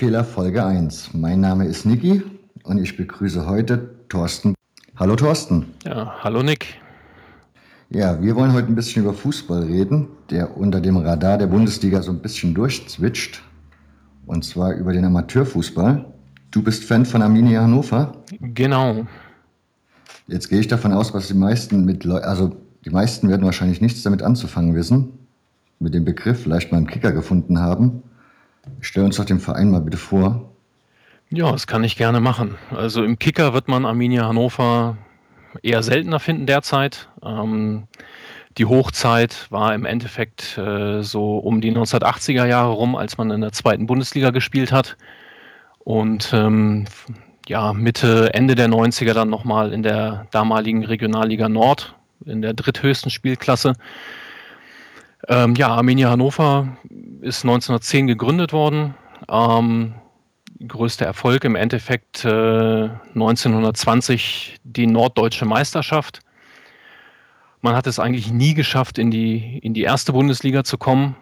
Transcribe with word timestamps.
Hörfehler 0.00 0.24
Folge 0.24 0.64
1. 0.64 1.12
Mein 1.12 1.40
Name 1.40 1.66
ist 1.66 1.84
Niki 1.84 2.22
und 2.64 2.78
ich 2.78 2.96
begrüße 2.96 3.46
heute 3.46 3.96
Thorsten. 4.08 4.54
Hallo 4.96 5.14
Thorsten. 5.14 5.66
Ja, 5.84 6.14
hallo 6.24 6.42
Nick. 6.42 6.80
Ja, 7.90 8.22
wir 8.22 8.34
wollen 8.34 8.54
heute 8.54 8.68
ein 8.68 8.74
bisschen 8.74 9.02
über 9.02 9.12
Fußball 9.12 9.64
reden, 9.64 10.08
der 10.30 10.56
unter 10.56 10.80
dem 10.80 10.96
Radar 10.96 11.36
der 11.36 11.48
Bundesliga 11.48 12.00
so 12.00 12.12
ein 12.12 12.22
bisschen 12.22 12.54
durchzwitscht. 12.54 13.42
Und 14.24 14.42
zwar 14.42 14.72
über 14.72 14.94
den 14.94 15.04
Amateurfußball. 15.04 16.06
Du 16.50 16.62
bist 16.62 16.84
Fan 16.84 17.04
von 17.04 17.20
Arminia 17.20 17.60
Hannover? 17.60 18.14
Genau. 18.40 19.06
Jetzt 20.28 20.48
gehe 20.48 20.60
ich 20.60 20.68
davon 20.68 20.94
aus, 20.94 21.12
was 21.12 21.28
die 21.28 21.34
meisten 21.34 21.84
mit, 21.84 22.04
Leu 22.04 22.20
also 22.20 22.56
die 22.86 22.90
meisten 22.90 23.28
werden 23.28 23.44
wahrscheinlich 23.44 23.82
nichts 23.82 24.02
damit 24.02 24.22
anzufangen 24.22 24.74
wissen, 24.74 25.10
mit 25.78 25.92
dem 25.92 26.06
Begriff 26.06 26.44
vielleicht 26.44 26.72
mal 26.72 26.78
im 26.78 26.86
Kicker 26.86 27.12
gefunden 27.12 27.60
haben. 27.60 28.02
Stell 28.80 29.04
uns 29.04 29.16
doch 29.16 29.24
den 29.24 29.40
Verein 29.40 29.70
mal 29.70 29.80
bitte 29.80 29.96
vor. 29.96 30.50
Ja, 31.30 31.52
das 31.52 31.66
kann 31.66 31.84
ich 31.84 31.96
gerne 31.96 32.20
machen. 32.20 32.56
Also 32.74 33.04
im 33.04 33.18
Kicker 33.18 33.54
wird 33.54 33.68
man 33.68 33.86
Arminia 33.86 34.26
Hannover 34.26 34.96
eher 35.62 35.82
seltener 35.82 36.20
finden 36.20 36.46
derzeit. 36.46 37.08
Ähm, 37.24 37.84
die 38.58 38.66
Hochzeit 38.66 39.46
war 39.50 39.74
im 39.74 39.84
Endeffekt 39.84 40.58
äh, 40.58 41.02
so 41.02 41.38
um 41.38 41.60
die 41.60 41.72
1980er 41.72 42.46
Jahre 42.46 42.72
rum, 42.72 42.96
als 42.96 43.16
man 43.16 43.30
in 43.30 43.40
der 43.40 43.52
zweiten 43.52 43.86
Bundesliga 43.86 44.30
gespielt 44.30 44.72
hat. 44.72 44.96
Und 45.78 46.32
ähm, 46.32 46.86
ja, 47.46 47.72
Mitte, 47.72 48.34
Ende 48.34 48.54
der 48.54 48.68
90er 48.68 49.12
dann 49.12 49.30
nochmal 49.30 49.72
in 49.72 49.82
der 49.82 50.26
damaligen 50.30 50.84
Regionalliga 50.84 51.48
Nord, 51.48 51.94
in 52.26 52.42
der 52.42 52.54
dritthöchsten 52.54 53.10
Spielklasse. 53.10 53.74
Ähm, 55.28 55.54
ja, 55.54 55.68
Arminia 55.68 56.10
Hannover 56.10 56.76
ist 57.20 57.44
1910 57.44 58.06
gegründet 58.06 58.52
worden. 58.52 58.94
Ähm, 59.28 59.94
größter 60.66 61.06
Erfolg 61.06 61.44
im 61.44 61.56
Endeffekt 61.56 62.24
äh, 62.24 62.88
1920 63.14 64.56
die 64.64 64.86
norddeutsche 64.86 65.44
Meisterschaft. 65.44 66.20
Man 67.62 67.74
hat 67.74 67.86
es 67.86 67.98
eigentlich 67.98 68.32
nie 68.32 68.54
geschafft, 68.54 68.98
in 68.98 69.10
die, 69.10 69.58
in 69.58 69.74
die 69.74 69.82
erste 69.82 70.12
Bundesliga 70.12 70.64
zu 70.64 70.78
kommen. 70.78 71.16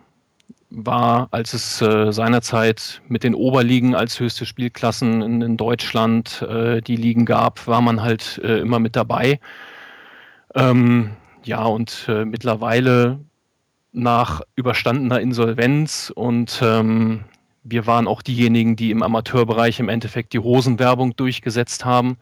War, 0.70 1.28
als 1.30 1.54
es 1.54 1.80
äh, 1.80 2.12
seinerzeit 2.12 3.00
mit 3.08 3.24
den 3.24 3.34
Oberligen 3.34 3.94
als 3.94 4.20
höchste 4.20 4.44
Spielklassen 4.44 5.22
in, 5.22 5.41
in 5.41 5.56
Deutschland 5.56 6.42
äh, 6.42 6.82
die 6.82 6.96
Ligen 6.96 7.24
gab, 7.24 7.66
war 7.66 7.80
man 7.80 8.02
halt 8.02 8.38
äh, 8.44 8.58
immer 8.58 8.78
mit 8.78 8.94
dabei. 8.94 9.41
Ähm, 10.54 11.12
ja, 11.44 11.64
und 11.64 12.04
äh, 12.08 12.24
mittlerweile 12.26 13.19
nach 13.92 14.42
überstandener 14.55 15.20
Insolvenz 15.20 16.12
und 16.14 16.61
ähm, 16.62 17.25
wir 17.64 17.86
waren 17.86 18.06
auch 18.06 18.22
diejenigen, 18.22 18.77
die 18.77 18.91
im 18.91 19.03
Amateurbereich 19.03 19.81
im 19.81 19.89
Endeffekt 19.89 20.33
die 20.33 20.39
Hosenwerbung 20.39 21.17
durchgesetzt 21.17 21.84
haben. 21.84 22.16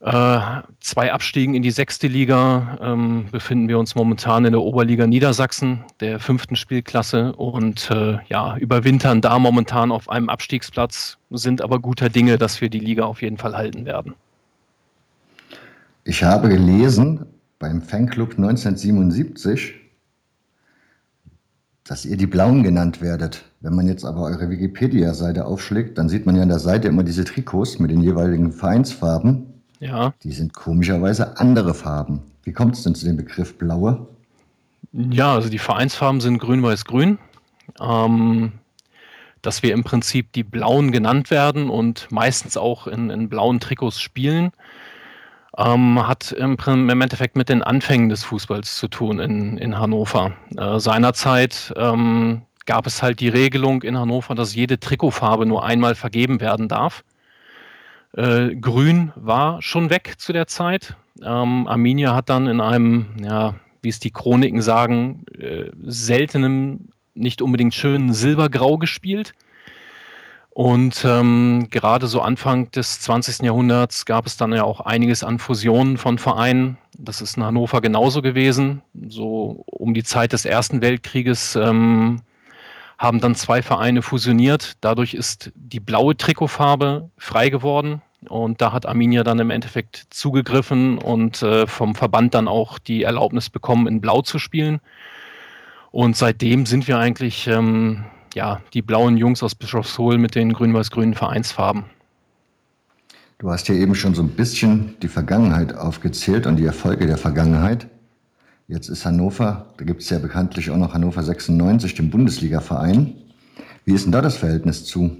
Äh, 0.00 0.62
zwei 0.80 1.12
Abstiegen 1.12 1.54
in 1.54 1.62
die 1.62 1.70
sechste 1.70 2.08
Liga 2.08 2.78
ähm, 2.82 3.26
befinden 3.32 3.68
wir 3.68 3.78
uns 3.78 3.94
momentan 3.94 4.44
in 4.44 4.52
der 4.52 4.60
Oberliga 4.60 5.06
Niedersachsen, 5.06 5.82
der 6.00 6.20
fünften 6.20 6.56
Spielklasse 6.56 7.32
und 7.32 7.90
äh, 7.90 8.18
ja, 8.28 8.56
überwintern 8.58 9.22
da 9.22 9.38
momentan 9.38 9.90
auf 9.90 10.10
einem 10.10 10.28
Abstiegsplatz, 10.28 11.16
sind 11.30 11.62
aber 11.62 11.78
guter 11.78 12.10
Dinge, 12.10 12.36
dass 12.36 12.60
wir 12.60 12.68
die 12.68 12.80
Liga 12.80 13.04
auf 13.04 13.22
jeden 13.22 13.38
Fall 13.38 13.56
halten 13.56 13.86
werden. 13.86 14.14
Ich 16.04 16.22
habe 16.22 16.50
gelesen 16.50 17.24
beim 17.58 17.80
Fanclub 17.80 18.32
1977, 18.32 19.72
dass 21.84 22.06
ihr 22.06 22.16
die 22.16 22.26
Blauen 22.26 22.62
genannt 22.62 23.00
werdet. 23.02 23.44
Wenn 23.60 23.74
man 23.74 23.86
jetzt 23.86 24.04
aber 24.04 24.22
eure 24.22 24.48
Wikipedia-Seite 24.48 25.44
aufschlägt, 25.44 25.98
dann 25.98 26.08
sieht 26.08 26.24
man 26.24 26.34
ja 26.34 26.42
an 26.42 26.48
der 26.48 26.58
Seite 26.58 26.88
immer 26.88 27.02
diese 27.02 27.24
Trikots 27.24 27.78
mit 27.78 27.90
den 27.90 28.00
jeweiligen 28.00 28.52
Vereinsfarben. 28.52 29.46
Ja. 29.80 30.14
Die 30.22 30.32
sind 30.32 30.54
komischerweise 30.54 31.38
andere 31.38 31.74
Farben. 31.74 32.22
Wie 32.42 32.52
kommt 32.52 32.74
es 32.74 32.82
denn 32.84 32.94
zu 32.94 33.04
dem 33.04 33.16
Begriff 33.16 33.58
Blaue? 33.58 34.06
Ja, 34.92 35.34
also 35.34 35.50
die 35.50 35.58
Vereinsfarben 35.58 36.20
sind 36.20 36.38
grün-weiß-grün. 36.38 37.18
Ähm, 37.80 38.52
dass 39.42 39.62
wir 39.62 39.74
im 39.74 39.84
Prinzip 39.84 40.32
die 40.32 40.42
Blauen 40.42 40.90
genannt 40.90 41.30
werden 41.30 41.68
und 41.68 42.10
meistens 42.10 42.56
auch 42.56 42.86
in, 42.86 43.10
in 43.10 43.28
blauen 43.28 43.60
Trikots 43.60 44.00
spielen 44.00 44.52
ähm, 45.56 46.06
hat 46.06 46.32
im, 46.32 46.56
im, 46.66 47.00
Endeffekt 47.00 47.36
mit 47.36 47.48
den 47.48 47.62
Anfängen 47.62 48.08
des 48.08 48.24
Fußballs 48.24 48.76
zu 48.76 48.88
tun 48.88 49.20
in, 49.20 49.58
in 49.58 49.78
Hannover. 49.78 50.32
Äh, 50.56 50.78
seinerzeit 50.80 51.72
ähm, 51.76 52.42
gab 52.66 52.86
es 52.86 53.02
halt 53.02 53.20
die 53.20 53.28
Regelung 53.28 53.82
in 53.82 53.98
Hannover, 53.98 54.34
dass 54.34 54.54
jede 54.54 54.80
Trikotfarbe 54.80 55.46
nur 55.46 55.64
einmal 55.64 55.94
vergeben 55.94 56.40
werden 56.40 56.68
darf. 56.68 57.04
Äh, 58.16 58.54
Grün 58.56 59.12
war 59.16 59.60
schon 59.62 59.90
weg 59.90 60.14
zu 60.18 60.32
der 60.32 60.46
Zeit. 60.46 60.96
Ähm, 61.22 61.66
Arminia 61.68 62.14
hat 62.14 62.28
dann 62.28 62.46
in 62.46 62.60
einem, 62.60 63.06
ja, 63.22 63.54
wie 63.82 63.88
es 63.88 64.00
die 64.00 64.10
Chroniken 64.10 64.62
sagen, 64.62 65.24
äh, 65.38 65.70
seltenem, 65.82 66.88
nicht 67.14 67.42
unbedingt 67.42 67.74
schönen 67.74 68.12
Silbergrau 68.12 68.78
gespielt. 68.78 69.34
Und 70.54 71.04
ähm, 71.04 71.66
gerade 71.68 72.06
so 72.06 72.20
Anfang 72.20 72.70
des 72.70 73.00
20. 73.00 73.44
Jahrhunderts 73.44 74.06
gab 74.06 74.24
es 74.24 74.36
dann 74.36 74.52
ja 74.52 74.62
auch 74.62 74.80
einiges 74.80 75.24
an 75.24 75.40
Fusionen 75.40 75.98
von 75.98 76.16
Vereinen. 76.16 76.78
Das 76.96 77.20
ist 77.20 77.36
in 77.36 77.42
Hannover 77.42 77.80
genauso 77.80 78.22
gewesen. 78.22 78.80
So 79.08 79.64
um 79.66 79.94
die 79.94 80.04
Zeit 80.04 80.32
des 80.32 80.44
Ersten 80.44 80.80
Weltkrieges 80.80 81.56
ähm, 81.56 82.20
haben 82.98 83.20
dann 83.20 83.34
zwei 83.34 83.62
Vereine 83.62 84.00
fusioniert. 84.00 84.74
Dadurch 84.80 85.14
ist 85.14 85.50
die 85.56 85.80
blaue 85.80 86.16
Trikotfarbe 86.16 87.10
frei 87.18 87.48
geworden. 87.48 88.00
Und 88.28 88.60
da 88.60 88.70
hat 88.70 88.86
Arminia 88.86 89.24
dann 89.24 89.40
im 89.40 89.50
Endeffekt 89.50 90.06
zugegriffen 90.10 90.98
und 90.98 91.42
äh, 91.42 91.66
vom 91.66 91.96
Verband 91.96 92.32
dann 92.32 92.46
auch 92.46 92.78
die 92.78 93.02
Erlaubnis 93.02 93.50
bekommen, 93.50 93.88
in 93.88 94.00
Blau 94.00 94.22
zu 94.22 94.38
spielen. 94.38 94.80
Und 95.90 96.16
seitdem 96.16 96.64
sind 96.64 96.86
wir 96.86 96.98
eigentlich 96.98 97.48
ähm, 97.48 98.04
ja, 98.34 98.60
die 98.72 98.82
blauen 98.82 99.16
Jungs 99.16 99.42
aus 99.42 99.54
Bischofshohl 99.54 100.18
mit 100.18 100.34
den 100.34 100.52
grün-weiß-grünen 100.52 101.14
Vereinsfarben. 101.14 101.84
Du 103.38 103.50
hast 103.50 103.68
ja 103.68 103.74
eben 103.74 103.94
schon 103.94 104.14
so 104.14 104.22
ein 104.22 104.30
bisschen 104.30 104.94
die 105.02 105.08
Vergangenheit 105.08 105.74
aufgezählt 105.74 106.46
und 106.46 106.56
die 106.56 106.64
Erfolge 106.64 107.06
der 107.06 107.18
Vergangenheit. 107.18 107.88
Jetzt 108.68 108.88
ist 108.88 109.04
Hannover, 109.04 109.66
da 109.76 109.84
gibt 109.84 110.02
es 110.02 110.10
ja 110.10 110.18
bekanntlich 110.18 110.70
auch 110.70 110.76
noch 110.76 110.94
Hannover 110.94 111.22
96, 111.22 111.94
den 111.94 112.10
Bundesliga-Verein. 112.10 113.14
Wie 113.84 113.92
ist 113.92 114.04
denn 114.04 114.12
da 114.12 114.22
das 114.22 114.36
Verhältnis 114.36 114.84
zu? 114.84 115.18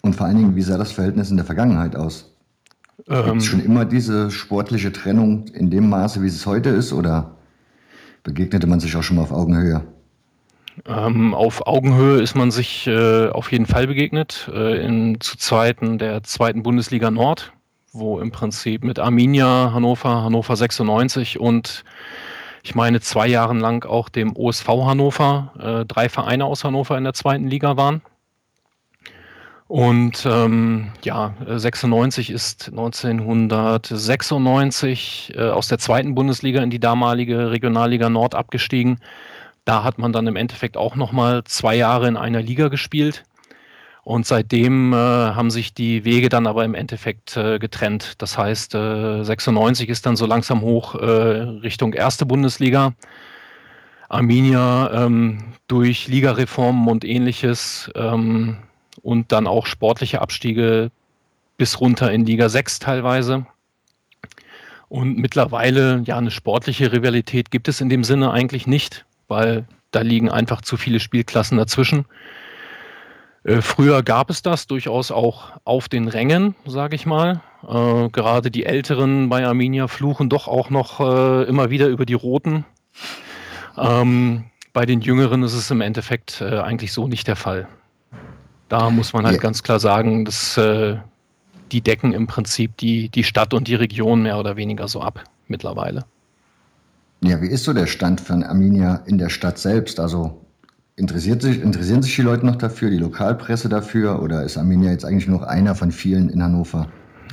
Und 0.00 0.14
vor 0.14 0.26
allen 0.26 0.38
Dingen, 0.38 0.56
wie 0.56 0.62
sah 0.62 0.78
das 0.78 0.92
Verhältnis 0.92 1.30
in 1.30 1.36
der 1.36 1.44
Vergangenheit 1.44 1.96
aus? 1.96 2.32
Ähm, 3.08 3.24
Gibt 3.24 3.38
es 3.38 3.46
schon 3.46 3.60
immer 3.60 3.84
diese 3.84 4.30
sportliche 4.30 4.92
Trennung 4.92 5.48
in 5.48 5.70
dem 5.70 5.90
Maße, 5.90 6.22
wie 6.22 6.28
es 6.28 6.46
heute 6.46 6.70
ist, 6.70 6.92
oder 6.92 7.36
begegnete 8.22 8.66
man 8.66 8.80
sich 8.80 8.96
auch 8.96 9.02
schon 9.02 9.16
mal 9.16 9.22
auf 9.22 9.32
Augenhöhe? 9.32 9.82
Ähm, 10.86 11.34
auf 11.34 11.66
Augenhöhe 11.66 12.20
ist 12.20 12.34
man 12.34 12.50
sich 12.50 12.86
äh, 12.86 13.28
auf 13.28 13.50
jeden 13.50 13.66
Fall 13.66 13.86
begegnet, 13.86 14.50
äh, 14.52 14.84
in, 14.84 15.20
zu 15.20 15.38
Zeiten 15.38 15.98
der 15.98 16.22
zweiten 16.22 16.62
Bundesliga 16.62 17.10
Nord, 17.10 17.52
wo 17.92 18.20
im 18.20 18.30
Prinzip 18.30 18.84
mit 18.84 18.98
Arminia 18.98 19.72
Hannover, 19.72 20.22
Hannover 20.22 20.54
96 20.54 21.40
und 21.40 21.84
ich 22.62 22.74
meine 22.74 23.00
zwei 23.00 23.28
Jahre 23.28 23.54
lang 23.54 23.86
auch 23.86 24.08
dem 24.08 24.36
OSV 24.36 24.68
Hannover, 24.68 25.52
äh, 25.58 25.84
drei 25.86 26.08
Vereine 26.08 26.44
aus 26.44 26.64
Hannover 26.64 26.98
in 26.98 27.04
der 27.04 27.14
zweiten 27.14 27.46
Liga 27.46 27.76
waren. 27.76 28.02
Und 29.68 30.26
ähm, 30.26 30.92
ja, 31.02 31.34
96 31.44 32.30
ist 32.30 32.68
1996 32.68 35.34
äh, 35.36 35.48
aus 35.48 35.68
der 35.68 35.78
zweiten 35.78 36.14
Bundesliga 36.14 36.62
in 36.62 36.70
die 36.70 36.78
damalige 36.78 37.50
Regionalliga 37.50 38.08
Nord 38.08 38.36
abgestiegen. 38.36 39.00
Da 39.66 39.82
hat 39.82 39.98
man 39.98 40.12
dann 40.12 40.28
im 40.28 40.36
Endeffekt 40.36 40.76
auch 40.76 40.94
nochmal 40.94 41.42
zwei 41.44 41.74
Jahre 41.74 42.06
in 42.06 42.16
einer 42.16 42.40
Liga 42.40 42.68
gespielt. 42.68 43.24
Und 44.04 44.24
seitdem 44.24 44.92
äh, 44.92 44.96
haben 44.96 45.50
sich 45.50 45.74
die 45.74 46.04
Wege 46.04 46.28
dann 46.28 46.46
aber 46.46 46.64
im 46.64 46.76
Endeffekt 46.76 47.36
äh, 47.36 47.58
getrennt. 47.58 48.14
Das 48.18 48.38
heißt, 48.38 48.76
äh, 48.76 49.24
96 49.24 49.88
ist 49.88 50.06
dann 50.06 50.14
so 50.14 50.24
langsam 50.24 50.60
hoch 50.60 50.94
äh, 50.94 51.04
Richtung 51.04 51.92
erste 51.94 52.26
Bundesliga. 52.26 52.94
Arminia 54.08 55.04
ähm, 55.04 55.54
durch 55.66 56.06
Ligareformen 56.06 56.86
und 56.86 57.04
ähnliches 57.04 57.90
ähm, 57.96 58.58
und 59.02 59.32
dann 59.32 59.48
auch 59.48 59.66
sportliche 59.66 60.20
Abstiege 60.20 60.92
bis 61.56 61.80
runter 61.80 62.12
in 62.12 62.24
Liga 62.24 62.48
6 62.48 62.78
teilweise. 62.78 63.46
Und 64.88 65.18
mittlerweile, 65.18 66.04
ja, 66.06 66.18
eine 66.18 66.30
sportliche 66.30 66.92
Rivalität 66.92 67.50
gibt 67.50 67.66
es 67.66 67.80
in 67.80 67.88
dem 67.88 68.04
Sinne 68.04 68.30
eigentlich 68.30 68.68
nicht 68.68 69.05
weil 69.28 69.66
da 69.90 70.00
liegen 70.00 70.30
einfach 70.30 70.60
zu 70.60 70.76
viele 70.76 71.00
Spielklassen 71.00 71.58
dazwischen. 71.58 72.06
Äh, 73.44 73.62
früher 73.62 74.02
gab 74.02 74.30
es 74.30 74.42
das 74.42 74.66
durchaus 74.66 75.10
auch 75.10 75.52
auf 75.64 75.88
den 75.88 76.08
Rängen, 76.08 76.54
sage 76.66 76.96
ich 76.96 77.06
mal. 77.06 77.40
Äh, 77.66 78.08
gerade 78.10 78.50
die 78.50 78.66
Älteren 78.66 79.28
bei 79.28 79.46
Arminia 79.46 79.88
fluchen 79.88 80.28
doch 80.28 80.48
auch 80.48 80.70
noch 80.70 81.00
äh, 81.00 81.44
immer 81.44 81.70
wieder 81.70 81.86
über 81.86 82.06
die 82.06 82.14
Roten. 82.14 82.64
Ähm, 83.76 84.44
bei 84.72 84.84
den 84.84 85.00
Jüngeren 85.00 85.42
ist 85.42 85.54
es 85.54 85.70
im 85.70 85.80
Endeffekt 85.80 86.40
äh, 86.40 86.58
eigentlich 86.58 86.92
so 86.92 87.08
nicht 87.08 87.28
der 87.28 87.36
Fall. 87.36 87.68
Da 88.68 88.90
muss 88.90 89.12
man 89.12 89.24
halt 89.24 89.36
ja. 89.36 89.42
ganz 89.42 89.62
klar 89.62 89.78
sagen, 89.78 90.24
dass 90.24 90.56
äh, 90.56 90.96
die 91.72 91.80
decken 91.80 92.12
im 92.12 92.26
Prinzip 92.26 92.76
die, 92.76 93.08
die 93.08 93.24
Stadt 93.24 93.54
und 93.54 93.68
die 93.68 93.74
Region 93.74 94.22
mehr 94.22 94.38
oder 94.38 94.56
weniger 94.56 94.88
so 94.88 95.00
ab 95.00 95.22
mittlerweile. 95.46 96.04
Ja, 97.22 97.40
wie 97.40 97.48
ist 97.48 97.64
so 97.64 97.72
der 97.72 97.86
Stand 97.86 98.20
von 98.20 98.42
Arminia 98.42 99.02
in 99.06 99.18
der 99.18 99.30
Stadt 99.30 99.58
selbst? 99.58 100.00
Also 100.00 100.44
interessiert 100.96 101.42
sich, 101.42 101.60
interessieren 101.60 102.02
sich 102.02 102.14
die 102.14 102.22
Leute 102.22 102.46
noch 102.46 102.56
dafür, 102.56 102.90
die 102.90 102.98
Lokalpresse 102.98 103.68
dafür 103.68 104.22
oder 104.22 104.42
ist 104.42 104.56
Arminia 104.56 104.90
jetzt 104.90 105.04
eigentlich 105.04 105.26
nur 105.26 105.40
noch 105.40 105.46
einer 105.46 105.74
von 105.74 105.92
vielen 105.92 106.28
in 106.28 106.42
Hannover? 106.42 106.88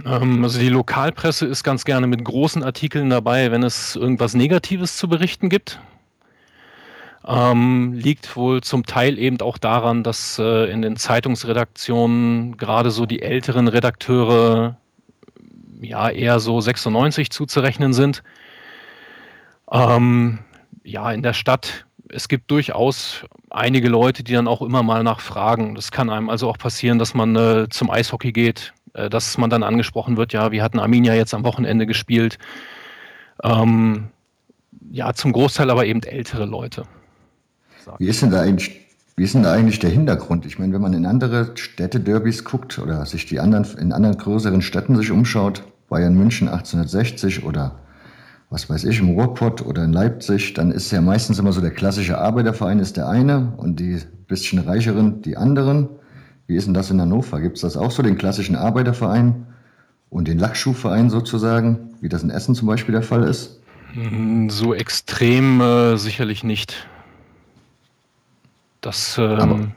Ähm, 0.06 0.44
also 0.44 0.60
die 0.60 0.70
Lokalpresse 0.70 1.46
ist 1.46 1.64
ganz 1.64 1.86
gerne 1.86 2.08
mit 2.08 2.24
großen 2.24 2.64
Artikeln 2.64 3.10
dabei, 3.10 3.52
wenn 3.52 3.64
es 3.64 3.96
irgendwas 3.96 4.34
Negatives 4.34 4.98
zu 4.98 5.08
berichten 5.08 5.50
gibt. 5.50 5.80
Ähm, 7.26 7.94
liegt 7.94 8.36
wohl 8.36 8.62
zum 8.62 8.86
Teil 8.86 9.18
eben 9.18 9.40
auch 9.40 9.58
daran, 9.58 10.04
dass 10.04 10.40
äh, 10.40 10.70
in 10.70 10.82
den 10.82 10.98
Zeitungsredaktionen 10.98 12.58
gerade 12.58 12.92
so 12.92 13.06
die 13.06 13.22
älteren 13.22 13.70
Redakteure 13.70 14.78
ja 15.82 16.10
eher 16.10 16.40
so 16.40 16.60
96 16.60 17.30
zuzurechnen 17.30 17.94
sind. 17.94 18.24
Ähm, 19.74 20.40
ja, 20.84 21.12
in 21.12 21.24
der 21.24 21.34
Stadt, 21.34 21.86
es 22.10 22.28
gibt 22.28 22.52
durchaus 22.52 23.26
einige 23.50 23.90
Leute, 23.90 24.24
die 24.24 24.34
dann 24.34 24.48
auch 24.48 24.62
immer 24.62 24.84
mal 24.84 25.04
nachfragen. 25.04 25.76
Das 25.76 25.92
kann 25.92 26.10
einem 26.10 26.30
also 26.30 26.48
auch 26.50 26.58
passieren, 26.58 27.00
dass 27.00 27.14
man 27.16 27.36
äh, 27.36 27.68
zum 27.70 27.90
Eishockey 27.90 28.32
geht, 28.32 28.74
äh, 28.94 29.10
dass 29.10 29.38
man 29.38 29.50
dann 29.50 29.64
angesprochen 29.64 30.16
wird, 30.16 30.32
ja, 30.32 30.52
wir 30.52 30.64
hatten 30.64 30.80
Arminia 30.80 31.16
jetzt 31.16 31.34
am 31.34 31.44
Wochenende 31.44 31.88
gespielt. 31.88 32.38
Ähm, 33.44 34.10
ja, 34.92 35.14
zum 35.14 35.34
Großteil 35.34 35.72
aber 35.72 35.86
eben 35.86 36.04
ältere 36.04 36.46
Leute. 36.46 36.84
Wie 37.98 38.08
ist 38.08 38.22
denn 38.22 38.30
da 38.30 38.42
eigentlich, 38.42 38.80
wie 39.16 39.24
ist 39.24 39.34
denn 39.34 39.44
da 39.44 39.54
eigentlich 39.54 39.80
der 39.80 39.90
Hintergrund? 39.90 40.46
Ich 40.46 40.60
meine, 40.60 40.72
wenn 40.74 40.82
man 40.82 40.94
in 40.94 41.06
andere 41.06 41.58
Städte-Derbys 41.58 42.44
guckt 42.44 42.78
oder 42.78 43.06
sich 43.06 43.26
die 43.26 43.40
anderen, 43.40 43.66
in 43.78 43.92
anderen 43.92 44.18
größeren 44.18 44.62
Städten 44.62 44.96
sich 44.96 45.12
umschaut, 45.12 45.64
Bayern 45.90 46.16
München 46.16 46.48
1860 46.48 47.44
oder 47.44 47.80
was 48.54 48.70
weiß 48.70 48.84
ich, 48.84 49.00
im 49.00 49.10
Ruhrpott 49.10 49.66
oder 49.66 49.84
in 49.84 49.94
Leipzig, 49.94 50.54
dann 50.54 50.70
ist 50.70 50.92
ja 50.92 51.02
meistens 51.02 51.40
immer 51.40 51.52
so 51.52 51.60
der 51.60 51.72
klassische 51.72 52.20
Arbeiterverein 52.20 52.78
ist 52.78 52.98
der 52.98 53.10
eine 53.10 53.52
und 53.58 53.80
die 53.80 54.00
bisschen 54.28 54.60
reicheren 54.60 55.24
die 55.24 55.38
anderen. 55.38 55.90
Wie 56.46 56.56
ist 56.56 56.68
denn 56.68 56.76
das 56.76 56.92
in 56.92 57.02
Hannover? 57.02 57.42
Gibt 57.42 57.56
es 57.56 57.62
das 57.62 57.76
auch 57.76 57.90
so, 57.90 58.04
den 58.04 58.16
klassischen 58.16 58.56
Arbeiterverein 58.56 59.48
und 60.12 60.28
den 60.28 60.38
Lackschuhverein 60.38 61.10
sozusagen, 61.10 61.96
wie 62.00 62.10
das 62.10 62.22
in 62.22 62.30
Essen 62.30 62.54
zum 62.54 62.68
Beispiel 62.68 62.94
der 62.94 63.02
Fall 63.02 63.24
ist? 63.24 63.60
So 64.50 64.76
extrem 64.76 65.60
äh, 65.60 65.98
sicherlich 65.98 66.44
nicht. 66.44 66.88
Das 68.82 69.18
ähm, 69.18 69.72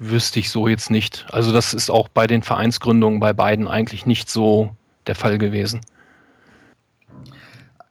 wüsste 0.00 0.40
ich 0.40 0.50
so 0.50 0.66
jetzt 0.66 0.90
nicht. 0.90 1.24
Also 1.30 1.52
das 1.52 1.72
ist 1.72 1.88
auch 1.88 2.08
bei 2.08 2.26
den 2.26 2.42
Vereinsgründungen 2.42 3.20
bei 3.20 3.32
beiden 3.32 3.68
eigentlich 3.68 4.06
nicht 4.06 4.28
so 4.28 4.74
der 5.06 5.14
Fall 5.14 5.38
gewesen. 5.38 5.82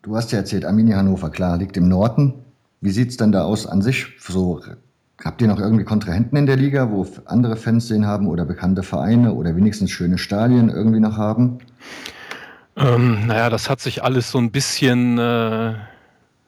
Du 0.04 0.18
hast 0.18 0.34
ja 0.34 0.40
erzählt, 0.40 0.66
Arminia 0.66 0.98
Hannover, 0.98 1.30
klar, 1.30 1.58
liegt 1.58 1.78
im 1.78 1.88
Norden. 1.88 2.34
Wie 2.82 2.92
sieht 2.92 3.12
es 3.12 3.18
denn 3.18 3.32
da 3.32 3.46
aus 3.46 3.66
an 3.66 3.82
sich? 3.82 4.08
So, 4.20 4.62
habt 5.24 5.42
ihr 5.42 5.48
noch 5.48 5.60
irgendwie 5.60 5.86
Kontrahenten 5.86 6.38
in 6.38 6.46
der 6.46 6.58
Liga, 6.58 6.92
wo 6.92 7.08
andere 7.24 7.56
Fans 7.56 7.88
sehen 7.88 8.06
haben 8.06 8.28
oder 8.28 8.44
bekannte 8.44 8.84
Vereine 8.84 9.34
oder 9.34 9.56
wenigstens 9.56 9.92
schöne 9.92 10.18
Stadien 10.18 10.68
irgendwie 10.68 11.00
noch 11.00 11.16
haben? 11.16 11.60
Ähm, 12.76 13.28
naja, 13.28 13.50
das 13.50 13.70
hat 13.70 13.80
sich 13.80 14.04
alles 14.04 14.30
so 14.30 14.40
ein 14.40 14.52
bisschen 14.52 15.20
äh, 15.20 15.70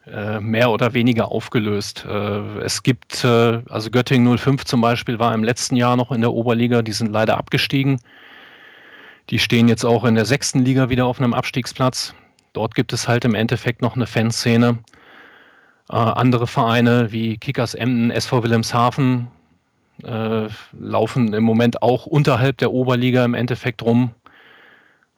äh, 0.06 0.42
mehr 0.42 0.69
oder 0.69 0.94
weniger 0.94 1.31
aufgelöst. 1.31 2.06
Äh, 2.10 2.60
es 2.60 2.84
gibt, 2.84 3.24
äh, 3.24 3.62
also 3.69 3.90
Göttingen 3.90 4.38
05 4.38 4.66
zum 4.66 4.81
Beispiel 4.81 5.18
war 5.18 5.34
im 5.34 5.46
letzten 5.46 5.78
Jahr 5.78 5.96
noch 5.96 6.12
in 6.12 6.19
der 6.19 6.34
Oberliga, 6.34 6.81
die 6.81 6.92
sind 6.92 7.10
leider 7.10 7.38
abgestiegen. 7.38 8.02
Die 9.30 9.40
stehen 9.40 9.69
jetzt 9.69 9.86
auch 9.86 10.04
in 10.04 10.16
der 10.16 10.25
sechsten 10.25 10.60
Liga 10.60 10.90
wieder 10.90 11.06
auf 11.06 11.22
einem 11.22 11.34
Abstiegsplatz. 11.34 12.13
Dort 12.56 12.74
gibt 12.74 12.94
es 12.94 13.10
halt 13.10 13.25
im 13.25 13.36
Endeffekt 13.36 13.81
noch 13.81 13.98
eine 13.98 14.07
Fanszene. 14.07 14.80
Äh, 15.90 15.96
andere 15.96 16.48
Vereine 16.48 17.12
wie 17.12 17.38
Kickers 17.38 17.74
Emden, 17.74 18.12
SV 18.12 18.44
Wilhelmshaven 18.44 19.28
äh, 20.04 20.48
laufen 20.72 21.34
im 21.34 21.44
Moment 21.44 21.81
auch 21.81 22.06
unterhalb 22.06 22.57
der 22.60 22.72
Oberliga 22.72 23.25
im 23.25 23.34
Endeffekt 23.34 23.81
rum. 23.81 24.12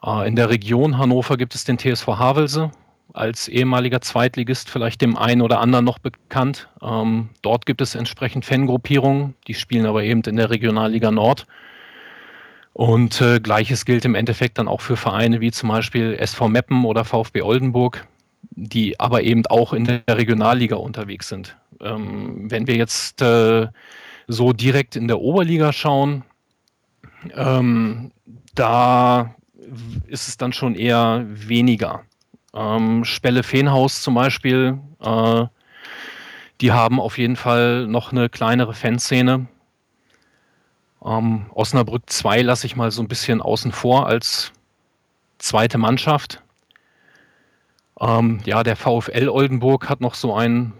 Äh, 0.03 0.27
in 0.27 0.35
der 0.35 0.49
Region 0.49 0.97
Hannover 0.97 1.37
gibt 1.37 1.53
es 1.53 1.63
den 1.63 1.77
TSV 1.77 2.07
Havelse, 2.07 2.71
als 3.13 3.47
ehemaliger 3.47 4.01
Zweitligist 4.01 4.67
vielleicht 4.67 5.01
dem 5.01 5.15
einen 5.15 5.43
oder 5.43 5.59
anderen 5.59 5.85
noch 5.85 5.99
bekannt. 5.99 6.69
Ähm, 6.81 7.29
dort 7.43 7.67
gibt 7.67 7.81
es 7.81 7.93
entsprechend 7.93 8.45
Fangruppierungen, 8.45 9.35
die 9.45 9.53
spielen 9.53 9.85
aber 9.85 10.03
eben 10.03 10.21
in 10.23 10.37
der 10.37 10.49
Regionalliga 10.49 11.11
Nord. 11.11 11.45
Und 12.77 13.21
äh, 13.21 13.39
gleiches 13.39 13.85
gilt 13.85 14.05
im 14.05 14.13
Endeffekt 14.13 14.59
dann 14.59 14.67
auch 14.67 14.81
für 14.81 14.97
Vereine 14.97 15.41
wie 15.41 15.49
zum 15.49 15.69
Beispiel 15.69 16.13
SV 16.13 16.47
Meppen 16.47 16.85
oder 16.85 17.05
VfB 17.05 17.41
Oldenburg, 17.41 18.05
die 18.51 18.99
aber 18.99 19.23
eben 19.23 19.43
auch 19.47 19.73
in 19.73 19.85
der 19.85 20.03
Regionalliga 20.07 20.75
unterwegs 20.75 21.27
sind. 21.27 21.57
Ähm, 21.81 22.51
wenn 22.51 22.67
wir 22.67 22.75
jetzt 22.75 23.19
äh, 23.23 23.69
so 24.27 24.53
direkt 24.53 24.95
in 24.95 25.07
der 25.07 25.19
Oberliga 25.21 25.73
schauen, 25.73 26.23
ähm, 27.33 28.11
da 28.53 29.33
ist 30.05 30.27
es 30.27 30.37
dann 30.37 30.53
schon 30.53 30.75
eher 30.75 31.25
weniger. 31.27 32.03
Ähm, 32.53 33.05
Spelle 33.05 33.41
Feenhaus 33.41 34.03
zum 34.03 34.13
Beispiel, 34.13 34.77
äh, 35.03 35.45
die 36.61 36.71
haben 36.71 36.99
auf 36.99 37.17
jeden 37.17 37.37
Fall 37.37 37.87
noch 37.87 38.11
eine 38.11 38.29
kleinere 38.29 38.75
Fanszene. 38.75 39.47
Ähm, 41.05 41.45
Osnabrück 41.53 42.03
2 42.07 42.41
lasse 42.41 42.67
ich 42.67 42.75
mal 42.75 42.91
so 42.91 43.01
ein 43.01 43.07
bisschen 43.07 43.41
außen 43.41 43.71
vor 43.71 44.07
als 44.07 44.51
zweite 45.37 45.77
Mannschaft. 45.77 46.41
Ähm, 47.99 48.39
ja, 48.45 48.63
der 48.63 48.75
VfL 48.75 49.29
Oldenburg 49.29 49.89
hat 49.89 50.01
noch 50.01 50.13
so 50.13 50.35
ein 50.35 50.73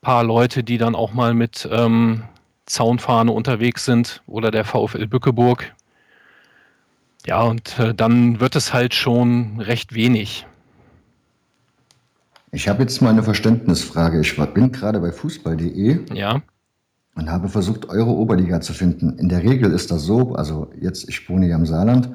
paar 0.00 0.24
Leute, 0.24 0.64
die 0.64 0.78
dann 0.78 0.94
auch 0.94 1.12
mal 1.12 1.34
mit 1.34 1.68
ähm, 1.70 2.24
Zaunfahne 2.66 3.32
unterwegs 3.32 3.84
sind 3.84 4.22
oder 4.26 4.50
der 4.50 4.64
VfL 4.64 5.06
Bückeburg. 5.06 5.72
Ja, 7.26 7.42
und 7.42 7.78
äh, 7.78 7.94
dann 7.94 8.40
wird 8.40 8.54
es 8.54 8.72
halt 8.74 8.94
schon 8.94 9.60
recht 9.60 9.94
wenig. 9.94 10.46
Ich 12.52 12.68
habe 12.68 12.82
jetzt 12.82 13.00
mal 13.02 13.10
eine 13.10 13.22
Verständnisfrage. 13.22 14.20
Ich 14.20 14.36
bin 14.36 14.70
gerade 14.70 15.00
bei 15.00 15.10
fußball.de 15.10 16.14
ja. 16.14 16.42
Und 17.14 17.30
habe 17.30 17.48
versucht, 17.48 17.88
eure 17.88 18.10
Oberliga 18.10 18.60
zu 18.60 18.72
finden. 18.72 19.18
In 19.18 19.28
der 19.28 19.42
Regel 19.42 19.72
ist 19.72 19.90
das 19.90 20.02
so, 20.02 20.34
also 20.34 20.70
jetzt, 20.80 21.08
ich 21.08 21.28
wohne 21.28 21.48
ja 21.48 21.56
im 21.56 21.66
Saarland, 21.66 22.10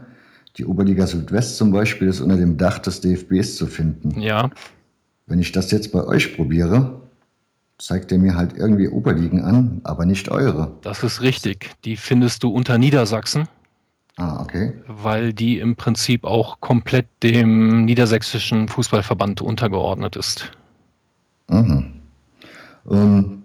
die 0.57 0.65
Oberliga 0.65 1.07
Südwest 1.07 1.57
zum 1.57 1.71
Beispiel 1.71 2.07
ist 2.07 2.19
unter 2.19 2.37
dem 2.37 2.57
Dach 2.57 2.79
des 2.79 3.01
DFBs 3.01 3.55
zu 3.55 3.67
finden. 3.67 4.19
Ja. 4.19 4.49
Wenn 5.25 5.39
ich 5.39 5.51
das 5.51 5.71
jetzt 5.71 5.91
bei 5.91 6.03
euch 6.03 6.35
probiere, 6.35 7.01
zeigt 7.77 8.11
ihr 8.11 8.19
mir 8.19 8.35
halt 8.35 8.57
irgendwie 8.57 8.89
Oberligen 8.89 9.41
an, 9.41 9.79
aber 9.83 10.05
nicht 10.05 10.29
eure. 10.29 10.75
Das 10.81 11.03
ist 11.03 11.21
richtig. 11.21 11.69
Die 11.85 11.95
findest 11.95 12.43
du 12.43 12.49
unter 12.49 12.77
Niedersachsen. 12.77 13.47
Ah, 14.17 14.41
okay. 14.41 14.73
Weil 14.85 15.31
die 15.31 15.59
im 15.59 15.77
Prinzip 15.77 16.25
auch 16.25 16.59
komplett 16.59 17.07
dem 17.23 17.85
niedersächsischen 17.85 18.67
Fußballverband 18.67 19.41
untergeordnet 19.41 20.17
ist. 20.17 20.51
Mhm. 21.47 21.93
Ähm, 22.91 23.38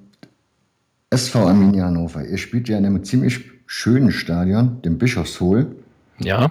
SV 1.15 1.47
Arminia 1.47 1.87
Hannover, 1.87 2.25
ihr 2.25 2.39
spielt 2.39 2.69
ja 2.69 2.77
in 2.77 2.87
einem 2.87 3.05
ziemlich 3.05 3.45
schönen 3.67 4.11
Stadion, 4.11 4.83
dem 4.83 4.99
Bischofshohl. 4.99 5.77
Ja. 6.19 6.51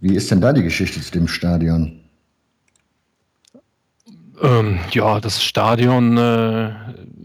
Wie 0.00 0.14
ist 0.14 0.30
denn 0.30 0.40
da 0.40 0.52
die 0.52 0.62
Geschichte 0.62 1.00
zu 1.00 1.10
dem 1.12 1.26
Stadion? 1.28 2.00
Ähm, 4.40 4.78
ja, 4.92 5.18
das 5.20 5.42
Stadion 5.42 6.16
äh, 6.16 6.72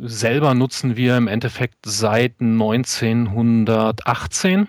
selber 0.01 0.55
nutzen 0.55 0.97
wir 0.97 1.15
im 1.17 1.27
Endeffekt 1.27 1.85
seit 1.85 2.41
1918. 2.41 4.67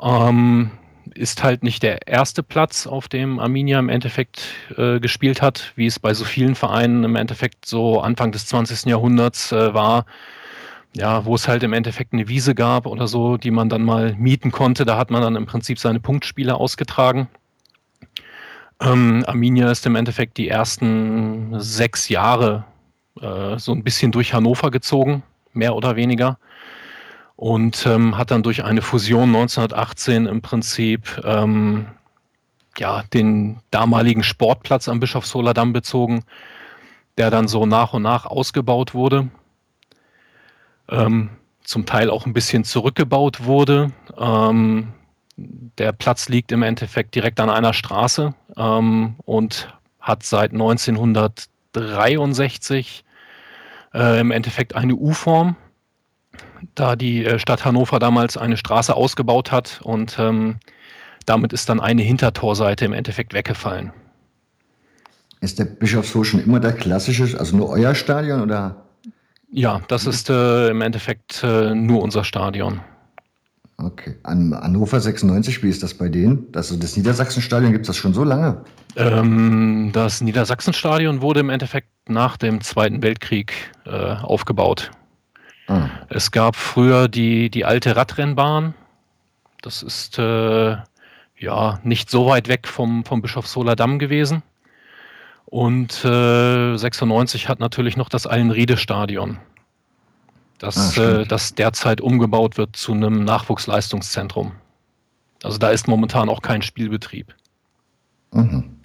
Ähm, 0.00 0.70
ist 1.18 1.42
halt 1.42 1.62
nicht 1.62 1.82
der 1.82 2.06
erste 2.08 2.42
Platz, 2.42 2.86
auf 2.86 3.08
dem 3.08 3.38
Arminia 3.38 3.78
im 3.78 3.88
Endeffekt 3.88 4.42
äh, 4.76 5.00
gespielt 5.00 5.42
hat, 5.42 5.72
wie 5.76 5.86
es 5.86 5.98
bei 5.98 6.14
so 6.14 6.24
vielen 6.24 6.54
Vereinen 6.54 7.04
im 7.04 7.16
Endeffekt 7.16 7.66
so 7.66 8.00
Anfang 8.00 8.32
des 8.32 8.46
20. 8.46 8.86
Jahrhunderts 8.86 9.52
äh, 9.52 9.74
war. 9.74 10.06
Ja, 10.96 11.26
wo 11.26 11.34
es 11.34 11.46
halt 11.46 11.62
im 11.62 11.74
Endeffekt 11.74 12.12
eine 12.12 12.28
Wiese 12.28 12.54
gab 12.54 12.86
oder 12.86 13.06
so, 13.06 13.36
die 13.36 13.50
man 13.50 13.68
dann 13.68 13.82
mal 13.84 14.14
mieten 14.18 14.50
konnte. 14.50 14.84
Da 14.84 14.96
hat 14.96 15.10
man 15.10 15.20
dann 15.20 15.36
im 15.36 15.44
Prinzip 15.44 15.78
seine 15.78 16.00
Punktspiele 16.00 16.54
ausgetragen. 16.54 17.28
Ähm, 18.80 19.24
Arminia 19.26 19.70
ist 19.70 19.84
im 19.86 19.96
Endeffekt 19.96 20.38
die 20.38 20.48
ersten 20.48 21.60
sechs 21.60 22.08
Jahre 22.08 22.64
äh, 23.20 23.58
so 23.58 23.72
ein 23.72 23.84
bisschen 23.84 24.12
durch 24.12 24.32
Hannover 24.32 24.70
gezogen, 24.70 25.22
mehr 25.52 25.74
oder 25.74 25.96
weniger 25.96 26.38
und 27.38 27.86
ähm, 27.86 28.18
hat 28.18 28.30
dann 28.32 28.42
durch 28.42 28.64
eine 28.64 28.82
Fusion 28.82 29.28
1918 29.28 30.26
im 30.26 30.42
Prinzip 30.42 31.22
ähm, 31.24 31.86
ja, 32.76 33.04
den 33.14 33.60
damaligen 33.70 34.24
Sportplatz 34.24 34.88
am 34.88 34.98
Bischofsholer 34.98 35.54
Damm 35.54 35.72
bezogen, 35.72 36.24
der 37.16 37.30
dann 37.30 37.46
so 37.46 37.64
nach 37.64 37.94
und 37.94 38.02
nach 38.02 38.26
ausgebaut 38.26 38.92
wurde. 38.92 39.28
Ähm, 40.88 41.30
zum 41.62 41.86
Teil 41.86 42.10
auch 42.10 42.26
ein 42.26 42.32
bisschen 42.32 42.64
zurückgebaut 42.64 43.44
wurde. 43.44 43.92
Ähm, 44.18 44.88
der 45.36 45.92
Platz 45.92 46.28
liegt 46.28 46.50
im 46.50 46.64
Endeffekt 46.64 47.14
direkt 47.14 47.38
an 47.38 47.50
einer 47.50 47.72
Straße 47.72 48.34
ähm, 48.56 49.14
und 49.24 49.72
hat 50.00 50.24
seit 50.24 50.50
1963 50.50 53.04
äh, 53.94 54.18
im 54.18 54.32
Endeffekt 54.32 54.74
eine 54.74 54.96
U-Form, 54.96 55.54
da 56.74 56.96
die 56.96 57.24
äh, 57.24 57.38
Stadt 57.38 57.64
Hannover 57.64 57.98
damals 57.98 58.36
eine 58.36 58.56
Straße 58.56 58.94
ausgebaut 58.94 59.52
hat 59.52 59.80
und 59.82 60.18
ähm, 60.18 60.56
damit 61.26 61.52
ist 61.52 61.68
dann 61.68 61.80
eine 61.80 62.02
Hintertorseite 62.02 62.84
im 62.84 62.92
Endeffekt 62.92 63.34
weggefallen. 63.34 63.92
Ist 65.40 65.58
der 65.58 65.66
Bischofshof 65.66 66.26
schon 66.26 66.40
immer 66.40 66.58
der 66.58 66.72
klassische, 66.72 67.38
also 67.38 67.56
nur 67.56 67.68
euer 67.68 67.94
Stadion 67.94 68.40
oder? 68.40 68.84
Ja, 69.50 69.80
das 69.88 70.06
ist 70.06 70.30
äh, 70.30 70.68
im 70.68 70.80
Endeffekt 70.80 71.42
äh, 71.42 71.74
nur 71.74 72.02
unser 72.02 72.24
Stadion. 72.24 72.80
Okay. 73.80 74.16
An 74.24 74.52
Hannover 74.52 75.00
96, 75.00 75.62
wie 75.62 75.68
ist 75.68 75.84
das 75.84 75.94
bei 75.94 76.08
denen? 76.08 76.48
Also 76.54 76.76
das 76.76 76.96
Niedersachsenstadion 76.96 77.70
gibt 77.70 77.82
es 77.82 77.86
das 77.86 77.96
schon 77.96 78.12
so 78.12 78.24
lange? 78.24 78.62
Ähm, 78.96 79.90
das 79.92 80.20
Niedersachsenstadion 80.20 81.22
wurde 81.22 81.40
im 81.40 81.48
Endeffekt 81.48 81.88
nach 82.08 82.36
dem 82.36 82.60
Zweiten 82.60 83.02
Weltkrieg 83.04 83.52
äh, 83.86 83.90
aufgebaut. 84.16 84.90
Ah. 85.68 85.90
Es 86.08 86.30
gab 86.30 86.56
früher 86.56 87.08
die, 87.08 87.50
die 87.50 87.64
alte 87.64 87.94
Radrennbahn. 87.94 88.74
Das 89.62 89.82
ist 89.82 90.18
äh, 90.18 90.76
ja 91.36 91.80
nicht 91.82 92.10
so 92.10 92.26
weit 92.26 92.48
weg 92.48 92.66
vom, 92.66 93.04
vom 93.04 93.22
Bischofsholer 93.22 93.76
Damm 93.76 93.98
gewesen. 93.98 94.42
Und 95.44 96.04
äh, 96.04 96.76
96 96.76 97.48
hat 97.48 97.60
natürlich 97.60 97.96
noch 97.96 98.08
das 98.10 98.26
Allenriede-Stadion, 98.26 99.38
das, 100.58 100.98
ah, 100.98 101.20
äh, 101.20 101.26
das 101.26 101.54
derzeit 101.54 102.02
umgebaut 102.02 102.58
wird 102.58 102.76
zu 102.76 102.92
einem 102.92 103.24
Nachwuchsleistungszentrum. 103.24 104.52
Also 105.42 105.58
da 105.58 105.70
ist 105.70 105.88
momentan 105.88 106.28
auch 106.28 106.42
kein 106.42 106.60
Spielbetrieb. 106.62 107.34
Mhm. 108.32 108.76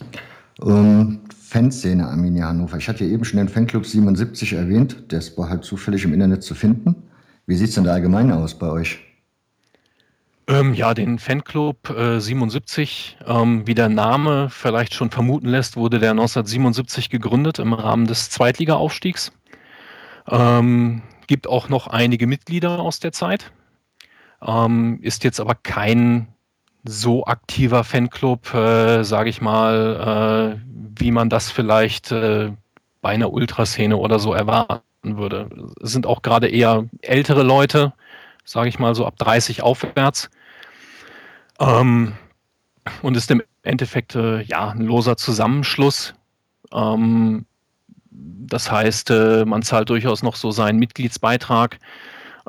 Um, 0.59 1.22
Fanszene 1.53 2.07
Arminia 2.07 2.47
Hannover. 2.47 2.77
Ich 2.77 2.89
hatte 2.89 3.05
ja 3.05 3.11
eben 3.11 3.23
schon 3.23 3.37
den 3.37 3.47
Fanclub 3.47 3.85
77 3.85 4.53
erwähnt. 4.53 5.11
Der 5.11 5.19
ist 5.19 5.37
halt 5.37 5.63
zufällig 5.63 6.03
im 6.03 6.11
Internet 6.11 6.41
zu 6.41 6.55
finden. 6.55 6.95
Wie 7.45 7.55
sieht 7.55 7.69
es 7.69 7.75
denn 7.75 7.83
da 7.83 7.93
allgemein 7.93 8.31
aus 8.31 8.57
bei 8.57 8.71
euch? 8.71 8.99
Ähm, 10.47 10.73
ja, 10.73 10.95
den 10.95 11.19
Fanclub 11.19 11.91
äh, 11.91 12.19
77, 12.19 13.19
ähm, 13.27 13.67
wie 13.67 13.75
der 13.75 13.87
Name 13.87 14.49
vielleicht 14.49 14.95
schon 14.95 15.11
vermuten 15.11 15.47
lässt, 15.47 15.77
wurde 15.77 15.99
der 15.99 16.11
1977 16.11 17.11
gegründet 17.11 17.59
im 17.59 17.73
Rahmen 17.73 18.07
des 18.07 18.31
Zweitliga-Aufstiegs. 18.31 19.31
Ähm, 20.27 21.03
gibt 21.27 21.45
auch 21.45 21.69
noch 21.69 21.85
einige 21.85 22.25
Mitglieder 22.25 22.79
aus 22.79 22.99
der 22.99 23.11
Zeit. 23.11 23.51
Ähm, 24.41 24.97
ist 25.03 25.23
jetzt 25.23 25.39
aber 25.39 25.53
kein 25.53 26.32
so 26.83 27.25
aktiver 27.25 27.83
Fanclub, 27.83 28.53
äh, 28.53 29.03
sage 29.03 29.29
ich 29.29 29.41
mal, 29.41 30.57
äh, 30.57 30.99
wie 30.99 31.11
man 31.11 31.29
das 31.29 31.49
vielleicht 31.49 32.11
äh, 32.11 32.51
bei 33.01 33.09
einer 33.09 33.31
Ultraszene 33.31 33.97
oder 33.97 34.19
so 34.19 34.33
erwarten 34.33 34.83
würde. 35.03 35.49
Es 35.81 35.91
sind 35.91 36.05
auch 36.05 36.21
gerade 36.21 36.47
eher 36.47 36.85
ältere 37.01 37.43
Leute, 37.43 37.93
sage 38.45 38.69
ich 38.69 38.79
mal 38.79 38.95
so 38.95 39.05
ab 39.05 39.17
30 39.17 39.61
aufwärts. 39.61 40.29
Ähm, 41.59 42.13
und 43.01 43.15
ist 43.15 43.31
im 43.31 43.41
Endeffekt 43.63 44.15
äh, 44.15 44.41
ja 44.41 44.69
ein 44.69 44.81
loser 44.81 45.17
Zusammenschluss. 45.17 46.13
Ähm, 46.73 47.45
das 48.09 48.71
heißt, 48.71 49.09
äh, 49.09 49.45
man 49.45 49.63
zahlt 49.63 49.89
durchaus 49.89 50.23
noch 50.23 50.35
so 50.35 50.51
seinen 50.51 50.79
Mitgliedsbeitrag. 50.79 51.79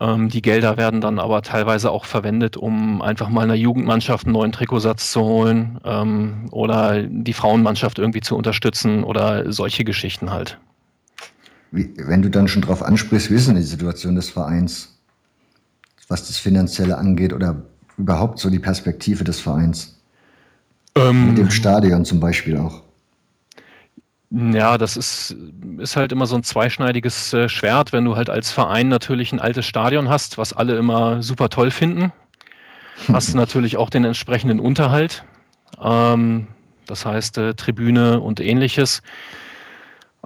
Ähm, 0.01 0.29
die 0.29 0.43
Gelder 0.43 0.77
werden 0.77 1.01
dann 1.01 1.19
aber 1.19 1.43
teilweise 1.43 1.91
auch 1.91 2.05
verwendet, 2.05 2.57
um 2.57 3.01
einfach 3.01 3.29
mal 3.29 3.43
einer 3.43 3.55
Jugendmannschaft 3.55 4.27
einen 4.27 4.33
neuen 4.33 4.53
Trikotsatz 4.53 5.13
zu 5.13 5.21
holen 5.21 5.79
ähm, 5.85 6.49
oder 6.51 7.03
die 7.03 7.33
Frauenmannschaft 7.33 7.99
irgendwie 7.99 8.21
zu 8.21 8.37
unterstützen 8.37 9.05
oder 9.05 9.53
solche 9.53 9.85
Geschichten 9.85 10.31
halt. 10.31 10.59
Wie, 11.71 11.93
wenn 11.97 12.23
du 12.23 12.31
dann 12.31 12.49
schon 12.49 12.63
drauf 12.63 12.83
ansprichst, 12.83 13.31
wie 13.31 13.35
ist 13.35 13.49
denn 13.49 13.57
die 13.57 13.63
Situation 13.63 14.17
des 14.17 14.31
Vereins, 14.31 14.97
was 16.09 16.27
das 16.27 16.39
Finanzielle 16.39 16.99
angeht 16.99 17.33
oder 17.33 17.63
überhaupt 17.97 18.39
so 18.39 18.51
die 18.51 18.59
Perspektive 18.59 19.25
des 19.25 19.41
Vereins? 19.41 20.01
Ähm, 20.97 21.29
Mit 21.29 21.39
dem 21.39 21.51
Stadion 21.51 22.05
zum 22.05 22.21
Beispiel 22.21 22.57
auch. 22.57 22.84
Ja, 24.37 24.79
das 24.79 24.97
ist, 24.97 25.37
ist 25.79 25.95
halt 25.95 26.11
immer 26.11 26.27
so 26.27 26.35
ein 26.35 26.43
zweischneidiges 26.43 27.33
äh, 27.35 27.49
Schwert, 27.49 27.93
wenn 27.93 28.05
du 28.05 28.17
halt 28.17 28.29
als 28.29 28.51
Verein 28.51 28.89
natürlich 28.89 29.33
ein 29.33 29.39
altes 29.39 29.65
Stadion 29.65 30.09
hast, 30.09 30.39
was 30.39 30.53
alle 30.53 30.77
immer 30.77 31.23
super 31.23 31.51
toll 31.51 31.71
finden. 31.71 32.13
Hast 33.13 33.33
du 33.33 33.37
natürlich 33.37 33.77
auch 33.77 33.91
den 33.91 34.05
entsprechenden 34.05 34.59
Unterhalt. 34.59 35.25
Ähm, 35.81 36.49
das 36.87 37.07
heißt 37.07 37.39
äh, 37.39 37.55
Tribüne 37.55 38.21
und 38.21 38.41
ähnliches. 38.41 39.03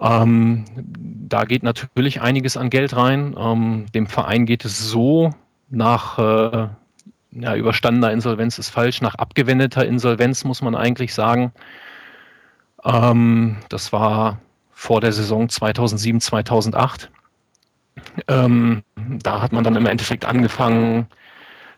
Ähm, 0.01 0.65
da 0.77 1.45
geht 1.45 1.63
natürlich 1.63 2.23
einiges 2.23 2.57
an 2.57 2.71
Geld 2.71 2.97
rein. 2.97 3.37
Ähm, 3.39 3.87
dem 3.95 4.07
Verein 4.07 4.47
geht 4.47 4.65
es 4.65 4.79
so 4.89 5.35
nach 5.69 6.19
äh, 6.19 6.69
ja, 7.33 7.57
überstandener 7.57 8.11
Insolvenz 8.13 8.59
ist 8.59 8.71
falsch, 8.71 9.03
nach 9.03 9.17
abgewendeter 9.17 9.85
Insolvenz 9.85 10.45
muss 10.45 10.63
man 10.63 10.75
eigentlich 10.75 11.13
sagen. 11.13 11.53
Ähm, 12.85 13.57
das 13.69 13.93
war 13.93 14.39
vor 14.71 15.01
der 15.01 15.13
Saison 15.13 15.49
2007, 15.49 16.21
2008. 16.21 17.11
Ähm, 18.29 18.83
da 18.97 19.43
hat 19.43 19.53
man 19.53 19.65
dann 19.65 19.77
im 19.77 19.87
Endeffekt 19.87 20.25
angefangen, 20.25 21.07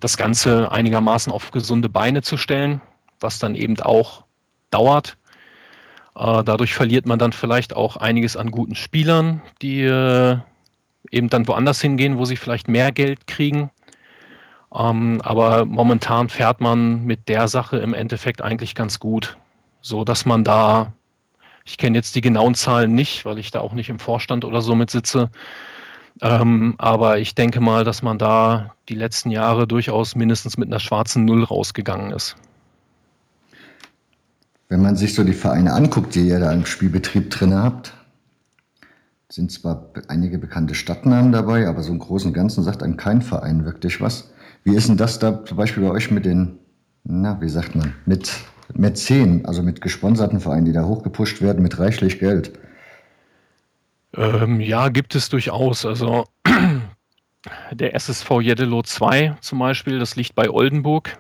das 0.01 0.17
Ganze 0.17 0.73
einigermaßen 0.73 1.33
auf 1.33 1.51
gesunde 1.51 1.89
Beine 1.89 2.23
zu 2.23 2.37
stellen, 2.37 2.81
was 3.21 3.39
dann 3.39 3.55
eben 3.55 3.79
auch 3.81 4.25
dauert. 4.71 5.17
Äh, 6.17 6.43
dadurch 6.45 6.75
verliert 6.75 7.07
man 7.07 7.19
dann 7.19 7.33
vielleicht 7.33 7.75
auch 7.75 7.97
einiges 7.97 8.37
an 8.37 8.51
guten 8.51 8.75
Spielern, 8.75 9.43
die 9.63 9.83
äh, 9.83 10.39
eben 11.11 11.29
dann 11.29 11.47
woanders 11.49 11.81
hingehen, 11.81 12.19
wo 12.19 12.25
sie 12.25 12.37
vielleicht 12.37 12.69
mehr 12.69 12.93
Geld 12.93 13.27
kriegen. 13.27 13.71
Ähm, 14.75 15.21
aber 15.23 15.65
momentan 15.65 16.29
fährt 16.29 16.61
man 16.61 17.05
mit 17.05 17.29
der 17.29 17.49
Sache 17.49 17.79
im 17.79 17.95
Endeffekt 17.95 18.43
eigentlich 18.43 18.75
ganz 18.75 19.01
gut, 19.01 19.37
so 19.81 20.05
dass 20.05 20.27
man 20.27 20.45
da, 20.45 20.93
ich 21.65 21.79
kenne 21.79 21.97
jetzt 21.97 22.15
die 22.15 22.21
genauen 22.21 22.55
Zahlen 22.55 22.95
nicht, 22.95 23.25
weil 23.25 23.39
ich 23.39 23.51
da 23.51 23.61
auch 23.61 23.73
nicht 23.73 23.89
im 23.89 23.99
Vorstand 23.99 24.45
oder 24.45 24.63
so 24.63 24.75
mit 24.75 24.91
sitze. 24.91 25.31
Ähm, 26.23 26.75
aber 26.79 27.19
ich 27.19 27.35
denke 27.35 27.61
mal, 27.61 27.85
dass 27.85 28.03
man 28.03 28.19
da 28.19 28.75
die 28.89 28.95
letzten 28.95 29.31
Jahre 29.31 29.67
durchaus 29.67 30.15
mindestens 30.15 30.59
mit 30.59 30.69
einer 30.69 30.81
schwarzen 30.81 31.25
Null 31.25 31.45
rausgegangen 31.45 32.11
ist. 32.13 32.37
Wenn 34.69 34.83
man 34.83 34.97
sich 34.97 35.15
so 35.15 35.25
die 35.25 35.33
Vereine 35.33 35.73
anguckt, 35.73 36.15
die 36.15 36.29
ihr 36.29 36.39
da 36.39 36.53
im 36.53 36.67
Spielbetrieb 36.67 37.31
drin 37.31 37.55
habt, 37.55 37.93
sind 39.29 39.51
zwar 39.51 39.91
einige 40.09 40.39
bekannte 40.39 40.75
Stadtnamen 40.75 41.33
dabei, 41.33 41.69
aber 41.69 41.83
so 41.83 41.93
im 41.93 41.99
Großen 41.99 42.29
und 42.29 42.35
Ganzen 42.35 42.65
sagt 42.65 42.83
einem 42.83 42.97
kein 42.97 43.23
Verein 43.23 43.65
wirklich 43.65 44.01
was. 44.01 44.33
Wie 44.65 44.75
ist 44.75 44.89
denn 44.89 44.97
das 44.97 45.19
da 45.19 45.45
zum 45.45 45.57
Beispiel 45.57 45.83
bei 45.85 45.91
euch 45.91 46.11
mit 46.11 46.25
den, 46.25 46.59
na, 47.05 47.41
wie 47.41 47.49
sagt 47.49 47.75
man, 47.75 47.95
mit 48.07 48.31
Mäzen, 48.75 49.45
also 49.47 49.63
mit 49.63 49.81
gesponserten 49.81 50.41
Vereinen, 50.41 50.65
die 50.65 50.73
da 50.73 50.85
hochgepusht 50.85 51.41
werden 51.43 51.63
mit 51.63 51.79
reichlich 51.79 52.19
Geld? 52.19 52.53
Ähm, 54.15 54.61
ja, 54.61 54.89
gibt 54.89 55.15
es 55.15 55.29
durchaus. 55.29 55.87
Also 55.87 56.27
der 57.73 57.95
SSV 57.95 58.41
Jeddelo 58.41 58.83
2 58.83 59.37
zum 59.41 59.59
Beispiel, 59.59 59.99
das 59.99 60.17
liegt 60.17 60.35
bei 60.35 60.51
Oldenburg. 60.51 61.17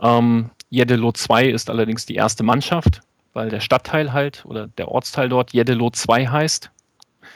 Ähm, 0.00 0.50
Jeddelo 0.70 1.12
2 1.12 1.46
ist 1.46 1.70
allerdings 1.70 2.06
die 2.06 2.14
erste 2.14 2.42
Mannschaft, 2.42 3.00
weil 3.32 3.48
der 3.48 3.60
Stadtteil 3.60 4.12
halt 4.12 4.44
oder 4.46 4.66
der 4.66 4.88
Ortsteil 4.88 5.28
dort 5.28 5.52
Jeddelo 5.52 5.90
2 5.90 6.26
heißt. 6.26 6.70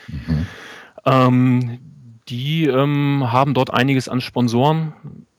Mhm. 0.09 0.47
Ähm, 1.07 1.79
die 2.29 2.67
ähm, 2.67 3.33
haben 3.33 3.55
dort 3.55 3.73
einiges 3.73 4.09
an 4.09 4.21
Sponsoren 4.21 4.93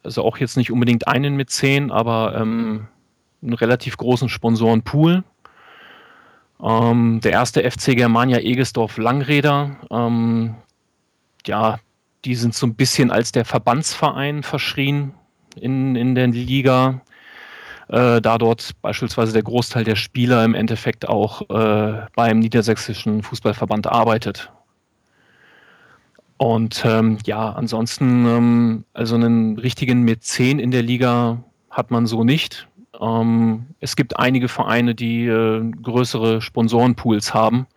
also 0.03 0.23
auch 0.23 0.37
jetzt 0.37 0.57
nicht 0.57 0.71
unbedingt 0.71 1.07
einen 1.07 1.35
mit 1.35 1.49
zehn, 1.49 1.91
aber 1.91 2.35
ähm, 2.39 2.87
einen 3.41 3.53
relativ 3.53 3.97
großen 3.97 4.29
Sponsorenpool. 4.29 5.23
Ähm, 6.63 7.19
der 7.23 7.31
erste 7.31 7.69
FC 7.69 7.95
Germania 7.95 8.39
Egesdorf 8.39 8.97
Langräder, 8.97 9.77
ähm, 9.89 10.55
ja, 11.45 11.79
die 12.23 12.35
sind 12.35 12.53
so 12.53 12.67
ein 12.67 12.75
bisschen 12.75 13.09
als 13.09 13.31
der 13.31 13.45
Verbandsverein 13.45 14.43
verschrien 14.43 15.13
in, 15.55 15.95
in 15.95 16.13
der 16.13 16.27
Liga, 16.27 17.01
äh, 17.87 18.21
da 18.21 18.37
dort 18.37 18.71
beispielsweise 18.81 19.33
der 19.33 19.43
Großteil 19.43 19.83
der 19.83 19.95
Spieler 19.95 20.45
im 20.45 20.53
Endeffekt 20.53 21.09
auch 21.09 21.49
äh, 21.49 22.05
beim 22.15 22.39
Niedersächsischen 22.39 23.23
Fußballverband 23.23 23.87
arbeitet. 23.87 24.51
Und 26.37 26.83
ähm, 26.85 27.17
ja, 27.25 27.51
ansonsten, 27.51 28.25
ähm, 28.25 28.85
also 28.93 29.15
einen 29.15 29.59
richtigen 29.59 30.03
Mäzen 30.03 30.59
in 30.59 30.71
der 30.71 30.81
Liga 30.81 31.43
hat 31.69 31.91
man 31.91 32.07
so 32.07 32.23
nicht. 32.23 32.67
Ähm, 33.01 33.65
es 33.79 33.95
gibt 33.95 34.19
einige 34.19 34.47
Vereine, 34.47 34.93
die 34.93 35.25
äh, 35.25 35.71
größere 35.81 36.41
Sponsorenpools 36.41 37.33
haben 37.33 37.67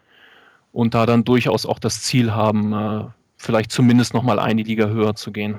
und 0.73 0.95
da 0.95 1.07
dann 1.07 1.25
durchaus 1.25 1.65
auch 1.65 1.79
das 1.79 2.03
Ziel 2.03 2.33
haben, 2.33 2.73
äh, 2.73 3.05
vielleicht 3.37 3.73
zumindest 3.73 4.13
noch 4.13 4.23
mal 4.23 4.39
eine 4.39 4.63
Liga 4.63 4.89
höher 4.89 5.15
zu 5.15 5.33
gehen. 5.33 5.59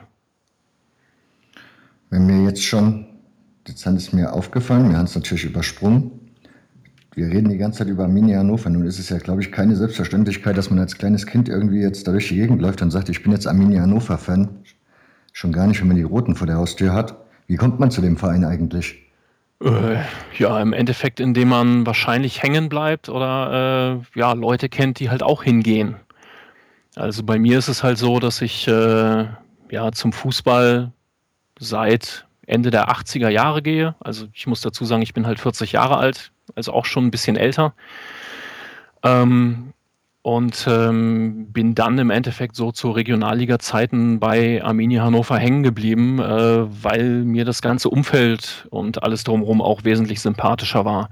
Wenn 2.11 2.27
mir 2.27 2.43
jetzt 2.43 2.63
schon, 2.63 3.07
jetzt 3.67 3.85
ist 3.85 4.13
mir 4.13 4.31
aufgefallen, 4.33 4.89
wir 4.89 4.97
haben 4.97 5.05
es 5.05 5.15
natürlich 5.15 5.45
übersprungen, 5.45 6.11
wir 7.15 7.27
reden 7.27 7.49
die 7.49 7.57
ganze 7.57 7.79
Zeit 7.79 7.87
über 7.87 8.03
Arminia 8.03 8.39
Hannover. 8.39 8.69
Nun 8.69 8.85
ist 8.85 8.99
es 8.99 9.07
ja, 9.07 9.17
glaube 9.17 9.41
ich, 9.41 9.51
keine 9.53 9.75
Selbstverständlichkeit, 9.77 10.57
dass 10.57 10.69
man 10.69 10.79
als 10.79 10.97
kleines 10.97 11.25
Kind 11.25 11.47
irgendwie 11.47 11.79
jetzt 11.79 12.05
da 12.05 12.11
durch 12.11 12.27
die 12.27 12.35
Gegend 12.35 12.61
läuft 12.61 12.81
und 12.81 12.91
sagt, 12.91 13.07
ich 13.07 13.23
bin 13.23 13.31
jetzt 13.31 13.47
Arminia 13.47 13.83
Hannover-Fan. 13.83 14.49
Schon 15.31 15.53
gar 15.53 15.65
nicht, 15.65 15.79
wenn 15.79 15.87
man 15.87 15.95
die 15.95 16.03
Roten 16.03 16.35
vor 16.35 16.45
der 16.45 16.57
Haustür 16.57 16.93
hat. 16.93 17.15
Wie 17.47 17.55
kommt 17.55 17.79
man 17.79 17.89
zu 17.89 18.01
dem 18.01 18.17
Verein 18.17 18.43
eigentlich? 18.43 19.04
Äh, 19.61 20.03
ja, 20.37 20.61
im 20.61 20.73
Endeffekt, 20.73 21.19
indem 21.19 21.49
man 21.49 21.85
wahrscheinlich 21.85 22.43
hängen 22.43 22.67
bleibt 22.69 23.07
oder 23.09 24.01
äh, 24.15 24.19
ja, 24.19 24.33
Leute 24.33 24.69
kennt, 24.69 24.99
die 24.99 25.09
halt 25.09 25.23
auch 25.23 25.43
hingehen. 25.43 25.95
Also 26.95 27.23
bei 27.23 27.39
mir 27.39 27.57
ist 27.57 27.67
es 27.67 27.83
halt 27.83 27.97
so, 27.97 28.19
dass 28.19 28.41
ich 28.41 28.67
äh, 28.67 29.25
ja 29.69 29.91
zum 29.91 30.13
Fußball 30.13 30.91
seit 31.59 32.25
Ende 32.45 32.69
der 32.69 32.89
80er 32.89 33.29
Jahre 33.29 33.61
gehe. 33.61 33.95
Also 33.99 34.27
ich 34.33 34.45
muss 34.47 34.61
dazu 34.61 34.85
sagen, 34.85 35.01
ich 35.01 35.13
bin 35.13 35.25
halt 35.25 35.39
40 35.39 35.71
Jahre 35.71 35.97
alt, 35.97 36.31
also 36.55 36.73
auch 36.73 36.85
schon 36.85 37.05
ein 37.05 37.11
bisschen 37.11 37.37
älter. 37.37 37.73
Ähm, 39.03 39.73
und 40.25 40.65
ähm, 40.67 41.53
bin 41.53 41.75
dann 41.75 41.99
im 41.99 42.09
Endeffekt 42.09 42.55
so 42.55 42.71
zu 42.71 42.89
Regionalliga-Zeiten 42.89 44.19
bei 44.19 44.59
Arminia 44.63 45.03
Hannover 45.03 45.37
hängen 45.37 45.61
geblieben, 45.61 46.17
äh, 46.19 46.83
weil 46.83 47.23
mir 47.23 47.45
das 47.45 47.61
ganze 47.61 47.89
Umfeld 47.91 48.65
und 48.71 49.03
alles 49.03 49.23
drumherum 49.23 49.61
auch 49.61 49.83
wesentlich 49.83 50.21
sympathischer 50.21 50.83
war. 50.83 51.11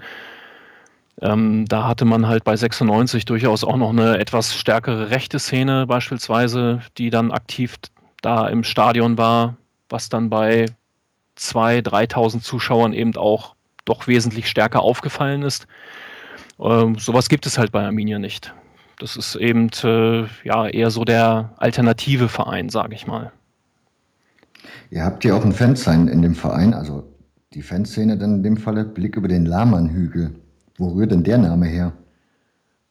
Ähm, 1.21 1.65
da 1.67 1.87
hatte 1.87 2.05
man 2.05 2.27
halt 2.27 2.43
bei 2.43 2.55
96 2.55 3.25
durchaus 3.25 3.63
auch 3.63 3.77
noch 3.77 3.91
eine 3.91 4.17
etwas 4.17 4.55
stärkere 4.55 5.11
rechte 5.11 5.37
Szene 5.37 5.85
beispielsweise, 5.85 6.81
die 6.97 7.11
dann 7.11 7.29
aktiv 7.29 7.75
da 8.23 8.47
im 8.47 8.63
Stadion 8.63 9.19
war, 9.19 9.57
was 9.89 10.09
dann 10.09 10.31
bei 10.31 10.65
2.000, 11.37 11.83
3.000 11.83 12.41
Zuschauern 12.41 12.93
eben 12.93 13.15
auch 13.15 13.53
doch 13.85 14.07
wesentlich 14.07 14.49
stärker 14.49 14.81
aufgefallen 14.81 15.43
ist. 15.43 15.67
Ähm, 16.59 16.97
sowas 16.97 17.29
gibt 17.29 17.45
es 17.45 17.59
halt 17.59 17.71
bei 17.71 17.85
Arminia 17.85 18.17
nicht. 18.17 18.55
Das 18.99 19.17
ist 19.17 19.35
eben 19.35 19.69
äh, 19.83 20.25
ja 20.43 20.67
eher 20.67 20.91
so 20.91 21.03
der 21.03 21.53
alternative 21.57 22.29
Verein, 22.29 22.69
sage 22.69 22.95
ich 22.95 23.07
mal. 23.07 23.31
Ihr 24.89 25.03
habt 25.03 25.23
ja 25.23 25.35
auch 25.35 25.43
ein 25.43 25.53
Fansign 25.53 26.07
in 26.07 26.21
dem 26.21 26.35
Verein, 26.35 26.73
also 26.73 27.03
die 27.53 27.61
Fanszene 27.61 28.17
dann 28.17 28.35
in 28.35 28.43
dem 28.43 28.57
Falle 28.57 28.85
Blick 28.85 29.15
über 29.15 29.27
den 29.27 29.45
Lahmannhügel. 29.45 30.35
Wo 30.77 30.89
rührt 30.89 31.11
denn 31.11 31.23
der 31.23 31.37
Name 31.37 31.67
her? 31.67 31.93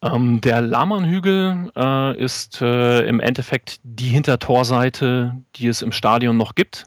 Ähm, 0.03 0.41
der 0.41 0.61
Lahmannhügel 0.61 1.71
äh, 1.77 2.17
ist 2.23 2.61
äh, 2.61 3.07
im 3.07 3.21
Endeffekt 3.21 3.81
die 3.85 4.09
Hintertorseite, 4.09 5.37
die 5.57 5.69
es 5.69 5.83
im 5.83 5.93
Stadion 5.93 6.37
noch 6.37 6.55
gibt. 6.55 6.87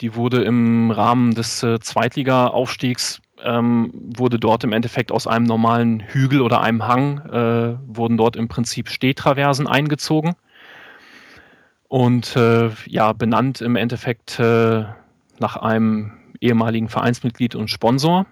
Die 0.00 0.14
wurde 0.14 0.42
im 0.42 0.90
Rahmen 0.90 1.34
des 1.34 1.62
äh, 1.62 1.80
Zweitliga-Aufstiegs 1.80 3.20
ähm, 3.44 3.90
wurde 4.16 4.38
dort 4.38 4.64
im 4.64 4.72
Endeffekt 4.72 5.12
aus 5.12 5.26
einem 5.26 5.46
normalen 5.46 6.00
Hügel 6.00 6.40
oder 6.40 6.60
einem 6.60 6.86
Hang, 6.86 7.18
äh, 7.18 7.76
wurden 7.86 8.16
dort 8.16 8.36
im 8.36 8.48
Prinzip 8.48 8.88
Stehtraversen 8.88 9.66
eingezogen 9.66 10.34
und 11.88 12.36
äh, 12.36 12.70
ja, 12.86 13.12
benannt 13.12 13.60
im 13.60 13.76
Endeffekt 13.76 14.38
äh, 14.38 14.84
nach 15.40 15.56
einem 15.56 16.12
ehemaligen 16.40 16.88
Vereinsmitglied 16.88 17.54
und 17.54 17.68
Sponsor. 17.68 18.26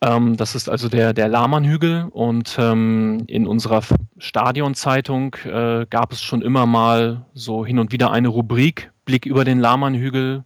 Ähm, 0.00 0.36
das 0.36 0.54
ist 0.54 0.68
also 0.68 0.88
der, 0.88 1.12
der 1.12 1.28
Lahmannhügel 1.28 2.08
und 2.10 2.56
ähm, 2.58 3.24
in 3.28 3.46
unserer 3.46 3.82
Stadionzeitung 4.18 5.36
äh, 5.44 5.86
gab 5.88 6.12
es 6.12 6.22
schon 6.22 6.42
immer 6.42 6.66
mal 6.66 7.26
so 7.34 7.64
hin 7.64 7.78
und 7.78 7.92
wieder 7.92 8.10
eine 8.10 8.28
Rubrik, 8.28 8.90
Blick 9.04 9.26
über 9.26 9.44
den 9.44 9.60
Lahmannhügel, 9.60 10.44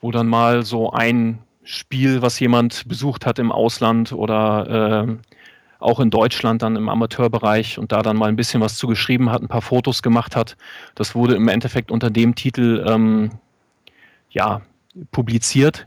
wo 0.00 0.10
dann 0.10 0.28
mal 0.28 0.64
so 0.64 0.92
ein 0.92 1.40
Spiel, 1.70 2.22
was 2.22 2.40
jemand 2.40 2.88
besucht 2.88 3.26
hat 3.26 3.38
im 3.38 3.52
Ausland 3.52 4.14
oder 4.14 5.06
äh, 5.06 5.16
auch 5.78 6.00
in 6.00 6.08
Deutschland 6.08 6.62
dann 6.62 6.76
im 6.76 6.88
Amateurbereich 6.88 7.78
und 7.78 7.92
da 7.92 8.00
dann 8.00 8.16
mal 8.16 8.30
ein 8.30 8.36
bisschen 8.36 8.62
was 8.62 8.76
zu 8.76 8.86
geschrieben 8.86 9.30
hat, 9.30 9.42
ein 9.42 9.48
paar 9.48 9.60
Fotos 9.60 10.02
gemacht 10.02 10.34
hat. 10.34 10.56
Das 10.94 11.14
wurde 11.14 11.34
im 11.34 11.46
Endeffekt 11.46 11.90
unter 11.90 12.08
dem 12.08 12.34
Titel 12.34 12.82
ähm, 12.88 13.32
ja, 14.30 14.62
publiziert. 15.12 15.86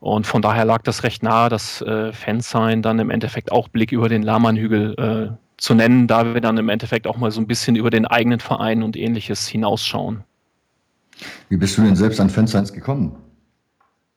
Und 0.00 0.26
von 0.26 0.42
daher 0.42 0.64
lag 0.64 0.82
das 0.82 1.04
recht 1.04 1.22
nahe, 1.22 1.48
das 1.48 1.80
äh, 1.82 2.12
Fansign 2.12 2.82
dann 2.82 2.98
im 2.98 3.08
Endeffekt 3.08 3.52
auch 3.52 3.68
Blick 3.68 3.92
über 3.92 4.08
den 4.08 4.24
Lahmannhügel 4.24 4.94
äh, 4.98 5.36
zu 5.56 5.74
nennen, 5.74 6.08
da 6.08 6.34
wir 6.34 6.40
dann 6.40 6.58
im 6.58 6.68
Endeffekt 6.68 7.06
auch 7.06 7.16
mal 7.16 7.30
so 7.30 7.40
ein 7.40 7.46
bisschen 7.46 7.76
über 7.76 7.90
den 7.90 8.06
eigenen 8.06 8.40
Verein 8.40 8.82
und 8.82 8.96
ähnliches 8.96 9.46
hinausschauen. 9.46 10.24
Wie 11.48 11.56
bist 11.56 11.78
du 11.78 11.82
denn 11.82 11.94
selbst 11.94 12.18
an 12.18 12.28
Fansigns 12.28 12.72
gekommen? 12.72 13.14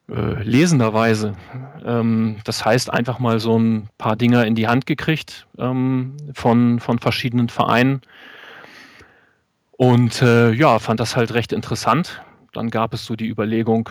Äh, 0.09 0.43
lesenderweise. 0.43 1.33
Ähm, 1.83 2.37
das 2.43 2.63
heißt, 2.63 2.93
einfach 2.93 3.17
mal 3.17 3.39
so 3.39 3.57
ein 3.57 3.89
paar 3.97 4.15
Dinger 4.15 4.45
in 4.45 4.53
die 4.53 4.67
Hand 4.67 4.85
gekriegt 4.85 5.47
ähm, 5.57 6.15
von, 6.33 6.79
von 6.79 6.99
verschiedenen 6.99 7.49
Vereinen. 7.49 8.01
Und 9.71 10.21
äh, 10.21 10.51
ja, 10.51 10.77
fand 10.79 10.99
das 10.99 11.15
halt 11.15 11.33
recht 11.33 11.51
interessant. 11.51 12.21
Dann 12.53 12.69
gab 12.69 12.93
es 12.93 13.05
so 13.05 13.15
die 13.15 13.27
Überlegung, 13.27 13.89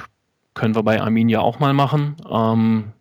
können 0.54 0.76
wir 0.76 0.84
bei 0.84 1.00
Arminia 1.00 1.40
auch 1.40 1.58
mal 1.58 1.74
machen. 1.74 2.16
Ähm, 2.30 2.92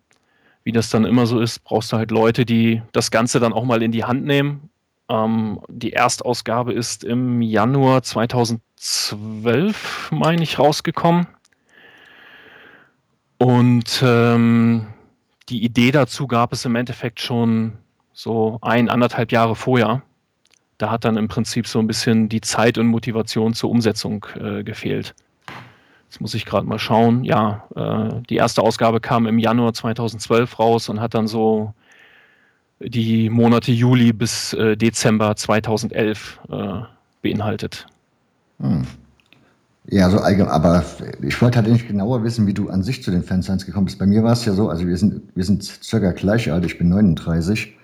wie 0.64 0.72
das 0.72 0.90
dann 0.90 1.04
immer 1.04 1.26
so 1.26 1.38
ist, 1.40 1.62
brauchst 1.62 1.92
du 1.92 1.98
halt 1.98 2.10
Leute, 2.10 2.44
die 2.44 2.82
das 2.92 3.12
Ganze 3.12 3.38
dann 3.38 3.52
auch 3.52 3.64
mal 3.64 3.82
in 3.82 3.92
die 3.92 4.04
Hand 4.04 4.24
nehmen. 4.24 4.70
Ähm, 5.08 5.60
die 5.68 5.92
Erstausgabe 5.92 6.72
ist 6.72 7.04
im 7.04 7.42
Januar 7.42 8.02
2012, 8.02 10.10
meine 10.10 10.42
ich, 10.42 10.58
rausgekommen. 10.58 11.28
Und 13.38 14.02
ähm, 14.02 14.86
die 15.48 15.64
Idee 15.64 15.90
dazu 15.90 16.26
gab 16.26 16.52
es 16.52 16.64
im 16.64 16.76
Endeffekt 16.76 17.20
schon 17.20 17.74
so 18.12 18.58
ein, 18.62 18.88
anderthalb 18.88 19.32
Jahre 19.32 19.56
vorher. 19.56 20.02
Da 20.78 20.90
hat 20.90 21.04
dann 21.04 21.16
im 21.16 21.28
Prinzip 21.28 21.66
so 21.66 21.78
ein 21.78 21.86
bisschen 21.86 22.28
die 22.28 22.40
Zeit 22.40 22.78
und 22.78 22.86
Motivation 22.86 23.54
zur 23.54 23.70
Umsetzung 23.70 24.26
äh, 24.40 24.62
gefehlt. 24.64 25.14
Jetzt 26.08 26.20
muss 26.20 26.34
ich 26.34 26.46
gerade 26.46 26.66
mal 26.66 26.78
schauen. 26.78 27.24
Ja, 27.24 27.64
äh, 27.74 28.22
die 28.28 28.36
erste 28.36 28.62
Ausgabe 28.62 29.00
kam 29.00 29.26
im 29.26 29.38
Januar 29.38 29.74
2012 29.74 30.58
raus 30.58 30.88
und 30.88 31.00
hat 31.00 31.14
dann 31.14 31.26
so 31.26 31.74
die 32.80 33.30
Monate 33.30 33.72
Juli 33.72 34.12
bis 34.12 34.52
äh, 34.52 34.76
Dezember 34.76 35.36
2011 35.36 36.40
äh, 36.50 36.80
beinhaltet. 37.22 37.86
Hm. 38.60 38.86
Ja, 39.90 40.08
so 40.08 40.18
allgemein, 40.18 40.52
aber 40.52 40.82
ich 41.20 41.40
wollte 41.42 41.58
halt 41.58 41.68
nicht 41.68 41.86
genauer 41.86 42.24
wissen, 42.24 42.46
wie 42.46 42.54
du 42.54 42.70
an 42.70 42.82
sich 42.82 43.02
zu 43.02 43.10
den 43.10 43.22
Fansigns 43.22 43.66
gekommen 43.66 43.84
bist. 43.84 43.98
Bei 43.98 44.06
mir 44.06 44.22
war 44.22 44.32
es 44.32 44.44
ja 44.46 44.54
so, 44.54 44.70
also 44.70 44.86
wir 44.86 44.96
sind, 44.96 45.22
wir 45.34 45.44
sind 45.44 45.62
circa 45.62 46.12
gleich 46.12 46.50
alt, 46.50 46.64
ich 46.64 46.78
bin 46.78 46.88
39. 46.88 47.76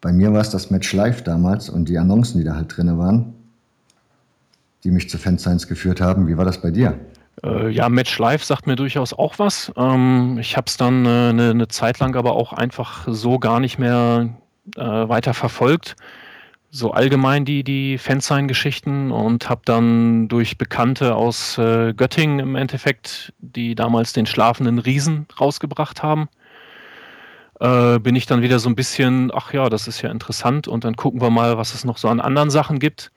Bei 0.00 0.12
mir 0.12 0.32
war 0.32 0.40
es 0.40 0.50
das 0.50 0.70
Match 0.70 0.92
Live 0.92 1.22
damals 1.22 1.70
und 1.70 1.88
die 1.88 1.96
Annoncen, 1.96 2.38
die 2.38 2.44
da 2.44 2.56
halt 2.56 2.76
drin 2.76 2.98
waren, 2.98 3.34
die 4.82 4.90
mich 4.90 5.08
zu 5.08 5.16
Fansigns 5.16 5.68
geführt 5.68 6.00
haben. 6.00 6.26
Wie 6.26 6.36
war 6.36 6.44
das 6.44 6.60
bei 6.60 6.72
dir? 6.72 6.98
Äh, 7.44 7.70
ja, 7.70 7.88
Match 7.88 8.18
Live 8.18 8.42
sagt 8.42 8.66
mir 8.66 8.76
durchaus 8.76 9.12
auch 9.12 9.38
was. 9.38 9.72
Ähm, 9.76 10.38
ich 10.40 10.56
habe 10.56 10.66
es 10.66 10.76
dann 10.76 11.06
äh, 11.06 11.30
eine, 11.30 11.50
eine 11.50 11.68
Zeit 11.68 12.00
lang 12.00 12.16
aber 12.16 12.32
auch 12.32 12.52
einfach 12.52 13.06
so 13.06 13.38
gar 13.38 13.60
nicht 13.60 13.78
mehr 13.78 14.28
äh, 14.76 14.80
weiter 14.80 15.34
verfolgt 15.34 15.94
so 16.74 16.90
allgemein 16.90 17.44
die, 17.44 17.62
die 17.62 17.98
Fansign-Geschichten 17.98 19.12
und 19.12 19.48
habe 19.48 19.60
dann 19.64 20.26
durch 20.26 20.58
Bekannte 20.58 21.14
aus 21.14 21.56
äh, 21.56 21.94
Göttingen 21.94 22.40
im 22.40 22.56
Endeffekt, 22.56 23.32
die 23.38 23.76
damals 23.76 24.12
den 24.12 24.26
schlafenden 24.26 24.80
Riesen 24.80 25.28
rausgebracht 25.40 26.02
haben, 26.02 26.28
äh, 27.60 28.00
bin 28.00 28.16
ich 28.16 28.26
dann 28.26 28.42
wieder 28.42 28.58
so 28.58 28.68
ein 28.68 28.74
bisschen, 28.74 29.30
ach 29.32 29.52
ja, 29.52 29.68
das 29.68 29.86
ist 29.86 30.02
ja 30.02 30.10
interessant 30.10 30.66
und 30.66 30.82
dann 30.82 30.96
gucken 30.96 31.20
wir 31.20 31.30
mal, 31.30 31.56
was 31.56 31.74
es 31.74 31.84
noch 31.84 31.96
so 31.96 32.08
an 32.08 32.18
anderen 32.18 32.50
Sachen 32.50 32.80
gibt. 32.80 33.12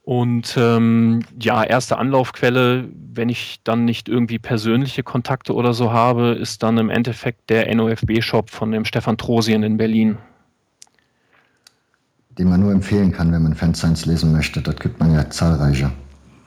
Und 0.00 0.56
ähm, 0.56 1.20
ja, 1.38 1.64
erste 1.64 1.98
Anlaufquelle, 1.98 2.88
wenn 3.12 3.28
ich 3.28 3.60
dann 3.64 3.84
nicht 3.84 4.08
irgendwie 4.08 4.38
persönliche 4.38 5.02
Kontakte 5.02 5.54
oder 5.54 5.74
so 5.74 5.92
habe, 5.92 6.28
ist 6.28 6.62
dann 6.62 6.78
im 6.78 6.88
Endeffekt 6.88 7.50
der 7.50 7.74
NOFB-Shop 7.74 8.48
von 8.48 8.70
dem 8.70 8.86
Stefan 8.86 9.18
Trosien 9.18 9.62
in 9.62 9.76
Berlin 9.76 10.16
den 12.38 12.48
man 12.48 12.60
nur 12.60 12.72
empfehlen 12.72 13.12
kann, 13.12 13.32
wenn 13.32 13.42
man 13.42 13.54
Fansigns 13.54 14.06
lesen 14.06 14.32
möchte. 14.32 14.60
Dort 14.60 14.80
gibt 14.80 15.00
man 15.00 15.12
ja 15.12 15.28
zahlreiche. 15.30 15.90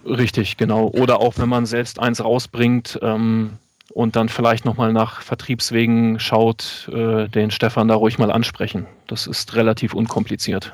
Richtig, 0.05 0.57
genau. 0.57 0.87
Oder 0.87 1.19
auch 1.19 1.37
wenn 1.37 1.49
man 1.49 1.65
selbst 1.65 1.99
eins 1.99 2.23
rausbringt 2.23 2.99
ähm, 3.01 3.51
und 3.93 4.15
dann 4.15 4.29
vielleicht 4.29 4.65
nochmal 4.65 4.93
nach 4.93 5.21
Vertriebswegen 5.21 6.19
schaut, 6.19 6.89
äh, 6.93 7.27
den 7.27 7.51
Stefan 7.51 7.87
da 7.87 7.95
ruhig 7.95 8.17
mal 8.17 8.31
ansprechen. 8.31 8.85
Das 9.07 9.27
ist 9.27 9.55
relativ 9.55 9.93
unkompliziert. 9.93 10.71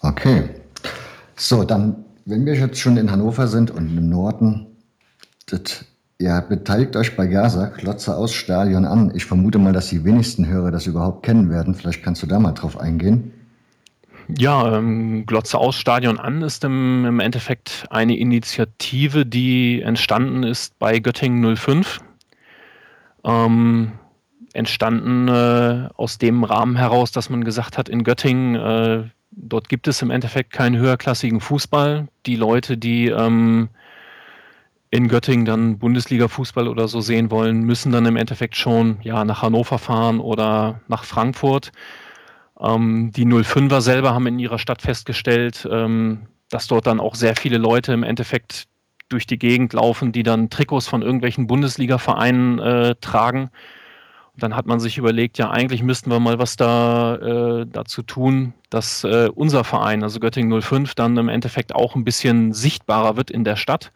Okay. 0.00 0.48
So, 1.36 1.64
dann, 1.64 2.04
wenn 2.24 2.46
wir 2.46 2.54
jetzt 2.54 2.80
schon 2.80 2.96
in 2.96 3.10
Hannover 3.10 3.46
sind 3.46 3.70
und 3.70 3.96
im 3.96 4.08
Norden, 4.08 4.66
das, 5.46 5.84
ja, 6.20 6.40
beteiligt 6.40 6.96
euch 6.96 7.14
bei 7.14 7.26
Gaza, 7.26 7.66
Klotze 7.66 8.16
aus 8.16 8.32
Stadion 8.32 8.84
an. 8.84 9.12
Ich 9.14 9.26
vermute 9.26 9.58
mal, 9.58 9.72
dass 9.72 9.88
die 9.88 10.04
wenigsten 10.04 10.46
Hörer 10.46 10.70
das 10.70 10.86
überhaupt 10.86 11.24
kennen 11.24 11.50
werden. 11.50 11.74
Vielleicht 11.74 12.02
kannst 12.02 12.22
du 12.22 12.26
da 12.26 12.38
mal 12.38 12.52
drauf 12.52 12.80
eingehen. 12.80 13.32
Ja, 14.28 14.76
ähm, 14.76 15.24
Glotze 15.26 15.58
aus 15.58 15.76
Stadion 15.76 16.18
an 16.18 16.42
ist 16.42 16.64
im, 16.64 17.04
im 17.04 17.20
Endeffekt 17.20 17.86
eine 17.90 18.16
Initiative, 18.16 19.24
die 19.24 19.82
entstanden 19.82 20.42
ist 20.42 20.78
bei 20.78 20.98
Göttingen 20.98 21.56
05. 21.56 22.00
Ähm, 23.24 23.92
entstanden 24.52 25.28
äh, 25.28 25.88
aus 25.96 26.18
dem 26.18 26.42
Rahmen 26.42 26.76
heraus, 26.76 27.12
dass 27.12 27.30
man 27.30 27.44
gesagt 27.44 27.78
hat, 27.78 27.88
in 27.88 28.02
Göttingen, 28.02 28.54
äh, 28.56 29.04
dort 29.30 29.68
gibt 29.68 29.86
es 29.86 30.02
im 30.02 30.10
Endeffekt 30.10 30.52
keinen 30.52 30.76
höherklassigen 30.76 31.40
Fußball. 31.40 32.08
Die 32.24 32.36
Leute, 32.36 32.76
die 32.76 33.08
ähm, 33.08 33.68
in 34.90 35.08
Göttingen 35.08 35.44
dann 35.44 35.78
Bundesliga-Fußball 35.78 36.68
oder 36.68 36.88
so 36.88 37.00
sehen 37.00 37.30
wollen, 37.30 37.60
müssen 37.60 37.92
dann 37.92 38.06
im 38.06 38.16
Endeffekt 38.16 38.56
schon 38.56 38.98
ja, 39.02 39.24
nach 39.24 39.42
Hannover 39.42 39.78
fahren 39.78 40.20
oder 40.20 40.80
nach 40.88 41.04
Frankfurt. 41.04 41.70
Ähm, 42.60 43.12
die 43.14 43.26
05er 43.26 43.80
selber 43.80 44.14
haben 44.14 44.26
in 44.26 44.38
ihrer 44.38 44.58
Stadt 44.58 44.82
festgestellt, 44.82 45.68
ähm, 45.70 46.26
dass 46.50 46.66
dort 46.66 46.86
dann 46.86 47.00
auch 47.00 47.14
sehr 47.14 47.36
viele 47.36 47.58
Leute 47.58 47.92
im 47.92 48.02
Endeffekt 48.02 48.66
durch 49.08 49.26
die 49.26 49.38
Gegend 49.38 49.72
laufen, 49.72 50.12
die 50.12 50.22
dann 50.22 50.50
Trikots 50.50 50.88
von 50.88 51.02
irgendwelchen 51.02 51.46
Bundesliga-Vereinen 51.46 52.58
äh, 52.58 52.94
tragen. 53.00 53.50
Und 54.32 54.42
dann 54.42 54.56
hat 54.56 54.66
man 54.66 54.80
sich 54.80 54.98
überlegt, 54.98 55.38
ja, 55.38 55.50
eigentlich 55.50 55.82
müssten 55.82 56.10
wir 56.10 56.20
mal 56.20 56.38
was 56.38 56.56
da 56.56 57.16
äh, 57.16 57.66
dazu 57.66 58.02
tun, 58.02 58.52
dass 58.68 59.04
äh, 59.04 59.30
unser 59.34 59.64
Verein, 59.64 60.02
also 60.02 60.20
Göttingen 60.20 60.60
05, 60.60 60.94
dann 60.94 61.16
im 61.16 61.28
Endeffekt 61.28 61.74
auch 61.74 61.94
ein 61.94 62.04
bisschen 62.04 62.52
sichtbarer 62.52 63.16
wird 63.16 63.30
in 63.30 63.44
der 63.44 63.56
Stadt. 63.56 63.92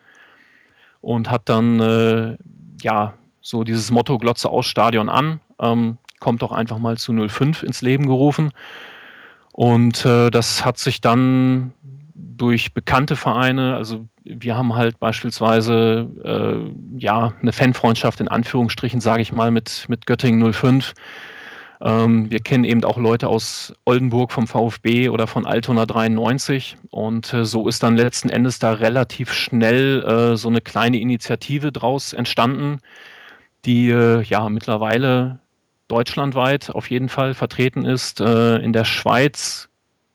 Und 1.00 1.30
hat 1.30 1.48
dann, 1.48 1.80
äh, 1.80 2.36
ja, 2.82 3.14
so 3.40 3.64
dieses 3.64 3.90
Motto 3.90 4.18
Glotze 4.18 4.48
aus 4.48 4.66
Stadion 4.66 5.08
an. 5.08 5.40
Ähm, 5.58 5.98
kommt 6.20 6.42
doch 6.42 6.52
einfach 6.52 6.78
mal 6.78 6.96
zu 6.96 7.12
05 7.12 7.62
ins 7.62 7.82
Leben 7.82 8.06
gerufen. 8.06 8.50
Und 9.52 10.04
äh, 10.04 10.30
das 10.30 10.64
hat 10.64 10.78
sich 10.78 11.00
dann 11.00 11.72
durch 12.14 12.72
bekannte 12.72 13.16
Vereine, 13.16 13.74
also 13.76 14.06
wir 14.24 14.56
haben 14.56 14.74
halt 14.74 14.98
beispielsweise 14.98 16.08
äh, 16.24 16.98
ja 16.98 17.32
eine 17.40 17.52
Fanfreundschaft 17.52 18.20
in 18.20 18.28
Anführungsstrichen, 18.28 19.00
sage 19.00 19.22
ich 19.22 19.32
mal, 19.32 19.50
mit, 19.50 19.86
mit 19.88 20.06
Göttingen 20.06 20.52
05. 20.52 20.94
Ähm, 21.82 22.30
wir 22.30 22.40
kennen 22.40 22.64
eben 22.64 22.84
auch 22.84 22.98
Leute 22.98 23.28
aus 23.28 23.74
Oldenburg 23.84 24.32
vom 24.32 24.46
VfB 24.46 25.08
oder 25.08 25.26
von 25.26 25.46
Altona 25.46 25.86
93 25.86 26.76
und 26.90 27.32
äh, 27.32 27.44
so 27.44 27.68
ist 27.68 27.82
dann 27.82 27.96
letzten 27.96 28.28
Endes 28.28 28.58
da 28.58 28.72
relativ 28.72 29.32
schnell 29.32 30.02
äh, 30.02 30.36
so 30.36 30.48
eine 30.48 30.60
kleine 30.60 30.98
Initiative 30.98 31.72
draus 31.72 32.12
entstanden, 32.12 32.80
die 33.64 33.90
äh, 33.90 34.22
ja 34.22 34.48
mittlerweile 34.50 35.40
deutschlandweit 35.90 36.70
auf 36.70 36.90
jeden 36.90 37.08
Fall 37.08 37.34
vertreten 37.34 37.84
ist. 37.84 38.20
Äh, 38.20 38.56
in 38.58 38.72
der 38.72 38.84
Schweiz 38.84 39.68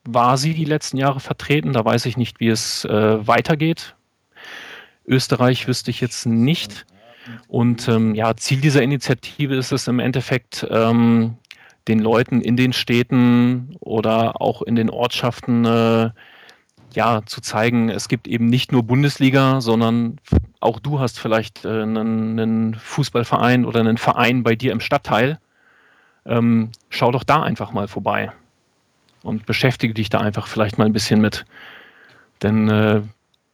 war 0.03 0.37
sie 0.37 0.53
die 0.53 0.65
letzten 0.65 0.97
Jahre 0.97 1.19
vertreten. 1.19 1.73
Da 1.73 1.83
weiß 1.83 2.05
ich 2.05 2.17
nicht, 2.17 2.39
wie 2.39 2.49
es 2.49 2.85
äh, 2.85 3.27
weitergeht. 3.27 3.95
Österreich 5.05 5.67
wüsste 5.67 5.91
ich 5.91 6.01
jetzt 6.01 6.25
nicht. 6.25 6.85
Und 7.47 7.87
ähm, 7.87 8.15
ja, 8.15 8.35
Ziel 8.35 8.61
dieser 8.61 8.83
Initiative 8.83 9.55
ist 9.55 9.71
es 9.71 9.87
im 9.87 9.99
Endeffekt, 9.99 10.65
ähm, 10.69 11.37
den 11.87 11.99
Leuten 11.99 12.41
in 12.41 12.57
den 12.57 12.73
Städten 12.73 13.75
oder 13.79 14.41
auch 14.41 14.61
in 14.61 14.75
den 14.75 14.89
Ortschaften 14.89 15.65
äh, 15.65 16.09
ja, 16.93 17.21
zu 17.25 17.41
zeigen, 17.41 17.89
es 17.89 18.07
gibt 18.07 18.27
eben 18.27 18.47
nicht 18.47 18.71
nur 18.71 18.83
Bundesliga, 18.83 19.61
sondern 19.61 20.17
auch 20.61 20.79
du 20.79 20.99
hast 20.99 21.19
vielleicht 21.19 21.65
äh, 21.65 21.81
einen, 21.83 22.39
einen 22.39 22.75
Fußballverein 22.75 23.65
oder 23.65 23.81
einen 23.81 23.97
Verein 23.97 24.43
bei 24.43 24.55
dir 24.55 24.71
im 24.71 24.79
Stadtteil 24.79 25.39
ähm, 26.25 26.71
schau 26.89 27.11
doch 27.11 27.23
da 27.23 27.43
einfach 27.43 27.71
mal 27.71 27.87
vorbei 27.87 28.31
und 29.23 29.45
beschäftige 29.45 29.93
dich 29.93 30.09
da 30.09 30.19
einfach 30.19 30.47
vielleicht 30.47 30.77
mal 30.77 30.85
ein 30.85 30.93
bisschen 30.93 31.21
mit. 31.21 31.45
Denn 32.41 32.69
äh, 32.69 33.01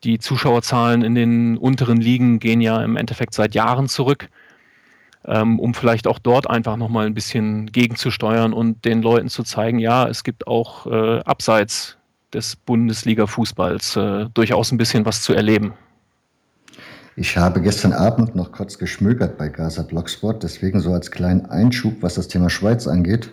die 0.04 0.20
Zuschauerzahlen 0.20 1.04
in 1.04 1.16
den 1.16 1.58
unteren 1.58 2.02
Ligen 2.02 2.40
gehen 2.40 2.62
ja 2.62 2.84
im 2.84 2.98
Endeffekt 2.98 3.34
seit 3.34 3.54
Jahren 3.54 3.88
zurück, 3.88 4.30
ähm, 5.26 5.60
um 5.60 5.74
vielleicht 5.74 6.08
auch 6.08 6.20
dort 6.20 6.50
einfach 6.50 6.78
nochmal 6.78 7.06
ein 7.06 7.14
bisschen 7.14 7.72
gegenzusteuern 7.72 8.54
und 8.54 8.84
den 8.86 9.02
Leuten 9.02 9.30
zu 9.30 9.44
zeigen, 9.44 9.80
ja, 9.80 10.08
es 10.08 10.24
gibt 10.24 10.48
auch 10.48 10.88
äh, 10.88 11.20
abseits 11.20 11.98
des 12.34 12.56
Bundesliga-Fußballs 12.56 13.98
äh, 13.98 14.30
durchaus 14.34 14.72
ein 14.72 14.78
bisschen 14.78 15.06
was 15.06 15.22
zu 15.22 15.34
erleben. 15.34 15.74
Ich 17.16 17.38
habe 17.38 17.62
gestern 17.62 17.94
Abend 17.94 18.36
noch 18.36 18.52
kurz 18.52 18.78
geschmökert 18.78 19.38
bei 19.38 19.50
Gaza 19.50 19.84
Blogspot, 19.84 20.44
deswegen 20.44 20.80
so 20.80 20.94
als 20.94 21.12
kleinen 21.12 21.46
Einschub, 21.46 22.02
was 22.02 22.16
das 22.16 22.28
Thema 22.28 22.50
Schweiz 22.50 22.88
angeht. 22.88 23.30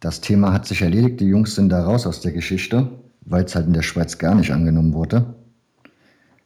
Das 0.00 0.20
Thema 0.20 0.52
hat 0.52 0.66
sich 0.66 0.82
erledigt, 0.82 1.20
die 1.20 1.26
Jungs 1.26 1.54
sind 1.54 1.68
da 1.68 1.84
raus 1.84 2.06
aus 2.06 2.20
der 2.20 2.32
Geschichte, 2.32 2.88
weil 3.20 3.44
es 3.44 3.54
halt 3.54 3.66
in 3.66 3.72
der 3.72 3.82
Schweiz 3.82 4.18
gar 4.18 4.34
nicht 4.34 4.52
angenommen 4.52 4.94
wurde. 4.94 5.34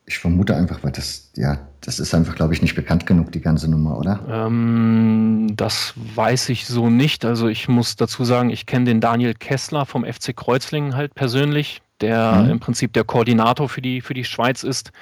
Ich 0.05 0.19
vermute 0.19 0.55
einfach, 0.55 0.85
weil 0.85 0.93
das, 0.93 1.31
ja, 1.37 1.59
das 1.81 1.99
ist 1.99 2.15
einfach, 2.15 2.35
glaube 2.35 2.55
ich, 2.55 2.63
nicht 2.63 2.75
bekannt 2.75 3.07
genug, 3.07 3.33
die 3.33 3.41
ganze 3.41 3.69
Nummer, 3.69 3.99
oder? 3.99 4.21
Ähm, 4.29 5.53
das 5.57 5.95
weiß 6.15 6.49
ich 6.51 6.67
so 6.67 6.91
nicht. 6.91 7.25
Also 7.25 7.49
ich 7.49 7.67
muss 7.67 7.97
dazu 7.97 8.25
sagen, 8.25 8.51
ich 8.51 8.67
kenne 8.67 8.85
den 8.85 9.01
Daniel 9.01 9.35
Kessler 9.35 9.87
vom 9.87 10.05
FC 10.05 10.37
Kreuzlingen 10.37 10.95
halt 10.97 11.15
persönlich, 11.15 11.83
der 12.01 12.43
mhm. 12.43 12.51
im 12.51 12.61
Prinzip 12.61 12.93
der 12.93 13.05
Koordinator 13.05 13.69
für 13.69 13.83
die, 13.83 14.01
für 14.01 14.15
die 14.15 14.25
Schweiz 14.25 14.65
ist. 14.65 14.93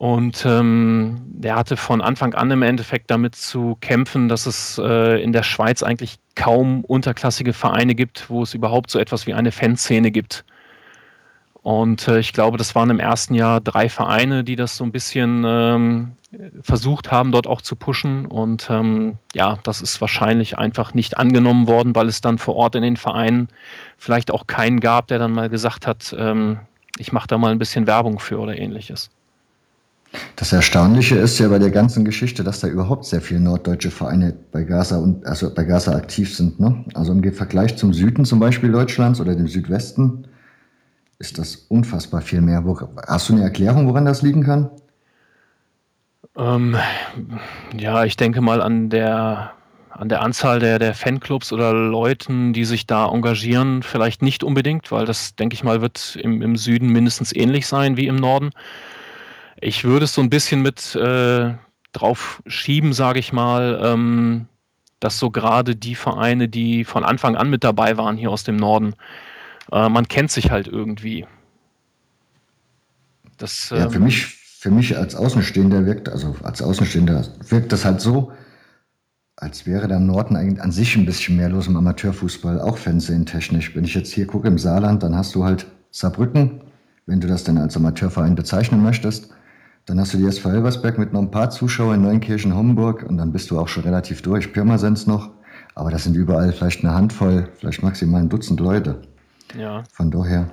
Und 0.00 0.46
ähm, 0.46 1.20
der 1.26 1.56
hatte 1.56 1.76
von 1.76 2.00
Anfang 2.00 2.32
an 2.32 2.50
im 2.50 2.62
Endeffekt 2.62 3.10
damit 3.10 3.34
zu 3.34 3.76
kämpfen, 3.82 4.30
dass 4.30 4.46
es 4.46 4.80
äh, 4.82 5.22
in 5.22 5.34
der 5.34 5.42
Schweiz 5.42 5.82
eigentlich 5.82 6.16
kaum 6.36 6.86
unterklassige 6.86 7.52
Vereine 7.52 7.94
gibt, 7.94 8.30
wo 8.30 8.42
es 8.42 8.54
überhaupt 8.54 8.90
so 8.90 8.98
etwas 8.98 9.26
wie 9.26 9.34
eine 9.34 9.52
Fanszene 9.52 10.10
gibt. 10.10 10.46
Und 11.60 12.08
äh, 12.08 12.18
ich 12.18 12.32
glaube, 12.32 12.56
das 12.56 12.74
waren 12.74 12.88
im 12.88 12.98
ersten 12.98 13.34
Jahr 13.34 13.60
drei 13.60 13.90
Vereine, 13.90 14.42
die 14.42 14.56
das 14.56 14.74
so 14.74 14.84
ein 14.84 14.90
bisschen 14.90 15.44
ähm, 15.46 16.12
versucht 16.62 17.12
haben, 17.12 17.30
dort 17.30 17.46
auch 17.46 17.60
zu 17.60 17.76
pushen. 17.76 18.24
Und 18.24 18.70
ähm, 18.70 19.18
ja, 19.34 19.58
das 19.64 19.82
ist 19.82 20.00
wahrscheinlich 20.00 20.56
einfach 20.56 20.94
nicht 20.94 21.18
angenommen 21.18 21.68
worden, 21.68 21.94
weil 21.94 22.08
es 22.08 22.22
dann 22.22 22.38
vor 22.38 22.56
Ort 22.56 22.74
in 22.74 22.82
den 22.82 22.96
Vereinen 22.96 23.48
vielleicht 23.98 24.30
auch 24.30 24.46
keinen 24.46 24.80
gab, 24.80 25.08
der 25.08 25.18
dann 25.18 25.32
mal 25.32 25.50
gesagt 25.50 25.86
hat, 25.86 26.16
ähm, 26.18 26.60
ich 26.96 27.12
mache 27.12 27.28
da 27.28 27.36
mal 27.36 27.52
ein 27.52 27.58
bisschen 27.58 27.86
Werbung 27.86 28.18
für 28.18 28.38
oder 28.38 28.56
ähnliches. 28.58 29.10
Das 30.36 30.52
Erstaunliche 30.52 31.16
ist 31.16 31.38
ja 31.38 31.48
bei 31.48 31.58
der 31.58 31.70
ganzen 31.70 32.04
Geschichte, 32.04 32.42
dass 32.42 32.60
da 32.60 32.66
überhaupt 32.66 33.04
sehr 33.04 33.20
viele 33.20 33.40
norddeutsche 33.40 33.90
Vereine 33.90 34.34
bei 34.50 34.64
Gaza 34.64 34.98
und 34.98 35.24
also 35.26 35.54
bei 35.54 35.64
Gaza 35.64 35.94
aktiv 35.94 36.34
sind. 36.34 36.58
Ne? 36.58 36.84
Also 36.94 37.12
im 37.12 37.32
Vergleich 37.32 37.76
zum 37.76 37.92
Süden 37.92 38.24
zum 38.24 38.40
Beispiel 38.40 38.72
Deutschlands 38.72 39.20
oder 39.20 39.34
dem 39.34 39.46
Südwesten 39.46 40.26
ist 41.18 41.38
das 41.38 41.54
unfassbar 41.68 42.22
viel 42.22 42.40
mehr. 42.40 42.64
Hast 43.06 43.28
du 43.28 43.34
eine 43.34 43.42
Erklärung, 43.42 43.86
woran 43.86 44.06
das 44.06 44.22
liegen 44.22 44.42
kann? 44.42 44.70
Ähm, 46.36 46.76
ja, 47.76 48.04
ich 48.04 48.16
denke 48.16 48.40
mal 48.40 48.62
an 48.62 48.88
der 48.90 49.52
an 49.90 50.08
der 50.08 50.22
Anzahl 50.22 50.60
der, 50.60 50.78
der 50.78 50.94
Fanclubs 50.94 51.52
oder 51.52 51.74
Leuten, 51.74 52.54
die 52.54 52.64
sich 52.64 52.86
da 52.86 53.06
engagieren, 53.06 53.82
vielleicht 53.82 54.22
nicht 54.22 54.42
unbedingt, 54.42 54.90
weil 54.90 55.04
das, 55.04 55.34
denke 55.36 55.52
ich 55.52 55.62
mal, 55.62 55.82
wird 55.82 56.16
im, 56.22 56.40
im 56.40 56.56
Süden 56.56 56.88
mindestens 56.88 57.36
ähnlich 57.36 57.66
sein 57.66 57.98
wie 57.98 58.06
im 58.06 58.16
Norden. 58.16 58.50
Ich 59.60 59.84
würde 59.84 60.04
es 60.04 60.14
so 60.14 60.22
ein 60.22 60.30
bisschen 60.30 60.62
mit 60.62 60.94
äh, 60.94 61.54
drauf 61.92 62.42
schieben, 62.46 62.92
sage 62.92 63.18
ich 63.18 63.32
mal, 63.32 63.80
ähm, 63.82 64.46
dass 65.00 65.18
so 65.18 65.30
gerade 65.30 65.76
die 65.76 65.94
Vereine, 65.94 66.48
die 66.48 66.84
von 66.84 67.04
Anfang 67.04 67.36
an 67.36 67.50
mit 67.50 67.64
dabei 67.64 67.96
waren 67.96 68.16
hier 68.16 68.30
aus 68.30 68.44
dem 68.44 68.56
Norden, 68.56 68.94
äh, 69.72 69.88
man 69.88 70.08
kennt 70.08 70.30
sich 70.30 70.50
halt 70.50 70.68
irgendwie. 70.68 71.26
Das, 73.38 73.70
ähm, 73.72 73.78
ja, 73.78 73.88
für 73.88 73.96
ähm, 73.96 74.04
mich, 74.04 74.26
für 74.26 74.70
mich 74.70 74.96
als 74.96 75.14
Außenstehender 75.14 75.86
wirkt, 75.86 76.08
also 76.08 76.36
als 76.42 76.62
Außenstehender 76.62 77.26
wirkt 77.48 77.72
das 77.72 77.84
halt 77.84 78.00
so, 78.00 78.32
als 79.36 79.66
wäre 79.66 79.88
da 79.88 79.96
im 79.96 80.06
Norden 80.06 80.36
eigentlich 80.36 80.62
an 80.62 80.70
sich 80.70 80.96
ein 80.96 81.06
bisschen 81.06 81.36
mehr 81.36 81.48
los 81.48 81.66
im 81.66 81.76
Amateurfußball, 81.76 82.60
auch 82.60 82.76
Fernsehentechnisch. 82.76 83.74
Wenn 83.74 83.84
ich 83.84 83.94
jetzt 83.94 84.12
hier 84.12 84.26
gucke 84.26 84.48
im 84.48 84.58
Saarland, 84.58 85.02
dann 85.02 85.16
hast 85.16 85.34
du 85.34 85.44
halt 85.44 85.66
Saarbrücken, 85.90 86.60
wenn 87.06 87.20
du 87.20 87.26
das 87.26 87.44
denn 87.44 87.56
als 87.56 87.76
Amateurverein 87.76 88.34
bezeichnen 88.34 88.82
möchtest. 88.82 89.30
Dann 89.86 89.98
hast 89.98 90.14
du 90.14 90.18
die 90.18 90.26
SV 90.26 90.50
Elversberg 90.50 90.98
mit 90.98 91.12
noch 91.12 91.20
ein 91.20 91.30
paar 91.30 91.50
Zuschauern 91.50 91.96
in 91.96 92.02
Neunkirchen, 92.02 92.54
Homburg 92.54 93.02
und 93.02 93.18
dann 93.18 93.32
bist 93.32 93.50
du 93.50 93.58
auch 93.58 93.68
schon 93.68 93.82
relativ 93.84 94.22
durch. 94.22 94.52
Pirmasens 94.52 95.06
noch. 95.06 95.30
Aber 95.74 95.90
das 95.90 96.04
sind 96.04 96.16
überall 96.16 96.52
vielleicht 96.52 96.84
eine 96.84 96.94
Handvoll, 96.94 97.48
vielleicht 97.58 97.82
maximal 97.82 98.20
ein 98.20 98.28
Dutzend 98.28 98.60
Leute. 98.60 99.02
Ja. 99.58 99.82
Von 99.92 100.10
daher, 100.10 100.50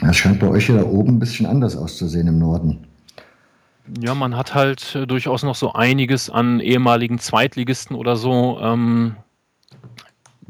das 0.00 0.16
scheint 0.16 0.38
bei 0.40 0.48
euch 0.48 0.66
hier 0.66 0.76
da 0.76 0.84
oben 0.84 1.14
ein 1.14 1.18
bisschen 1.18 1.46
anders 1.46 1.76
auszusehen 1.76 2.28
im 2.28 2.38
Norden. 2.38 2.86
Ja, 4.00 4.14
man 4.14 4.36
hat 4.36 4.54
halt 4.54 4.94
äh, 4.94 5.06
durchaus 5.06 5.42
noch 5.42 5.56
so 5.56 5.72
einiges 5.72 6.30
an 6.30 6.60
ehemaligen 6.60 7.18
Zweitligisten 7.18 7.96
oder 7.96 8.16
so. 8.16 8.58
Ähm, 8.60 9.16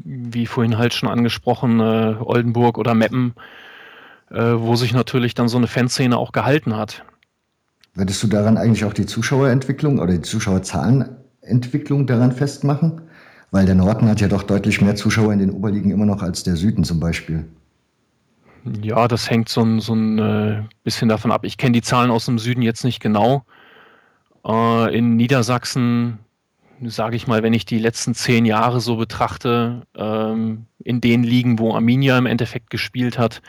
wie 0.03 0.45
vorhin 0.45 0.77
halt 0.77 0.93
schon 0.93 1.09
angesprochen, 1.09 1.79
äh, 1.79 2.15
Oldenburg 2.19 2.77
oder 2.77 2.93
Meppen, 2.93 3.33
äh, 4.29 4.41
wo 4.41 4.75
sich 4.75 4.93
natürlich 4.93 5.33
dann 5.33 5.47
so 5.47 5.57
eine 5.57 5.67
Fanszene 5.67 6.17
auch 6.17 6.31
gehalten 6.31 6.75
hat. 6.75 7.03
Würdest 7.95 8.23
du 8.23 8.27
daran 8.27 8.57
eigentlich 8.57 8.85
auch 8.85 8.93
die 8.93 9.05
Zuschauerentwicklung 9.05 9.99
oder 9.99 10.13
die 10.13 10.21
Zuschauerzahlenentwicklung 10.21 12.07
daran 12.07 12.31
festmachen? 12.31 13.01
Weil 13.51 13.67
der 13.67 13.75
Norden 13.75 14.09
hat 14.09 14.19
ja 14.19 14.27
doch 14.27 14.41
deutlich 14.41 14.81
mehr 14.81 14.95
Zuschauer 14.95 15.31
in 15.31 15.39
den 15.39 15.51
Oberligen 15.51 15.91
immer 15.91 16.07
noch 16.07 16.23
als 16.23 16.41
der 16.41 16.55
Süden 16.55 16.83
zum 16.83 16.99
Beispiel. 16.99 17.45
Ja, 18.81 19.07
das 19.07 19.29
hängt 19.29 19.49
so 19.49 19.61
ein, 19.61 19.79
so 19.79 19.93
ein 19.93 20.17
äh, 20.17 20.63
bisschen 20.83 21.07
davon 21.07 21.31
ab. 21.31 21.45
Ich 21.45 21.57
kenne 21.57 21.73
die 21.73 21.81
Zahlen 21.83 22.09
aus 22.09 22.25
dem 22.25 22.39
Süden 22.39 22.63
jetzt 22.63 22.83
nicht 22.83 22.99
genau. 22.99 23.45
Äh, 24.43 24.97
in 24.97 25.15
Niedersachsen, 25.15 26.17
sage 26.81 27.15
ich 27.15 27.27
mal, 27.27 27.43
wenn 27.43 27.53
ich 27.53 27.65
die 27.65 27.77
letzten 27.77 28.15
zehn 28.15 28.45
Jahre 28.45 28.81
so 28.81 28.95
betrachte, 28.95 29.83
ähm, 29.95 30.65
in 30.79 30.99
den 30.99 31.23
Ligen, 31.23 31.59
wo 31.59 31.75
Arminia 31.75 32.17
im 32.17 32.25
Endeffekt 32.25 32.71
gespielt 32.71 33.19
hat, 33.19 33.41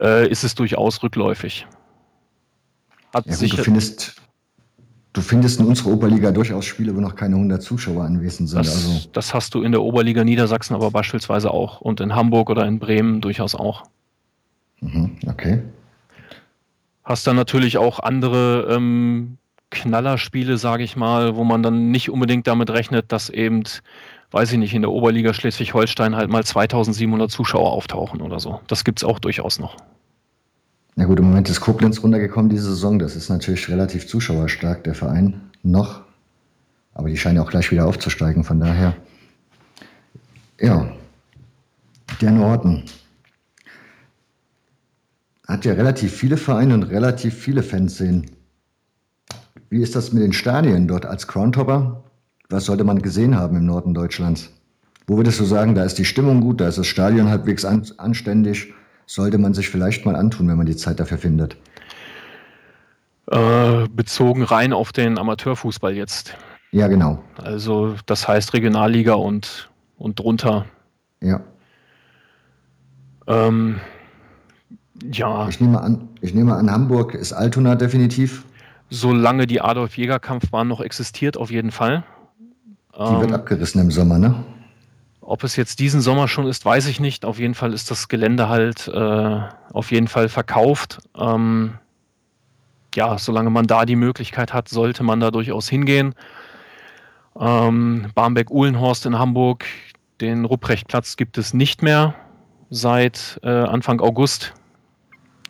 äh, 0.00 0.28
ist 0.28 0.42
es 0.42 0.56
durchaus 0.56 1.02
rückläufig. 1.02 1.66
Hat 3.12 3.26
ja, 3.26 3.36
gut, 3.36 3.52
du 3.52 3.62
findest, 3.62 4.16
du 5.12 5.20
findest 5.20 5.60
in 5.60 5.66
unserer 5.66 5.92
Oberliga 5.92 6.30
durchaus 6.30 6.64
Spiele, 6.64 6.94
wo 6.94 7.00
noch 7.00 7.14
keine 7.14 7.36
100 7.36 7.62
Zuschauer 7.62 8.04
anwesend 8.04 8.48
sind. 8.48 8.58
Das, 8.58 8.74
also. 8.74 9.08
das 9.12 9.34
hast 9.34 9.54
du 9.54 9.62
in 9.62 9.72
der 9.72 9.82
Oberliga 9.82 10.24
Niedersachsen 10.24 10.74
aber 10.74 10.90
beispielsweise 10.90 11.50
auch 11.50 11.80
und 11.80 12.00
in 12.00 12.14
Hamburg 12.14 12.50
oder 12.50 12.66
in 12.66 12.78
Bremen 12.78 13.20
durchaus 13.20 13.54
auch. 13.54 13.84
Mhm, 14.80 15.18
okay. 15.26 15.62
Hast 17.04 17.26
dann 17.26 17.36
natürlich 17.36 17.78
auch 17.78 18.00
andere 18.00 18.66
ähm, 18.70 19.38
Knallerspiele, 19.70 20.58
sage 20.58 20.84
ich 20.84 20.96
mal, 20.96 21.36
wo 21.36 21.44
man 21.44 21.62
dann 21.62 21.90
nicht 21.90 22.10
unbedingt 22.10 22.46
damit 22.46 22.70
rechnet, 22.70 23.12
dass 23.12 23.30
eben, 23.30 23.62
weiß 24.30 24.52
ich 24.52 24.58
nicht, 24.58 24.74
in 24.74 24.82
der 24.82 24.90
Oberliga 24.90 25.32
Schleswig-Holstein 25.34 26.16
halt 26.16 26.30
mal 26.30 26.44
2700 26.44 27.30
Zuschauer 27.30 27.72
auftauchen 27.72 28.20
oder 28.22 28.40
so. 28.40 28.60
Das 28.66 28.84
gibt 28.84 29.00
es 29.00 29.04
auch 29.04 29.18
durchaus 29.18 29.58
noch. 29.58 29.76
Na 30.98 31.04
gut, 31.04 31.18
im 31.18 31.26
Moment 31.26 31.50
ist 31.50 31.60
Koblenz 31.60 32.02
runtergekommen 32.02 32.48
diese 32.48 32.70
Saison. 32.70 32.98
Das 32.98 33.16
ist 33.16 33.28
natürlich 33.28 33.68
relativ 33.68 34.06
zuschauerstark, 34.06 34.82
der 34.84 34.94
Verein 34.94 35.42
noch. 35.62 36.00
Aber 36.94 37.10
die 37.10 37.18
scheinen 37.18 37.38
auch 37.38 37.50
gleich 37.50 37.70
wieder 37.70 37.86
aufzusteigen, 37.86 38.44
von 38.44 38.58
daher. 38.58 38.96
Ja, 40.58 40.90
der 42.22 42.30
Norden 42.30 42.84
hat 45.46 45.66
ja 45.66 45.74
relativ 45.74 46.14
viele 46.14 46.38
Vereine 46.38 46.72
und 46.72 46.84
relativ 46.84 47.34
viele 47.34 47.62
Fanszenen. 47.62 48.30
Wie 49.68 49.82
ist 49.82 49.94
das 49.94 50.14
mit 50.14 50.22
den 50.22 50.32
Stadien 50.32 50.88
dort 50.88 51.04
als 51.04 51.28
Crowntopper? 51.28 52.04
Was 52.48 52.64
sollte 52.64 52.84
man 52.84 53.02
gesehen 53.02 53.36
haben 53.36 53.56
im 53.56 53.66
Norden 53.66 53.92
Deutschlands? 53.92 54.48
Wo 55.06 55.18
würdest 55.18 55.38
du 55.40 55.44
sagen, 55.44 55.74
da 55.74 55.84
ist 55.84 55.98
die 55.98 56.06
Stimmung 56.06 56.40
gut, 56.40 56.62
da 56.62 56.68
ist 56.68 56.78
das 56.78 56.86
Stadion 56.86 57.28
halbwegs 57.28 57.66
an, 57.66 57.86
anständig? 57.98 58.72
Sollte 59.06 59.38
man 59.38 59.54
sich 59.54 59.70
vielleicht 59.70 60.04
mal 60.04 60.16
antun, 60.16 60.48
wenn 60.48 60.56
man 60.56 60.66
die 60.66 60.76
Zeit 60.76 60.98
dafür 60.98 61.18
findet? 61.18 61.56
Äh, 63.30 63.88
bezogen 63.88 64.42
rein 64.42 64.72
auf 64.72 64.92
den 64.92 65.18
Amateurfußball 65.18 65.94
jetzt. 65.94 66.36
Ja, 66.72 66.88
genau. 66.88 67.22
Also 67.42 67.94
das 68.06 68.26
heißt 68.28 68.52
Regionalliga 68.52 69.14
und, 69.14 69.70
und 69.96 70.18
drunter. 70.18 70.66
Ja. 71.20 71.40
Ähm, 73.26 73.80
ja. 75.12 75.48
Ich 75.48 75.60
nehme 75.60 75.80
an, 75.80 76.08
ich 76.20 76.34
nehme 76.34 76.54
an, 76.54 76.70
Hamburg 76.70 77.14
ist 77.14 77.32
Altona 77.32 77.74
definitiv. 77.74 78.44
Solange 78.90 79.46
die 79.46 79.60
Adolf-Jäger-Kampfbahn 79.60 80.68
noch 80.68 80.80
existiert, 80.80 81.36
auf 81.36 81.50
jeden 81.50 81.70
Fall. 81.70 82.04
Die 82.94 83.00
ähm, 83.00 83.20
wird 83.20 83.32
abgerissen 83.32 83.80
im 83.80 83.90
Sommer, 83.90 84.18
ne? 84.18 84.34
Ob 85.26 85.42
es 85.42 85.56
jetzt 85.56 85.80
diesen 85.80 86.00
Sommer 86.00 86.28
schon 86.28 86.46
ist, 86.46 86.64
weiß 86.64 86.86
ich 86.86 87.00
nicht. 87.00 87.24
Auf 87.24 87.40
jeden 87.40 87.54
Fall 87.54 87.72
ist 87.72 87.90
das 87.90 88.06
Gelände 88.06 88.48
halt 88.48 88.86
äh, 88.86 89.40
auf 89.72 89.90
jeden 89.90 90.06
Fall 90.06 90.28
verkauft. 90.28 91.00
Ähm, 91.18 91.78
ja, 92.94 93.18
solange 93.18 93.50
man 93.50 93.66
da 93.66 93.86
die 93.86 93.96
Möglichkeit 93.96 94.54
hat, 94.54 94.68
sollte 94.68 95.02
man 95.02 95.18
da 95.18 95.32
durchaus 95.32 95.68
hingehen. 95.68 96.14
Ähm, 97.38 98.06
Barmbek-Uhlenhorst 98.14 99.04
in 99.04 99.18
Hamburg, 99.18 99.64
den 100.20 100.44
Rupprechtplatz 100.44 101.16
gibt 101.16 101.38
es 101.38 101.52
nicht 101.52 101.82
mehr 101.82 102.14
seit 102.70 103.40
äh, 103.42 103.48
Anfang 103.48 104.00
August. 104.00 104.54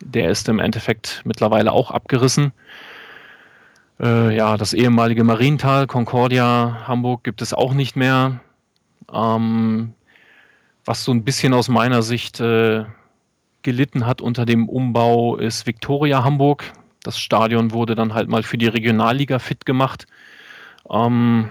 Der 0.03 0.31
ist 0.31 0.49
im 0.49 0.57
Endeffekt 0.57 1.21
mittlerweile 1.23 1.71
auch 1.71 1.91
abgerissen. 1.91 2.51
Äh, 3.99 4.35
ja, 4.35 4.57
das 4.57 4.73
ehemalige 4.73 5.23
Mariental, 5.23 5.85
Concordia, 5.85 6.79
Hamburg 6.87 7.23
gibt 7.23 7.43
es 7.43 7.53
auch 7.53 7.75
nicht 7.75 7.95
mehr. 7.95 8.39
Ähm, 9.11 9.93
was 10.85 11.03
so 11.03 11.11
ein 11.11 11.23
bisschen 11.23 11.53
aus 11.53 11.69
meiner 11.69 12.01
Sicht 12.01 12.39
äh, 12.39 12.85
gelitten 13.61 14.05
hat 14.05 14.21
unter 14.21 14.45
dem 14.45 14.69
Umbau 14.69 15.35
ist 15.35 15.67
Viktoria 15.67 16.23
Hamburg. 16.23 16.71
Das 17.03 17.19
Stadion 17.19 17.71
wurde 17.71 17.95
dann 17.95 18.13
halt 18.13 18.29
mal 18.29 18.43
für 18.43 18.57
die 18.57 18.67
Regionalliga 18.67 19.39
fit 19.39 19.65
gemacht. 19.65 20.07
Ähm, 20.89 21.49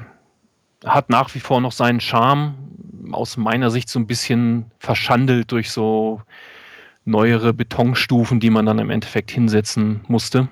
hat 0.85 1.11
nach 1.11 1.35
wie 1.35 1.41
vor 1.41 1.61
noch 1.61 1.73
seinen 1.73 2.01
Charme, 2.01 2.55
aus 3.13 3.37
meiner 3.37 3.71
Sicht 3.71 3.89
so 3.89 3.99
ein 3.99 4.07
bisschen 4.07 4.71
verschandelt 4.79 5.53
durch 5.53 5.71
so 5.71 6.23
neuere 7.05 7.53
Betonstufen, 7.53 8.41
die 8.41 8.51
man 8.51 8.67
dann 8.67 8.79
im 8.79 8.91
Endeffekt 8.91 9.31
hinsetzen 9.31 10.01
musste. 10.09 10.49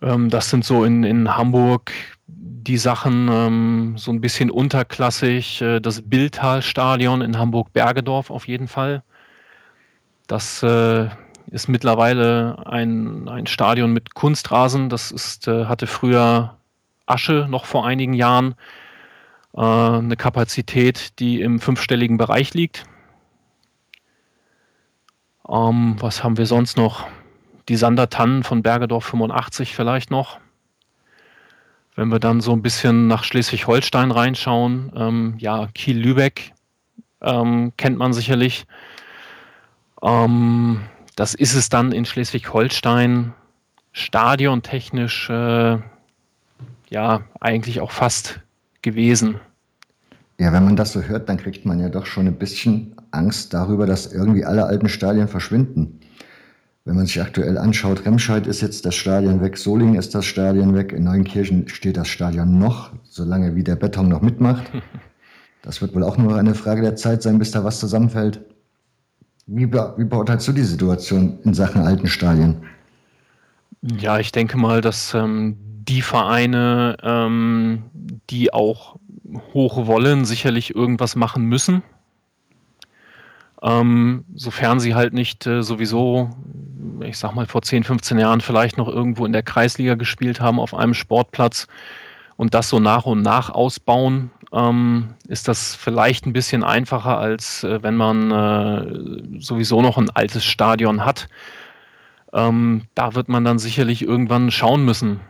Ähm, 0.00 0.30
das 0.30 0.50
sind 0.50 0.64
so 0.64 0.84
in, 0.84 1.04
in 1.04 1.36
Hamburg 1.36 1.92
die 2.66 2.78
Sachen 2.78 3.28
ähm, 3.30 3.94
so 3.96 4.10
ein 4.10 4.20
bisschen 4.20 4.50
unterklassig. 4.50 5.62
Äh, 5.62 5.80
das 5.80 6.02
Billtal-Stadion 6.02 7.22
in 7.22 7.38
Hamburg-Bergedorf 7.38 8.30
auf 8.30 8.48
jeden 8.48 8.68
Fall. 8.68 9.02
Das 10.26 10.62
äh, 10.62 11.08
ist 11.46 11.68
mittlerweile 11.68 12.66
ein, 12.66 13.28
ein 13.28 13.46
Stadion 13.46 13.92
mit 13.92 14.14
Kunstrasen. 14.14 14.88
Das 14.88 15.12
ist, 15.12 15.46
äh, 15.46 15.66
hatte 15.66 15.86
früher 15.86 16.56
Asche 17.06 17.46
noch 17.48 17.66
vor 17.66 17.86
einigen 17.86 18.14
Jahren. 18.14 18.54
Äh, 19.54 19.60
eine 19.60 20.16
Kapazität, 20.16 21.18
die 21.20 21.40
im 21.40 21.60
fünfstelligen 21.60 22.16
Bereich 22.16 22.52
liegt. 22.54 22.84
Ähm, 25.48 25.96
was 26.00 26.24
haben 26.24 26.36
wir 26.36 26.46
sonst 26.46 26.76
noch? 26.76 27.06
Die 27.68 27.76
Sandertannen 27.76 28.42
von 28.42 28.62
Bergedorf 28.62 29.04
85 29.04 29.74
vielleicht 29.74 30.10
noch. 30.10 30.40
Wenn 31.96 32.08
wir 32.08 32.18
dann 32.18 32.42
so 32.42 32.52
ein 32.52 32.62
bisschen 32.62 33.06
nach 33.06 33.24
Schleswig-Holstein 33.24 34.10
reinschauen, 34.10 34.92
ähm, 34.94 35.34
ja, 35.38 35.68
Kiel-Lübeck 35.74 36.52
ähm, 37.22 37.72
kennt 37.78 37.96
man 37.96 38.12
sicherlich. 38.12 38.66
Ähm, 40.02 40.82
das 41.16 41.34
ist 41.34 41.54
es 41.54 41.70
dann 41.70 41.92
in 41.92 42.04
Schleswig-Holstein 42.04 43.32
stadiontechnisch 43.92 45.30
äh, 45.30 45.78
ja 46.90 47.22
eigentlich 47.40 47.80
auch 47.80 47.90
fast 47.90 48.40
gewesen. 48.82 49.40
Ja, 50.38 50.52
wenn 50.52 50.66
man 50.66 50.76
das 50.76 50.92
so 50.92 51.00
hört, 51.00 51.30
dann 51.30 51.38
kriegt 51.38 51.64
man 51.64 51.80
ja 51.80 51.88
doch 51.88 52.04
schon 52.04 52.26
ein 52.26 52.36
bisschen 52.36 52.94
Angst 53.10 53.54
darüber, 53.54 53.86
dass 53.86 54.12
irgendwie 54.12 54.44
alle 54.44 54.66
alten 54.66 54.90
Stadien 54.90 55.28
verschwinden. 55.28 56.00
Wenn 56.86 56.94
man 56.94 57.06
sich 57.06 57.20
aktuell 57.20 57.58
anschaut, 57.58 58.06
Remscheid 58.06 58.46
ist 58.46 58.60
jetzt 58.60 58.86
das 58.86 58.94
Stadion 58.94 59.40
weg, 59.40 59.58
Solingen 59.58 59.96
ist 59.96 60.14
das 60.14 60.24
Stadion 60.24 60.72
weg, 60.72 60.92
in 60.92 61.02
Neunkirchen 61.02 61.66
steht 61.66 61.96
das 61.96 62.06
Stadion 62.06 62.60
noch, 62.60 62.92
solange 63.02 63.56
wie 63.56 63.64
der 63.64 63.74
Beton 63.74 64.08
noch 64.08 64.22
mitmacht. 64.22 64.64
Das 65.62 65.82
wird 65.82 65.96
wohl 65.96 66.04
auch 66.04 66.16
nur 66.16 66.36
eine 66.36 66.54
Frage 66.54 66.80
der 66.80 66.94
Zeit 66.94 67.24
sein, 67.24 67.40
bis 67.40 67.50
da 67.50 67.64
was 67.64 67.80
zusammenfällt. 67.80 68.40
Wie, 69.48 69.66
wie 69.66 70.04
beurteilst 70.04 70.46
du 70.46 70.52
die 70.52 70.62
Situation 70.62 71.40
in 71.42 71.54
Sachen 71.54 71.82
alten 71.82 72.06
Stadien? 72.06 72.62
Ja, 73.82 74.20
ich 74.20 74.30
denke 74.30 74.56
mal, 74.58 74.80
dass 74.80 75.12
ähm, 75.12 75.56
die 75.88 76.02
Vereine, 76.02 76.96
ähm, 77.02 77.82
die 78.30 78.54
auch 78.54 79.00
hoch 79.54 79.88
wollen, 79.88 80.24
sicherlich 80.24 80.76
irgendwas 80.76 81.16
machen 81.16 81.46
müssen. 81.46 81.82
Ähm, 83.60 84.24
sofern 84.36 84.78
sie 84.78 84.94
halt 84.94 85.14
nicht 85.14 85.48
äh, 85.48 85.64
sowieso, 85.64 86.30
ich 87.00 87.18
sag 87.18 87.34
mal, 87.34 87.46
vor 87.46 87.62
10, 87.62 87.84
15 87.84 88.18
Jahren 88.18 88.40
vielleicht 88.40 88.78
noch 88.78 88.88
irgendwo 88.88 89.26
in 89.26 89.32
der 89.32 89.42
Kreisliga 89.42 89.94
gespielt 89.94 90.40
haben 90.40 90.60
auf 90.60 90.74
einem 90.74 90.94
Sportplatz 90.94 91.66
und 92.36 92.54
das 92.54 92.68
so 92.68 92.80
nach 92.80 93.06
und 93.06 93.22
nach 93.22 93.50
ausbauen, 93.50 94.30
ähm, 94.52 95.14
ist 95.28 95.48
das 95.48 95.74
vielleicht 95.74 96.26
ein 96.26 96.32
bisschen 96.32 96.64
einfacher, 96.64 97.18
als 97.18 97.64
äh, 97.64 97.82
wenn 97.82 97.96
man 97.96 98.30
äh, 98.30 99.40
sowieso 99.40 99.82
noch 99.82 99.98
ein 99.98 100.10
altes 100.10 100.44
Stadion 100.44 101.04
hat. 101.04 101.28
Ähm, 102.32 102.82
da 102.94 103.14
wird 103.14 103.28
man 103.28 103.44
dann 103.44 103.58
sicherlich 103.58 104.02
irgendwann 104.02 104.50
schauen 104.50 104.84
müssen, 104.84 105.20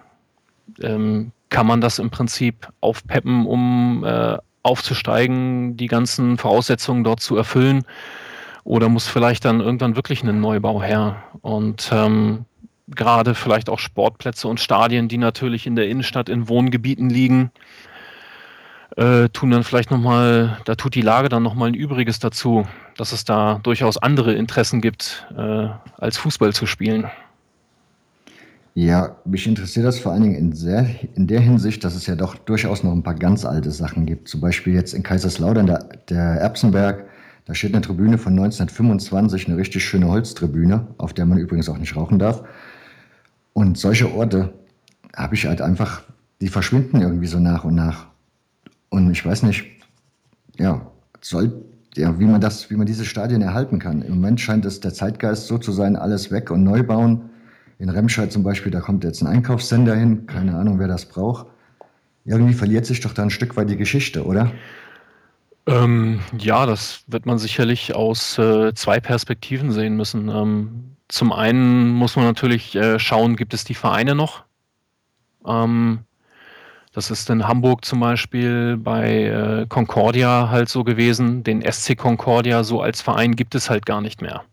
ähm, 0.80 1.32
kann 1.48 1.66
man 1.66 1.80
das 1.80 1.98
im 1.98 2.10
Prinzip 2.10 2.68
aufpeppen, 2.80 3.46
um 3.46 4.04
äh, 4.04 4.36
aufzusteigen, 4.62 5.76
die 5.76 5.86
ganzen 5.86 6.38
Voraussetzungen 6.38 7.04
dort 7.04 7.20
zu 7.20 7.36
erfüllen? 7.36 7.84
Oder 8.66 8.88
muss 8.88 9.06
vielleicht 9.06 9.44
dann 9.44 9.60
irgendwann 9.60 9.94
wirklich 9.94 10.24
ein 10.24 10.40
Neubau 10.40 10.82
her? 10.82 11.22
Und 11.40 11.88
ähm, 11.92 12.46
gerade 12.88 13.36
vielleicht 13.36 13.68
auch 13.70 13.78
Sportplätze 13.78 14.48
und 14.48 14.58
Stadien, 14.58 15.06
die 15.06 15.18
natürlich 15.18 15.68
in 15.68 15.76
der 15.76 15.88
Innenstadt 15.88 16.28
in 16.28 16.48
Wohngebieten 16.48 17.08
liegen, 17.08 17.52
äh, 18.96 19.28
tun 19.28 19.52
dann 19.52 19.62
vielleicht 19.62 19.92
nochmal, 19.92 20.58
da 20.64 20.74
tut 20.74 20.96
die 20.96 21.00
Lage 21.00 21.28
dann 21.28 21.44
nochmal 21.44 21.68
ein 21.68 21.74
Übriges 21.74 22.18
dazu, 22.18 22.66
dass 22.96 23.12
es 23.12 23.24
da 23.24 23.60
durchaus 23.62 23.98
andere 23.98 24.34
Interessen 24.34 24.80
gibt, 24.80 25.28
äh, 25.36 25.68
als 25.96 26.18
Fußball 26.18 26.52
zu 26.52 26.66
spielen. 26.66 27.08
Ja, 28.74 29.14
mich 29.24 29.46
interessiert 29.46 29.86
das 29.86 30.00
vor 30.00 30.10
allen 30.10 30.24
Dingen 30.24 30.34
in, 30.34 30.52
sehr, 30.52 30.90
in 31.14 31.28
der 31.28 31.40
Hinsicht, 31.40 31.84
dass 31.84 31.94
es 31.94 32.08
ja 32.08 32.16
doch 32.16 32.34
durchaus 32.34 32.82
noch 32.82 32.90
ein 32.90 33.04
paar 33.04 33.14
ganz 33.14 33.44
alte 33.44 33.70
Sachen 33.70 34.06
gibt. 34.06 34.26
Zum 34.26 34.40
Beispiel 34.40 34.74
jetzt 34.74 34.92
in 34.92 35.04
Kaiserslautern, 35.04 35.66
der, 35.66 35.88
der 36.08 36.40
Erbsenberg, 36.40 37.04
Da 37.46 37.54
steht 37.54 37.74
eine 37.74 37.80
Tribüne 37.80 38.18
von 38.18 38.32
1925, 38.32 39.46
eine 39.46 39.56
richtig 39.56 39.84
schöne 39.84 40.08
Holztribüne, 40.08 40.88
auf 40.98 41.14
der 41.14 41.26
man 41.26 41.38
übrigens 41.38 41.68
auch 41.68 41.78
nicht 41.78 41.96
rauchen 41.96 42.18
darf. 42.18 42.42
Und 43.52 43.78
solche 43.78 44.12
Orte 44.12 44.52
habe 45.14 45.36
ich 45.36 45.46
halt 45.46 45.60
einfach, 45.60 46.02
die 46.40 46.48
verschwinden 46.48 47.00
irgendwie 47.00 47.28
so 47.28 47.38
nach 47.38 47.64
und 47.64 47.76
nach. 47.76 48.06
Und 48.90 49.10
ich 49.12 49.24
weiß 49.24 49.44
nicht, 49.44 49.64
ja, 50.58 50.90
soll, 51.20 51.64
ja, 51.94 52.18
wie 52.18 52.26
man 52.26 52.40
das, 52.40 52.68
wie 52.68 52.74
man 52.74 52.86
diese 52.86 53.04
Stadien 53.04 53.42
erhalten 53.42 53.78
kann. 53.78 54.02
Im 54.02 54.16
Moment 54.16 54.40
scheint 54.40 54.64
es 54.64 54.80
der 54.80 54.92
Zeitgeist 54.92 55.46
so 55.46 55.56
zu 55.56 55.70
sein, 55.70 55.94
alles 55.94 56.32
weg 56.32 56.50
und 56.50 56.64
neu 56.64 56.82
bauen. 56.82 57.30
In 57.78 57.90
Remscheid 57.90 58.32
zum 58.32 58.42
Beispiel, 58.42 58.72
da 58.72 58.80
kommt 58.80 59.04
jetzt 59.04 59.22
ein 59.22 59.28
Einkaufssender 59.28 59.94
hin, 59.94 60.26
keine 60.26 60.56
Ahnung, 60.56 60.80
wer 60.80 60.88
das 60.88 61.06
braucht. 61.06 61.46
Irgendwie 62.24 62.54
verliert 62.54 62.86
sich 62.86 63.00
doch 63.00 63.14
da 63.14 63.22
ein 63.22 63.30
Stück 63.30 63.56
weit 63.56 63.70
die 63.70 63.76
Geschichte, 63.76 64.26
oder? 64.26 64.50
Ähm, 65.66 66.20
ja, 66.38 66.64
das 66.66 67.02
wird 67.08 67.26
man 67.26 67.38
sicherlich 67.38 67.94
aus 67.94 68.38
äh, 68.38 68.72
zwei 68.74 69.00
Perspektiven 69.00 69.72
sehen 69.72 69.96
müssen. 69.96 70.28
Ähm, 70.28 70.96
zum 71.08 71.32
einen 71.32 71.90
muss 71.90 72.16
man 72.16 72.24
natürlich 72.24 72.74
äh, 72.76 72.98
schauen, 72.98 73.36
gibt 73.36 73.54
es 73.54 73.64
die 73.64 73.74
Vereine 73.74 74.14
noch? 74.14 74.44
Ähm, 75.46 76.00
das 76.92 77.10
ist 77.10 77.28
in 77.30 77.46
Hamburg 77.46 77.84
zum 77.84 78.00
Beispiel 78.00 78.76
bei 78.76 79.24
äh, 79.24 79.66
Concordia 79.68 80.48
halt 80.50 80.68
so 80.68 80.82
gewesen. 80.82 81.44
Den 81.44 81.60
SC 81.60 81.96
Concordia 81.96 82.64
so 82.64 82.80
als 82.80 83.02
Verein 83.02 83.36
gibt 83.36 83.54
es 83.54 83.68
halt 83.68 83.86
gar 83.86 84.00
nicht 84.00 84.22
mehr. 84.22 84.44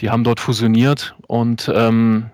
Die 0.00 0.10
haben 0.10 0.24
dort 0.24 0.40
fusioniert 0.40 1.14
und 1.28 1.70
ähm, 1.74 2.30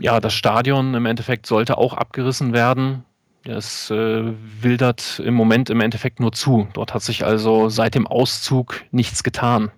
ja, 0.00 0.20
das 0.20 0.34
Stadion 0.34 0.94
im 0.94 1.06
Endeffekt 1.06 1.46
sollte 1.46 1.78
auch 1.78 1.94
abgerissen 1.94 2.52
werden. 2.52 3.04
Es 3.48 3.90
äh, 3.90 4.32
wildert 4.60 5.20
im 5.24 5.34
Moment 5.34 5.70
im 5.70 5.80
Endeffekt 5.80 6.20
nur 6.20 6.32
zu. 6.32 6.68
Dort 6.72 6.94
hat 6.94 7.02
sich 7.02 7.24
also 7.24 7.68
seit 7.68 7.94
dem 7.94 8.06
Auszug 8.06 8.82
nichts 8.90 9.22
getan. 9.22 9.70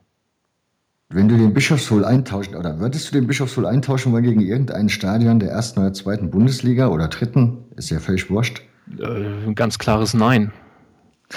Wenn 1.10 1.28
du 1.28 1.38
den 1.38 1.54
Bischofshof 1.54 2.04
eintauschen, 2.04 2.54
oder 2.54 2.80
würdest 2.80 3.08
du 3.08 3.12
den 3.12 3.26
Bischofshof 3.26 3.64
eintauschen 3.64 4.12
wollen 4.12 4.24
gegen 4.24 4.40
irgendein 4.40 4.90
Stadion 4.90 5.40
der 5.40 5.50
ersten 5.50 5.80
oder 5.80 5.94
zweiten 5.94 6.30
Bundesliga 6.30 6.88
oder 6.88 7.08
dritten? 7.08 7.64
Ist 7.76 7.90
ja 7.90 7.98
völlig 7.98 8.28
wurscht. 8.28 8.60
Äh, 8.98 9.52
ganz 9.54 9.78
klares 9.78 10.12
Nein. 10.12 10.52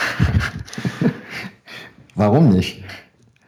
Warum 2.15 2.49
nicht? 2.49 2.83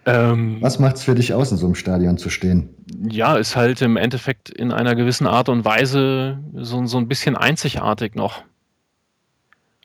Ähm, 0.05 0.57
Was 0.61 0.79
macht 0.79 0.97
es 0.97 1.03
für 1.03 1.15
dich 1.15 1.33
aus, 1.33 1.51
in 1.51 1.57
so 1.57 1.65
einem 1.65 1.75
Stadion 1.75 2.17
zu 2.17 2.29
stehen? 2.29 2.69
Ja, 3.09 3.35
ist 3.35 3.55
halt 3.55 3.81
im 3.81 3.97
Endeffekt 3.97 4.49
in 4.49 4.71
einer 4.71 4.95
gewissen 4.95 5.27
Art 5.27 5.49
und 5.49 5.65
Weise 5.65 6.39
so, 6.53 6.85
so 6.85 6.97
ein 6.97 7.07
bisschen 7.07 7.35
einzigartig 7.35 8.15
noch. 8.15 8.43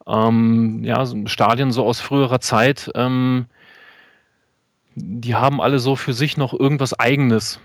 Ähm, 0.08 0.82
ja, 0.84 1.04
Stadien 1.26 1.70
so 1.70 1.84
aus 1.84 2.00
früherer 2.00 2.40
Zeit. 2.40 2.90
Ähm, 2.94 3.46
die 4.94 5.34
haben 5.34 5.60
alle 5.60 5.78
so 5.78 5.96
für 5.96 6.12
sich 6.12 6.36
noch 6.36 6.52
irgendwas 6.52 6.98
Eigenes. 6.98 7.60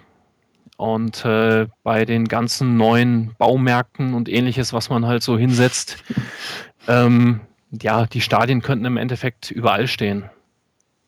Und 0.78 1.24
äh, 1.24 1.68
bei 1.84 2.04
den 2.06 2.28
ganzen 2.28 2.78
neuen 2.78 3.36
Baumärkten 3.38 4.14
und 4.14 4.28
ähnliches, 4.28 4.74
was 4.74 4.90
man 4.90 5.06
halt 5.06 5.24
so 5.24 5.38
hinsetzt, 5.38 6.04
ähm, 6.88 7.42
ja, 7.82 8.06
die 8.06 8.22
Stadien 8.22 8.62
könnten 8.62 8.86
im 8.86 8.98
Endeffekt 8.98 9.50
überall 9.50 9.88
stehen. 9.88 10.30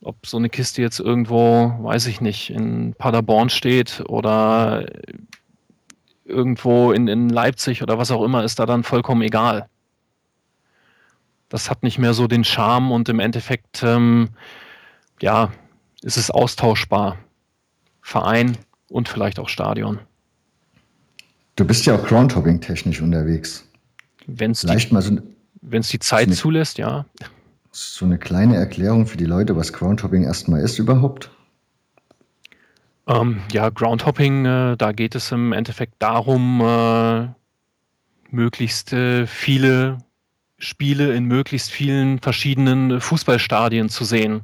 Ob 0.01 0.25
so 0.25 0.37
eine 0.37 0.49
Kiste 0.49 0.81
jetzt 0.81 0.99
irgendwo, 0.99 1.75
weiß 1.81 2.07
ich 2.07 2.21
nicht, 2.21 2.51
in 2.51 2.93
Paderborn 2.97 3.49
steht 3.49 4.03
oder 4.07 4.85
irgendwo 6.25 6.91
in, 6.91 7.07
in 7.07 7.29
Leipzig 7.29 7.83
oder 7.83 7.97
was 7.97 8.11
auch 8.11 8.23
immer, 8.23 8.43
ist 8.43 8.59
da 8.59 8.65
dann 8.65 8.83
vollkommen 8.83 9.21
egal. 9.21 9.67
Das 11.49 11.69
hat 11.69 11.83
nicht 11.83 11.99
mehr 11.99 12.13
so 12.13 12.27
den 12.27 12.43
Charme 12.43 12.91
und 12.91 13.07
im 13.09 13.19
Endeffekt, 13.19 13.83
ähm, 13.83 14.29
ja, 15.21 15.51
ist 16.01 16.17
es 16.17 16.31
austauschbar. 16.31 17.17
Verein 18.01 18.57
und 18.89 19.09
vielleicht 19.09 19.39
auch 19.39 19.49
Stadion. 19.49 19.99
Du 21.55 21.65
bist 21.65 21.85
ja 21.85 21.95
auch 21.95 22.05
Groundhopping 22.05 22.61
technisch 22.61 23.01
unterwegs. 23.01 23.67
Wenn 24.27 24.51
es 24.51 24.61
die, 24.61 25.01
so 25.01 25.17
die 25.61 25.99
Zeit 25.99 26.29
so 26.29 26.35
zulässt, 26.35 26.77
ja. 26.77 27.05
So 27.71 28.05
eine 28.05 28.17
kleine 28.17 28.55
Erklärung 28.57 29.05
für 29.05 29.17
die 29.17 29.25
Leute, 29.25 29.55
was 29.55 29.73
Groundhopping 29.73 30.23
erstmal 30.23 30.61
ist 30.61 30.79
überhaupt? 30.79 31.31
Ähm, 33.07 33.41
ja, 33.51 33.69
Groundhopping, 33.69 34.45
äh, 34.45 34.77
da 34.77 34.91
geht 34.91 35.15
es 35.15 35.31
im 35.31 35.53
Endeffekt 35.53 35.95
darum, 35.99 36.61
äh, 36.61 37.27
möglichst 38.31 38.93
äh, 38.93 39.27
viele 39.27 39.99
Spiele 40.65 41.13
in 41.13 41.25
möglichst 41.25 41.71
vielen 41.71 42.19
verschiedenen 42.19 42.99
Fußballstadien 42.99 43.89
zu 43.89 44.03
sehen. 44.03 44.43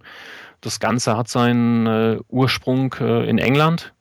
Das 0.62 0.80
Ganze 0.80 1.18
hat 1.18 1.28
seinen 1.28 1.88
äh, 1.88 2.20
Ursprung 2.30 2.94
äh, 3.00 3.28
in 3.28 3.40
England, 3.40 3.94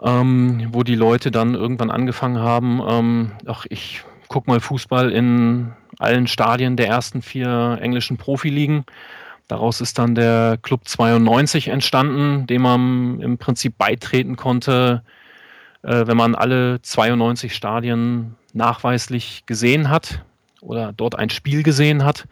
ähm, 0.00 0.68
wo 0.70 0.84
die 0.84 0.94
Leute 0.94 1.30
dann 1.30 1.54
irgendwann 1.54 1.90
angefangen 1.90 2.38
haben, 2.38 2.80
ähm, 2.88 3.32
ach, 3.46 3.66
ich 3.68 4.04
gucke 4.28 4.50
mal 4.50 4.60
Fußball 4.60 5.10
in 5.10 5.72
allen 5.98 6.26
Stadien 6.26 6.76
der 6.76 6.88
ersten 6.88 7.20
vier 7.22 7.78
englischen 7.80 8.16
Profiligen. 8.16 8.84
Daraus 9.48 9.80
ist 9.80 9.98
dann 9.98 10.14
der 10.14 10.58
Club 10.62 10.88
92 10.88 11.68
entstanden, 11.68 12.46
dem 12.46 12.62
man 12.62 13.20
im 13.20 13.38
Prinzip 13.38 13.76
beitreten 13.76 14.36
konnte, 14.36 15.02
äh, 15.82 16.06
wenn 16.06 16.16
man 16.16 16.34
alle 16.34 16.80
92 16.80 17.54
Stadien 17.54 18.36
nachweislich 18.52 19.42
gesehen 19.46 19.90
hat 19.90 20.24
oder 20.64 20.92
dort 20.92 21.18
ein 21.18 21.30
Spiel 21.30 21.62
gesehen 21.62 22.04
hat. 22.04 22.26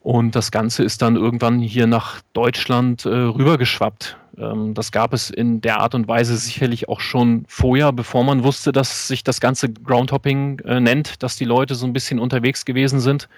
Und 0.00 0.34
das 0.34 0.50
Ganze 0.50 0.82
ist 0.82 1.00
dann 1.00 1.16
irgendwann 1.16 1.60
hier 1.60 1.86
nach 1.86 2.20
Deutschland 2.32 3.04
äh, 3.04 3.08
rübergeschwappt. 3.08 4.16
Ähm, 4.36 4.74
das 4.74 4.90
gab 4.90 5.12
es 5.12 5.30
in 5.30 5.60
der 5.60 5.78
Art 5.78 5.94
und 5.94 6.08
Weise 6.08 6.36
sicherlich 6.36 6.88
auch 6.88 7.00
schon 7.00 7.44
vorher, 7.46 7.92
bevor 7.92 8.24
man 8.24 8.42
wusste, 8.42 8.72
dass 8.72 9.06
sich 9.06 9.22
das 9.22 9.40
ganze 9.40 9.72
Groundhopping 9.72 10.60
äh, 10.60 10.80
nennt, 10.80 11.22
dass 11.22 11.36
die 11.36 11.44
Leute 11.44 11.74
so 11.74 11.86
ein 11.86 11.92
bisschen 11.92 12.18
unterwegs 12.18 12.64
gewesen 12.64 13.00
sind. 13.00 13.28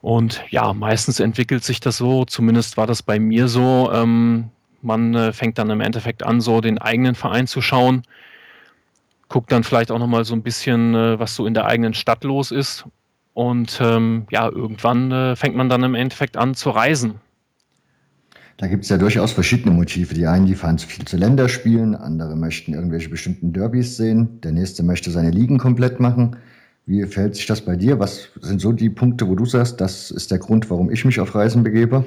Und 0.00 0.44
ja, 0.50 0.72
meistens 0.74 1.18
entwickelt 1.18 1.64
sich 1.64 1.80
das 1.80 1.96
so, 1.96 2.24
zumindest 2.24 2.76
war 2.76 2.86
das 2.86 3.02
bei 3.02 3.18
mir 3.18 3.48
so. 3.48 3.90
Ähm, 3.92 4.50
man 4.82 5.14
äh, 5.14 5.32
fängt 5.32 5.58
dann 5.58 5.70
im 5.70 5.80
Endeffekt 5.80 6.22
an, 6.22 6.40
so 6.40 6.60
den 6.60 6.78
eigenen 6.78 7.14
Verein 7.14 7.46
zu 7.46 7.60
schauen, 7.60 8.02
guckt 9.28 9.52
dann 9.52 9.64
vielleicht 9.64 9.90
auch 9.90 9.98
nochmal 9.98 10.24
so 10.24 10.34
ein 10.34 10.42
bisschen, 10.42 10.94
äh, 10.94 11.18
was 11.18 11.34
so 11.34 11.46
in 11.46 11.54
der 11.54 11.66
eigenen 11.66 11.94
Stadt 11.94 12.24
los 12.24 12.50
ist 12.50 12.84
und 13.34 13.80
ähm, 13.80 14.26
ja, 14.30 14.48
irgendwann 14.48 15.12
äh, 15.12 15.36
fängt 15.36 15.54
man 15.54 15.68
dann 15.68 15.82
im 15.84 15.94
Endeffekt 15.94 16.36
an 16.36 16.54
zu 16.54 16.70
reisen. 16.70 17.20
Da 18.56 18.66
gibt 18.66 18.82
es 18.82 18.90
ja 18.90 18.98
durchaus 18.98 19.30
verschiedene 19.30 19.72
Motive. 19.72 20.12
Die 20.14 20.26
einen, 20.26 20.46
die 20.46 20.56
fahren 20.56 20.78
zu 20.78 20.88
viel 20.88 21.04
zu 21.04 21.16
Länderspielen, 21.16 21.94
andere 21.94 22.34
möchten 22.34 22.74
irgendwelche 22.74 23.08
bestimmten 23.08 23.52
Derbys 23.52 23.96
sehen, 23.96 24.40
der 24.40 24.50
nächste 24.50 24.82
möchte 24.82 25.12
seine 25.12 25.30
Ligen 25.30 25.58
komplett 25.58 26.00
machen. 26.00 26.36
Wie 26.84 27.04
verhält 27.06 27.36
sich 27.36 27.46
das 27.46 27.60
bei 27.60 27.76
dir? 27.76 28.00
Was 28.00 28.30
sind 28.40 28.60
so 28.60 28.72
die 28.72 28.90
Punkte, 28.90 29.28
wo 29.28 29.36
du 29.36 29.44
sagst, 29.44 29.80
das 29.80 30.10
ist 30.10 30.32
der 30.32 30.38
Grund, 30.38 30.68
warum 30.70 30.90
ich 30.90 31.04
mich 31.04 31.20
auf 31.20 31.34
Reisen 31.36 31.62
begebe? 31.62 32.04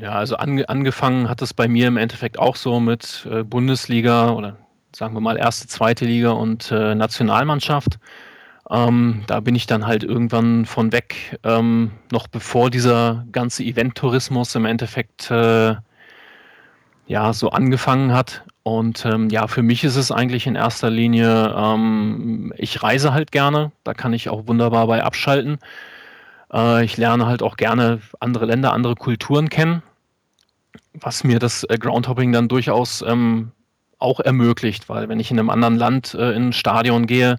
Ja, 0.00 0.12
also 0.12 0.36
ange 0.36 0.68
angefangen 0.68 1.28
hat 1.28 1.42
es 1.42 1.52
bei 1.52 1.66
mir 1.66 1.88
im 1.88 1.96
Endeffekt 1.96 2.38
auch 2.38 2.54
so 2.54 2.78
mit 2.78 3.26
äh, 3.28 3.42
Bundesliga 3.42 4.30
oder 4.30 4.56
sagen 4.94 5.14
wir 5.14 5.20
mal 5.20 5.36
erste, 5.36 5.66
zweite 5.68 6.04
Liga 6.04 6.30
und 6.30 6.70
äh, 6.70 6.94
Nationalmannschaft. 6.94 7.98
Ähm, 8.70 9.22
da 9.26 9.40
bin 9.40 9.54
ich 9.54 9.66
dann 9.66 9.86
halt 9.86 10.04
irgendwann 10.04 10.66
von 10.66 10.92
weg, 10.92 11.38
ähm, 11.42 11.92
noch 12.12 12.26
bevor 12.28 12.70
dieser 12.70 13.24
ganze 13.32 13.64
Event-Tourismus 13.64 14.54
im 14.54 14.66
Endeffekt 14.66 15.30
äh, 15.30 15.76
ja 17.06 17.32
so 17.32 17.50
angefangen 17.50 18.12
hat. 18.12 18.44
Und 18.62 19.06
ähm, 19.06 19.30
ja, 19.30 19.46
für 19.46 19.62
mich 19.62 19.84
ist 19.84 19.96
es 19.96 20.12
eigentlich 20.12 20.46
in 20.46 20.54
erster 20.54 20.90
Linie, 20.90 21.54
ähm, 21.56 22.52
ich 22.56 22.82
reise 22.82 23.14
halt 23.14 23.32
gerne, 23.32 23.72
da 23.84 23.94
kann 23.94 24.12
ich 24.12 24.28
auch 24.28 24.46
wunderbar 24.46 24.86
bei 24.86 25.02
abschalten. 25.02 25.58
Äh, 26.52 26.84
ich 26.84 26.98
lerne 26.98 27.26
halt 27.26 27.42
auch 27.42 27.56
gerne 27.56 28.00
andere 28.20 28.44
Länder, 28.44 28.74
andere 28.74 28.94
Kulturen 28.94 29.48
kennen, 29.48 29.82
was 30.92 31.24
mir 31.24 31.38
das 31.38 31.64
äh, 31.64 31.78
Groundhopping 31.78 32.32
dann 32.32 32.48
durchaus 32.48 33.00
ähm, 33.00 33.52
auch 33.98 34.20
ermöglicht, 34.20 34.88
weil 34.88 35.08
wenn 35.08 35.20
ich 35.20 35.30
in 35.30 35.38
einem 35.38 35.50
anderen 35.50 35.76
Land 35.76 36.14
äh, 36.14 36.32
in 36.32 36.48
ein 36.48 36.52
Stadion 36.52 37.06
gehe, 37.06 37.38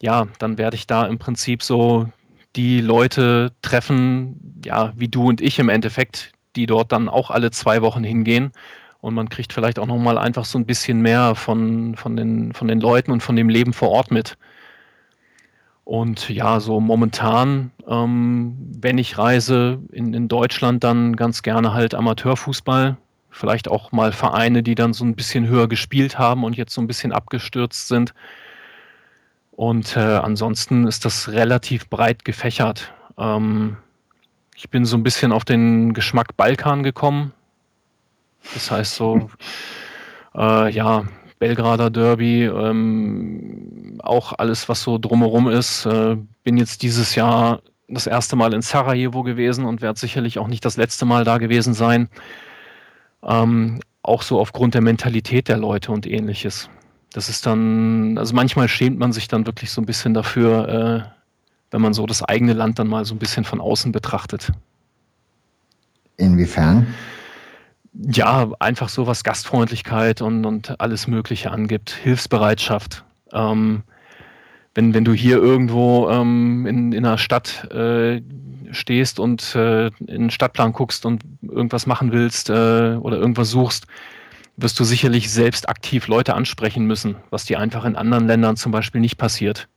ja, 0.00 0.26
dann 0.38 0.58
werde 0.58 0.76
ich 0.76 0.86
da 0.86 1.06
im 1.06 1.18
Prinzip 1.18 1.62
so 1.62 2.08
die 2.56 2.80
Leute 2.80 3.52
treffen, 3.62 4.60
ja, 4.64 4.92
wie 4.96 5.08
du 5.08 5.28
und 5.28 5.40
ich 5.40 5.58
im 5.58 5.68
Endeffekt, 5.68 6.32
die 6.56 6.66
dort 6.66 6.92
dann 6.92 7.08
auch 7.08 7.30
alle 7.30 7.50
zwei 7.50 7.82
Wochen 7.82 8.04
hingehen. 8.04 8.52
Und 9.00 9.14
man 9.14 9.28
kriegt 9.28 9.52
vielleicht 9.52 9.78
auch 9.78 9.86
nochmal 9.86 10.18
einfach 10.18 10.44
so 10.44 10.58
ein 10.58 10.66
bisschen 10.66 11.00
mehr 11.00 11.34
von, 11.34 11.96
von, 11.96 12.16
den, 12.16 12.52
von 12.52 12.68
den 12.68 12.80
Leuten 12.80 13.10
und 13.10 13.22
von 13.22 13.36
dem 13.36 13.48
Leben 13.48 13.72
vor 13.72 13.90
Ort 13.90 14.10
mit. 14.10 14.36
Und 15.84 16.28
ja, 16.28 16.60
so 16.60 16.78
momentan, 16.78 17.72
ähm, 17.88 18.56
wenn 18.80 18.98
ich 18.98 19.18
reise 19.18 19.80
in, 19.90 20.14
in 20.14 20.28
Deutschland, 20.28 20.84
dann 20.84 21.16
ganz 21.16 21.42
gerne 21.42 21.74
halt 21.74 21.94
Amateurfußball. 21.94 22.96
Vielleicht 23.34 23.68
auch 23.68 23.92
mal 23.92 24.12
Vereine, 24.12 24.62
die 24.62 24.74
dann 24.74 24.92
so 24.92 25.04
ein 25.04 25.16
bisschen 25.16 25.48
höher 25.48 25.66
gespielt 25.66 26.18
haben 26.18 26.44
und 26.44 26.56
jetzt 26.56 26.74
so 26.74 26.82
ein 26.82 26.86
bisschen 26.86 27.12
abgestürzt 27.12 27.88
sind. 27.88 28.12
Und 29.52 29.96
äh, 29.96 30.00
ansonsten 30.00 30.86
ist 30.86 31.04
das 31.06 31.30
relativ 31.30 31.88
breit 31.88 32.26
gefächert. 32.26 32.92
Ähm, 33.18 33.78
ich 34.54 34.68
bin 34.68 34.84
so 34.84 34.96
ein 34.96 35.02
bisschen 35.02 35.32
auf 35.32 35.44
den 35.44 35.94
Geschmack 35.94 36.36
Balkan 36.36 36.82
gekommen. 36.82 37.32
Das 38.52 38.70
heißt 38.70 38.94
so, 38.94 39.30
äh, 40.36 40.70
ja, 40.70 41.04
Belgrader 41.38 41.90
Derby, 41.90 42.44
ähm, 42.44 43.98
auch 44.02 44.34
alles, 44.38 44.68
was 44.68 44.82
so 44.82 44.98
drumherum 44.98 45.48
ist. 45.48 45.86
Äh, 45.86 46.16
bin 46.44 46.58
jetzt 46.58 46.82
dieses 46.82 47.14
Jahr 47.14 47.62
das 47.88 48.06
erste 48.06 48.36
Mal 48.36 48.52
in 48.52 48.62
Sarajevo 48.62 49.22
gewesen 49.22 49.64
und 49.64 49.80
werde 49.80 49.98
sicherlich 49.98 50.38
auch 50.38 50.48
nicht 50.48 50.64
das 50.64 50.76
letzte 50.76 51.06
Mal 51.06 51.24
da 51.24 51.38
gewesen 51.38 51.74
sein. 51.74 52.08
Ähm, 53.24 53.80
auch 54.02 54.22
so 54.22 54.40
aufgrund 54.40 54.74
der 54.74 54.80
Mentalität 54.80 55.48
der 55.48 55.56
Leute 55.56 55.92
und 55.92 56.06
ähnliches. 56.06 56.68
Das 57.12 57.28
ist 57.28 57.46
dann, 57.46 58.18
also 58.18 58.34
manchmal 58.34 58.68
schämt 58.68 58.98
man 58.98 59.12
sich 59.12 59.28
dann 59.28 59.46
wirklich 59.46 59.70
so 59.70 59.80
ein 59.80 59.86
bisschen 59.86 60.14
dafür, 60.14 60.68
äh, 60.68 61.22
wenn 61.70 61.82
man 61.82 61.94
so 61.94 62.06
das 62.06 62.22
eigene 62.22 62.52
Land 62.52 62.78
dann 62.78 62.88
mal 62.88 63.04
so 63.04 63.14
ein 63.14 63.18
bisschen 63.18 63.44
von 63.44 63.60
außen 63.60 63.92
betrachtet. 63.92 64.52
Inwiefern? 66.16 66.94
Ja, 67.94 68.50
einfach 68.58 68.88
so 68.88 69.06
was 69.06 69.22
Gastfreundlichkeit 69.24 70.22
und, 70.22 70.46
und 70.46 70.80
alles 70.80 71.06
Mögliche 71.06 71.50
angibt, 71.50 71.90
Hilfsbereitschaft. 71.90 73.04
Ähm, 73.32 73.82
wenn, 74.74 74.94
wenn 74.94 75.04
du 75.04 75.12
hier 75.12 75.36
irgendwo 75.36 76.08
ähm, 76.08 76.66
in, 76.66 76.92
in 76.92 77.04
einer 77.04 77.18
Stadt 77.18 77.70
äh, 77.70 78.22
stehst 78.72 79.20
und 79.20 79.54
äh, 79.54 79.86
in 79.86 80.06
den 80.06 80.30
Stadtplan 80.30 80.72
guckst 80.72 81.06
und 81.06 81.22
irgendwas 81.42 81.86
machen 81.86 82.12
willst 82.12 82.50
äh, 82.50 82.96
oder 83.00 83.18
irgendwas 83.18 83.50
suchst, 83.50 83.86
wirst 84.56 84.78
du 84.78 84.84
sicherlich 84.84 85.30
selbst 85.30 85.68
aktiv 85.68 86.08
Leute 86.08 86.34
ansprechen 86.34 86.86
müssen, 86.86 87.16
was 87.30 87.44
dir 87.44 87.58
einfach 87.58 87.84
in 87.84 87.96
anderen 87.96 88.26
Ländern 88.26 88.56
zum 88.56 88.72
Beispiel 88.72 89.00
nicht 89.00 89.16
passiert. 89.16 89.68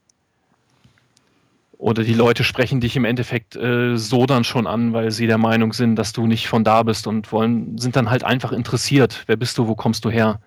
Oder 1.78 2.04
die 2.04 2.14
Leute 2.14 2.42
sprechen 2.42 2.80
dich 2.80 2.96
im 2.96 3.04
Endeffekt 3.04 3.54
äh, 3.54 3.96
so 3.96 4.24
dann 4.24 4.44
schon 4.44 4.66
an, 4.66 4.92
weil 4.92 5.10
sie 5.10 5.26
der 5.26 5.38
Meinung 5.38 5.72
sind, 5.72 5.96
dass 5.96 6.12
du 6.12 6.26
nicht 6.26 6.48
von 6.48 6.64
da 6.64 6.82
bist 6.82 7.06
und 7.06 7.30
wollen, 7.32 7.76
sind 7.76 7.96
dann 7.96 8.08
halt 8.10 8.24
einfach 8.24 8.52
interessiert. 8.52 9.24
Wer 9.26 9.36
bist 9.36 9.58
du, 9.58 9.68
wo 9.68 9.74
kommst 9.74 10.04
du 10.04 10.10
her? 10.10 10.40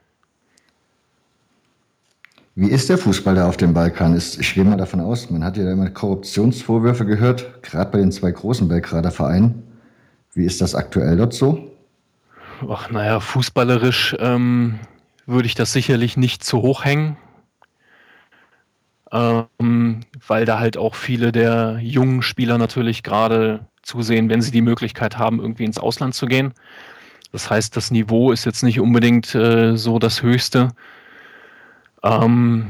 Wie 2.60 2.70
ist 2.70 2.90
der 2.90 2.98
Fußball 2.98 3.36
da 3.36 3.48
auf 3.48 3.58
dem 3.58 3.74
Balkan? 3.74 4.18
Ich 4.18 4.54
gehe 4.54 4.66
mal 4.66 4.78
davon 4.78 5.00
aus, 5.00 5.30
man 5.30 5.44
hat 5.44 5.56
ja 5.58 5.72
immer 5.72 5.90
Korruptionsvorwürfe 5.90 7.06
gehört, 7.06 7.64
gerade 7.64 7.92
bei 7.92 8.00
den 8.00 8.12
zwei 8.12 8.32
großen 8.32 8.68
Belgrader 8.68 9.12
Vereinen. 9.12 9.64
Wie 10.34 10.46
ist 10.46 10.60
das 10.60 10.76
aktuell 10.76 11.18
dort 11.18 11.34
so? 11.34 11.72
Ach, 12.70 12.90
naja, 12.92 13.22
fußballerisch 13.22 14.18
ähm, 14.20 14.80
würde 15.26 15.46
ich 15.46 15.56
das 15.56 15.72
sicherlich 15.72 16.18
nicht 16.18 16.44
zu 16.44 16.62
hoch 16.62 16.84
hängen 16.84 17.16
ähm, 19.12 20.02
weil 20.28 20.46
da 20.46 20.60
halt 20.60 20.78
auch 20.78 20.96
viele 20.96 21.32
der 21.32 21.80
jungen 21.82 22.22
Spieler 22.22 22.58
natürlich 22.58 23.04
gerade 23.04 23.66
zusehen, 23.82 24.30
wenn 24.30 24.42
sie 24.42 24.52
die 24.52 24.62
Möglichkeit 24.62 25.18
haben, 25.18 25.40
irgendwie 25.40 25.66
ins 25.66 25.80
Ausland 25.80 26.14
zu 26.14 26.28
gehen. 26.28 26.54
Das 27.32 27.50
heißt, 27.50 27.76
das 27.76 27.92
Niveau 27.92 28.32
ist 28.32 28.46
jetzt 28.46 28.64
nicht 28.64 28.80
unbedingt 28.80 29.34
äh, 29.36 29.76
so 29.78 30.00
das 30.00 30.22
höchste. 30.22 30.70
Ähm, 32.04 32.68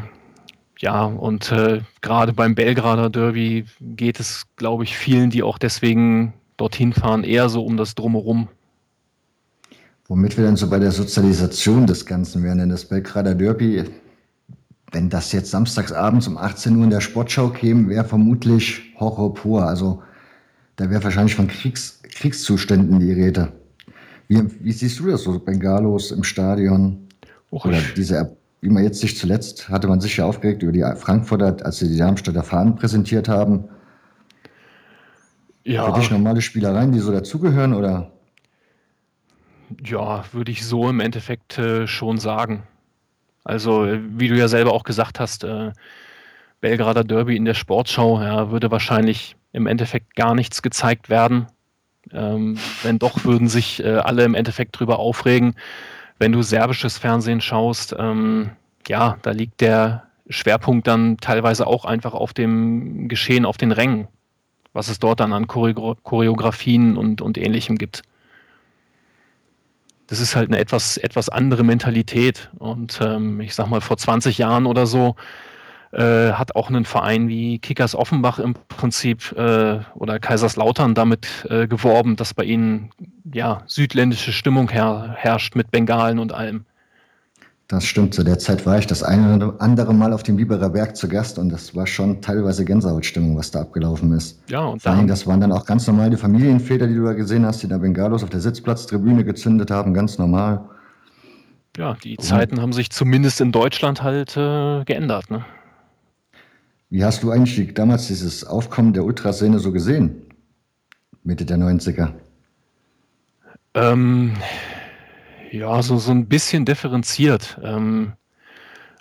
ja, 0.79 1.03
und 1.03 1.51
äh, 1.51 1.81
gerade 2.01 2.33
beim 2.33 2.55
Belgrader 2.55 3.09
Derby 3.09 3.65
geht 3.81 4.19
es, 4.19 4.45
glaube 4.55 4.83
ich, 4.83 4.97
vielen, 4.97 5.29
die 5.29 5.43
auch 5.43 5.57
deswegen 5.57 6.33
dorthin 6.57 6.93
fahren, 6.93 7.23
eher 7.23 7.49
so 7.49 7.63
um 7.63 7.77
das 7.77 7.95
Drumherum. 7.95 8.47
Womit 10.07 10.37
wir 10.37 10.45
dann 10.45 10.55
so 10.55 10.69
bei 10.69 10.79
der 10.79 10.91
Sozialisation 10.91 11.85
des 11.85 12.05
Ganzen 12.05 12.43
wären, 12.43 12.57
denn 12.57 12.69
das 12.69 12.85
Belgrader 12.85 13.35
Derby 13.35 13.85
wenn 14.91 15.09
das 15.09 15.31
jetzt 15.31 15.51
samstagsabends 15.51 16.27
um 16.27 16.37
18 16.37 16.75
Uhr 16.75 16.83
in 16.83 16.89
der 16.89 17.01
Sportschau 17.01 17.49
käme, 17.49 17.89
wäre 17.89 18.05
vermutlich 18.05 18.81
Horror 18.99 19.33
pur. 19.33 19.65
Also 19.65 20.01
da 20.75 20.89
wäre 20.89 21.03
wahrscheinlich 21.03 21.35
von 21.35 21.47
Kriegs, 21.47 22.01
Kriegszuständen 22.03 22.99
die 22.99 23.11
Rede. 23.11 23.51
Wie, 24.27 24.41
wie, 24.61 24.71
siehst 24.71 24.99
du 24.99 25.07
das 25.07 25.23
so, 25.23 25.39
Bengalos 25.39 26.11
im 26.11 26.23
Stadion? 26.23 27.07
Och, 27.51 27.65
Oder 27.65 27.79
diese, 27.95 28.35
wie 28.61 28.69
man 28.69 28.83
jetzt 28.83 28.99
sich 28.99 29.17
zuletzt, 29.17 29.69
hatte 29.69 29.87
man 29.87 30.01
sich 30.01 30.17
ja 30.17 30.25
aufgeregt 30.25 30.63
über 30.63 30.71
die 30.71 30.83
Frankfurter, 30.97 31.57
als 31.63 31.79
sie 31.79 31.87
die 31.87 31.97
Darmstädter 31.97 32.43
Fahnen 32.43 32.75
präsentiert 32.75 33.29
haben. 33.29 33.65
Ja. 35.63 35.85
Für 35.85 35.99
dich 35.99 36.11
normale 36.11 36.41
Spielereien, 36.41 36.91
die 36.91 36.99
so 36.99 37.11
dazugehören, 37.11 37.73
oder? 37.73 38.11
Ja, 39.85 40.23
würde 40.31 40.51
ich 40.51 40.65
so 40.65 40.89
im 40.89 40.99
Endeffekt 40.99 41.57
äh, 41.57 41.87
schon 41.87 42.17
sagen. 42.17 42.63
Also, 43.43 43.87
wie 43.87 44.27
du 44.27 44.35
ja 44.35 44.47
selber 44.47 44.73
auch 44.73 44.83
gesagt 44.83 45.19
hast, 45.19 45.43
äh, 45.43 45.71
Belgrader 46.61 47.03
Derby 47.03 47.35
in 47.35 47.45
der 47.45 47.53
Sportschau, 47.53 48.21
ja, 48.21 48.51
würde 48.51 48.71
wahrscheinlich 48.71 49.35
im 49.53 49.67
Endeffekt 49.67 50.15
gar 50.15 50.35
nichts 50.35 50.61
gezeigt 50.61 51.09
werden. 51.09 51.47
Ähm, 52.11 52.57
wenn 52.83 52.99
doch, 52.99 53.23
würden 53.23 53.47
sich 53.47 53.83
äh, 53.83 53.97
alle 53.97 54.23
im 54.23 54.35
Endeffekt 54.35 54.79
drüber 54.79 54.99
aufregen. 54.99 55.55
Wenn 56.19 56.31
du 56.31 56.41
serbisches 56.41 56.97
Fernsehen 56.97 57.41
schaust, 57.41 57.95
ähm, 57.97 58.51
ja, 58.87 59.17
da 59.21 59.31
liegt 59.31 59.61
der 59.61 60.03
Schwerpunkt 60.29 60.85
dann 60.85 61.17
teilweise 61.17 61.65
auch 61.65 61.85
einfach 61.85 62.13
auf 62.13 62.33
dem 62.33 63.07
Geschehen 63.07 63.45
auf 63.45 63.57
den 63.57 63.71
Rängen, 63.71 64.07
was 64.73 64.89
es 64.89 64.99
dort 64.99 65.19
dann 65.19 65.33
an 65.33 65.47
Choreografien 65.47 66.97
und, 66.97 67.21
und 67.21 67.37
ähnlichem 67.37 67.77
gibt 67.77 68.03
das 70.09 70.19
ist 70.19 70.35
halt 70.35 70.49
eine 70.49 70.57
etwas, 70.57 70.97
etwas 70.97 71.29
andere 71.29 71.63
Mentalität. 71.63 72.49
Und 72.57 72.99
ähm, 73.01 73.39
ich 73.41 73.53
sag 73.53 73.67
mal, 73.67 73.79
vor 73.79 73.97
20 73.97 74.39
Jahren 74.39 74.65
oder 74.65 74.87
so 74.87 75.15
äh, 75.91 76.33
hat 76.33 76.55
auch 76.55 76.69
ein 76.69 76.85
Verein 76.85 77.27
wie 77.27 77.59
Kickers 77.59 77.95
Offenbach 77.95 78.39
im 78.39 78.53
Prinzip 78.67 79.31
äh, 79.37 79.79
oder 79.95 80.19
Kaiserslautern 80.19 80.93
damit 80.93 81.27
äh, 81.49 81.67
geworben, 81.67 82.15
dass 82.15 82.33
bei 82.33 82.43
ihnen 82.43 82.91
ja 83.33 83.63
südländische 83.65 84.31
Stimmung 84.31 84.69
her 84.69 85.15
herrscht 85.17 85.55
mit 85.55 85.71
Bengalen 85.71 86.19
und 86.19 86.33
allem. 86.33 86.65
Das 87.69 87.85
stimmt. 87.85 88.15
Zu 88.15 88.23
der 88.23 88.39
Zeit 88.39 88.65
war 88.65 88.79
ich 88.79 88.87
das 88.87 89.03
eine 89.03 89.35
oder 89.35 89.55
andere 89.59 89.93
Mal 89.93 90.11
auf 90.11 90.23
dem 90.23 90.37
Biberer 90.37 90.69
Berg 90.69 90.97
zu 90.97 91.07
Gast 91.07 91.37
und 91.37 91.49
das 91.49 91.75
war 91.75 91.85
schon 91.85 92.19
teilweise 92.19 92.65
Gänsehautstimmung, 92.65 93.37
was 93.37 93.51
da 93.51 93.61
abgelaufen 93.61 94.11
ist. 94.13 94.39
Ja, 94.49 94.61
und 94.61 94.81
Vor 94.81 94.91
allem, 94.91 95.07
das 95.07 95.27
waren 95.27 95.39
dann 95.39 95.51
auch 95.51 95.65
ganz 95.65 95.85
normale 95.85 96.17
Familienväter, 96.17 96.87
die 96.87 96.95
du 96.95 97.03
da 97.03 97.13
gesehen 97.13 97.45
hast, 97.45 97.61
die 97.61 97.67
da 97.67 97.77
Bengalos 97.77 98.23
auf 98.23 98.31
der 98.31 98.39
Sitzplatztribüne 98.39 99.23
gezündet 99.23 99.69
haben, 99.69 99.93
ganz 99.93 100.17
normal. 100.17 100.61
Ja, 101.77 101.95
die 102.03 102.17
und 102.17 102.23
Zeiten 102.23 102.59
haben 102.59 102.73
sich 102.73 102.89
zumindest 102.89 103.39
in 103.39 103.51
Deutschland 103.51 104.01
halt 104.01 104.35
äh, 104.35 104.83
geändert. 104.85 105.29
Ne? 105.29 105.45
Wie 106.91 107.03
hast 107.03 107.21
du 107.21 107.29
eigentlich 107.31 107.73
damals 107.75 108.07
dieses 108.07 108.43
Aufkommen 108.43 108.93
der 108.93 109.03
Ultraszene 109.03 109.59
so 109.59 109.71
gesehen? 109.71 110.23
Mitte 111.23 111.45
der 111.45 111.57
90er? 111.57 112.13
Ähm, 113.75 114.35
ja, 115.51 115.83
so, 115.83 115.97
so 115.97 116.11
ein 116.11 116.27
bisschen 116.27 116.65
differenziert. 116.65 117.59
Ähm, 117.63 118.13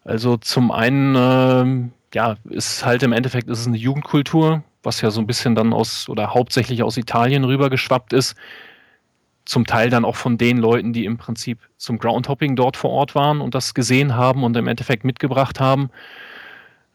also 0.05 0.36
zum 0.36 0.70
einen, 0.70 1.14
ähm, 1.16 1.93
ja, 2.12 2.36
ist 2.51 2.84
halt 2.84 3.03
im 3.03 3.12
Endeffekt 3.12 3.49
ist 3.49 3.61
es 3.61 3.66
eine 3.66 3.78
Jugendkultur, 3.78 4.62
was 4.82 5.01
ja 5.01 5.11
so 5.11 5.20
ein 5.20 5.26
bisschen 5.26 5.55
dann 5.55 5.72
aus 5.72 6.11
oder 6.11 6.34
hauptsächlich 6.34 6.82
aus 6.82 6.99
Italien 6.99 7.45
rübergeschwappt 7.45 8.12
ist. 8.12 8.36
Zum 9.47 9.66
Teil 9.66 9.89
dann 9.89 10.05
auch 10.05 10.16
von 10.16 10.36
den 10.36 10.59
Leuten, 10.59 10.93
die 10.93 11.07
im 11.07 11.16
Prinzip 11.16 11.59
zum 11.78 11.99
Groundhopping 11.99 12.55
dort 12.55 12.76
vor 12.76 12.91
Ort 12.91 13.14
waren 13.14 13.41
und 13.41 13.55
das 13.55 13.72
gesehen 13.72 14.14
haben 14.14 14.45
und 14.45 14.55
im 14.59 14.66
Endeffekt 14.66 15.05
mitgebracht 15.05 15.59
haben 15.59 15.89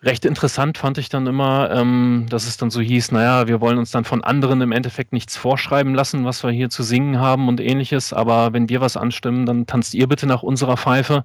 recht 0.03 0.25
interessant 0.25 0.77
fand 0.77 0.97
ich 0.97 1.09
dann 1.09 1.25
immer, 1.27 1.71
ähm, 1.71 2.25
dass 2.29 2.45
es 2.45 2.57
dann 2.57 2.69
so 2.69 2.81
hieß, 2.81 3.11
naja, 3.11 3.47
wir 3.47 3.61
wollen 3.61 3.77
uns 3.77 3.91
dann 3.91 4.03
von 4.03 4.23
anderen 4.23 4.61
im 4.61 4.71
Endeffekt 4.71 5.13
nichts 5.13 5.37
vorschreiben 5.37 5.95
lassen, 5.95 6.25
was 6.25 6.43
wir 6.43 6.51
hier 6.51 6.69
zu 6.69 6.83
singen 6.83 7.19
haben 7.19 7.47
und 7.47 7.61
ähnliches, 7.61 8.11
aber 8.11 8.53
wenn 8.53 8.69
wir 8.69 8.81
was 8.81 8.97
anstimmen, 8.97 9.45
dann 9.45 9.65
tanzt 9.65 9.93
ihr 9.93 10.07
bitte 10.07 10.27
nach 10.27 10.43
unserer 10.43 10.77
Pfeife. 10.77 11.23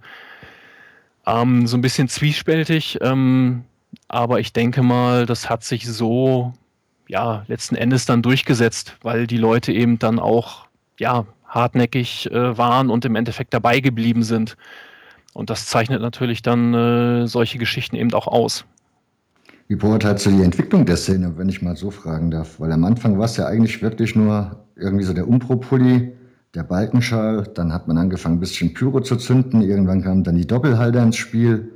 Ähm, 1.26 1.66
so 1.66 1.76
ein 1.76 1.80
bisschen 1.80 2.08
zwiespältig, 2.08 2.98
ähm, 3.00 3.64
aber 4.06 4.40
ich 4.40 4.52
denke 4.52 4.82
mal, 4.82 5.26
das 5.26 5.50
hat 5.50 5.64
sich 5.64 5.86
so, 5.86 6.52
ja, 7.08 7.44
letzten 7.48 7.74
Endes 7.74 8.06
dann 8.06 8.22
durchgesetzt, 8.22 8.96
weil 9.02 9.26
die 9.26 9.38
Leute 9.38 9.72
eben 9.72 9.98
dann 9.98 10.18
auch, 10.20 10.66
ja, 10.98 11.26
hartnäckig 11.48 12.30
äh, 12.30 12.56
waren 12.56 12.90
und 12.90 13.04
im 13.04 13.16
Endeffekt 13.16 13.54
dabei 13.54 13.80
geblieben 13.80 14.22
sind. 14.22 14.56
Und 15.38 15.50
das 15.50 15.66
zeichnet 15.66 16.02
natürlich 16.02 16.42
dann 16.42 16.74
äh, 16.74 17.28
solche 17.28 17.58
Geschichten 17.58 17.94
eben 17.94 18.12
auch 18.12 18.26
aus. 18.26 18.64
Wie 19.68 19.76
beurteilst 19.76 20.26
du 20.26 20.30
die 20.32 20.42
Entwicklung 20.42 20.84
der 20.84 20.96
Szene, 20.96 21.34
wenn 21.36 21.48
ich 21.48 21.62
mal 21.62 21.76
so 21.76 21.92
fragen 21.92 22.32
darf? 22.32 22.58
Weil 22.58 22.72
am 22.72 22.82
Anfang 22.82 23.18
war 23.18 23.26
es 23.26 23.36
ja 23.36 23.46
eigentlich 23.46 23.80
wirklich 23.80 24.16
nur 24.16 24.56
irgendwie 24.74 25.04
so 25.04 25.12
der 25.12 25.28
Umpro-Pulli, 25.28 26.12
der 26.56 26.64
Balkenschal, 26.64 27.44
dann 27.54 27.72
hat 27.72 27.86
man 27.86 27.98
angefangen, 27.98 28.38
ein 28.38 28.40
bisschen 28.40 28.74
Pyro 28.74 29.00
zu 29.00 29.14
zünden, 29.14 29.62
irgendwann 29.62 30.02
kamen 30.02 30.24
dann 30.24 30.34
die 30.34 30.46
Doppelhalter 30.46 31.04
ins 31.04 31.14
Spiel, 31.14 31.70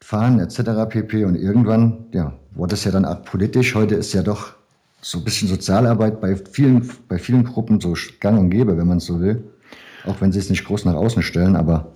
Fahnen 0.00 0.40
etc. 0.40 0.88
pp. 0.88 1.26
Und 1.26 1.36
irgendwann, 1.36 2.06
ja, 2.12 2.32
wurde 2.56 2.74
es 2.74 2.82
ja 2.82 2.90
dann 2.90 3.04
auch 3.04 3.22
politisch. 3.22 3.76
Heute 3.76 3.94
ist 3.94 4.12
ja 4.14 4.24
doch 4.24 4.54
so 5.00 5.18
ein 5.18 5.24
bisschen 5.24 5.46
Sozialarbeit 5.46 6.20
bei 6.20 6.34
vielen, 6.34 6.90
bei 7.06 7.18
vielen 7.18 7.44
Gruppen 7.44 7.80
so 7.80 7.94
gang 8.18 8.36
und 8.36 8.50
gäbe, 8.50 8.76
wenn 8.76 8.88
man 8.88 8.98
es 8.98 9.06
so 9.06 9.20
will. 9.20 9.44
Auch 10.06 10.20
wenn 10.20 10.32
sie 10.32 10.40
es 10.40 10.50
nicht 10.50 10.64
groß 10.64 10.86
nach 10.86 10.94
außen 10.94 11.22
stellen, 11.22 11.54
aber 11.54 11.92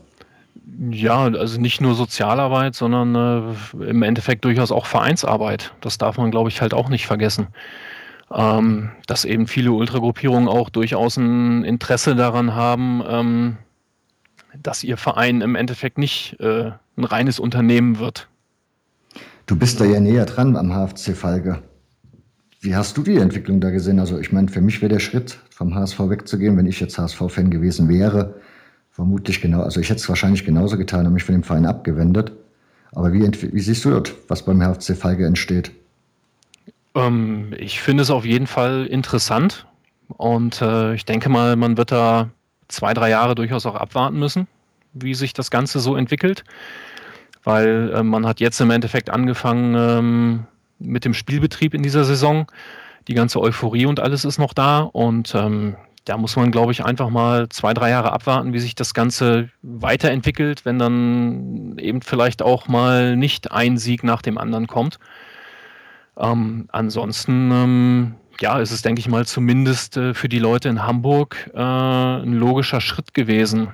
ja, 0.90 1.24
also 1.24 1.60
nicht 1.60 1.80
nur 1.80 1.94
Sozialarbeit, 1.94 2.74
sondern 2.74 3.14
äh, 3.14 3.84
im 3.90 4.02
Endeffekt 4.02 4.44
durchaus 4.44 4.72
auch 4.72 4.86
Vereinsarbeit. 4.86 5.72
Das 5.80 5.98
darf 5.98 6.18
man, 6.18 6.30
glaube 6.30 6.50
ich, 6.50 6.60
halt 6.60 6.74
auch 6.74 6.88
nicht 6.88 7.06
vergessen. 7.06 7.48
ähm, 8.34 8.90
dass 9.06 9.24
eben 9.24 9.46
viele 9.46 9.72
Ultragruppierungen 9.72 10.48
auch 10.48 10.70
durchaus 10.70 11.18
ein 11.18 11.64
Interesse 11.64 12.16
daran 12.16 12.54
haben, 12.54 13.02
ähm, 13.06 13.56
dass 14.60 14.84
ihr 14.84 14.96
Verein 14.96 15.40
im 15.40 15.54
Endeffekt 15.54 15.98
nicht 15.98 16.38
äh, 16.40 16.72
ein 16.96 17.04
reines 17.04 17.38
Unternehmen 17.38 17.98
wird. 17.98 18.28
Du 19.46 19.56
bist 19.56 19.80
da 19.80 19.84
ja 19.84 20.00
näher 20.00 20.24
dran 20.24 20.56
am 20.56 20.72
HFC 20.72 21.14
Falke. 21.16 21.62
Wie 22.60 22.76
hast 22.76 22.96
du 22.96 23.02
die 23.02 23.16
Entwicklung 23.16 23.60
da 23.60 23.70
gesehen? 23.70 23.98
Also 23.98 24.18
ich 24.18 24.32
meine, 24.32 24.48
für 24.48 24.60
mich 24.60 24.80
wäre 24.80 24.92
der 24.92 25.00
Schritt, 25.00 25.38
vom 25.50 25.74
HSV 25.74 25.98
wegzugehen, 26.08 26.56
wenn 26.56 26.66
ich 26.66 26.80
jetzt 26.80 26.96
HSV-Fan 26.96 27.50
gewesen 27.50 27.88
wäre, 27.88 28.40
vermutlich 28.92 29.40
genau, 29.40 29.62
also 29.62 29.80
ich 29.80 29.88
hätte 29.88 30.00
es 30.00 30.08
wahrscheinlich 30.08 30.44
genauso 30.44 30.76
getan 30.76 31.06
und 31.06 31.14
mich 31.14 31.24
von 31.24 31.34
dem 31.34 31.42
Verein 31.42 31.66
abgewendet. 31.66 32.32
Aber 32.92 33.12
wie, 33.12 33.20
wie 33.22 33.60
siehst 33.60 33.84
du 33.84 33.90
dort, 33.90 34.14
was 34.28 34.44
beim 34.44 34.60
HFC 34.60 34.96
Falke 34.96 35.26
entsteht? 35.26 35.72
Ähm, 36.94 37.54
ich 37.56 37.80
finde 37.80 38.02
es 38.02 38.10
auf 38.10 38.26
jeden 38.26 38.46
Fall 38.46 38.86
interessant 38.86 39.66
und 40.08 40.60
äh, 40.60 40.94
ich 40.94 41.06
denke 41.06 41.30
mal, 41.30 41.56
man 41.56 41.78
wird 41.78 41.90
da 41.90 42.28
zwei, 42.68 42.92
drei 42.92 43.08
Jahre 43.08 43.34
durchaus 43.34 43.64
auch 43.64 43.74
abwarten 43.74 44.18
müssen, 44.18 44.46
wie 44.92 45.14
sich 45.14 45.32
das 45.32 45.50
Ganze 45.50 45.80
so 45.80 45.96
entwickelt, 45.96 46.44
weil 47.44 47.92
äh, 47.94 48.02
man 48.02 48.26
hat 48.26 48.40
jetzt 48.40 48.60
im 48.60 48.70
Endeffekt 48.70 49.08
angefangen 49.08 49.74
ähm, 49.74 50.46
mit 50.78 51.06
dem 51.06 51.14
Spielbetrieb 51.14 51.72
in 51.72 51.82
dieser 51.82 52.04
Saison. 52.04 52.46
Die 53.08 53.14
ganze 53.14 53.40
Euphorie 53.40 53.86
und 53.86 54.00
alles 54.00 54.24
ist 54.24 54.38
noch 54.38 54.52
da 54.52 54.80
und 54.80 55.34
ähm, 55.34 55.76
da 56.04 56.16
muss 56.16 56.36
man, 56.36 56.50
glaube 56.50 56.72
ich, 56.72 56.84
einfach 56.84 57.10
mal 57.10 57.48
zwei, 57.48 57.74
drei 57.74 57.90
Jahre 57.90 58.12
abwarten, 58.12 58.52
wie 58.52 58.58
sich 58.58 58.74
das 58.74 58.94
Ganze 58.94 59.50
weiterentwickelt, 59.62 60.64
wenn 60.64 60.78
dann 60.78 61.78
eben 61.78 62.02
vielleicht 62.02 62.42
auch 62.42 62.68
mal 62.68 63.16
nicht 63.16 63.52
ein 63.52 63.78
Sieg 63.78 64.02
nach 64.02 64.22
dem 64.22 64.38
anderen 64.38 64.66
kommt. 64.66 64.98
Ähm, 66.16 66.68
ansonsten, 66.72 67.50
ähm, 67.52 68.14
ja, 68.40 68.58
ist 68.58 68.72
es, 68.72 68.82
denke 68.82 69.00
ich 69.00 69.08
mal, 69.08 69.26
zumindest 69.26 69.96
äh, 69.96 70.14
für 70.14 70.28
die 70.28 70.38
Leute 70.38 70.68
in 70.68 70.82
Hamburg 70.82 71.50
äh, 71.54 71.60
ein 71.60 72.34
logischer 72.34 72.80
Schritt 72.80 73.14
gewesen. 73.14 73.68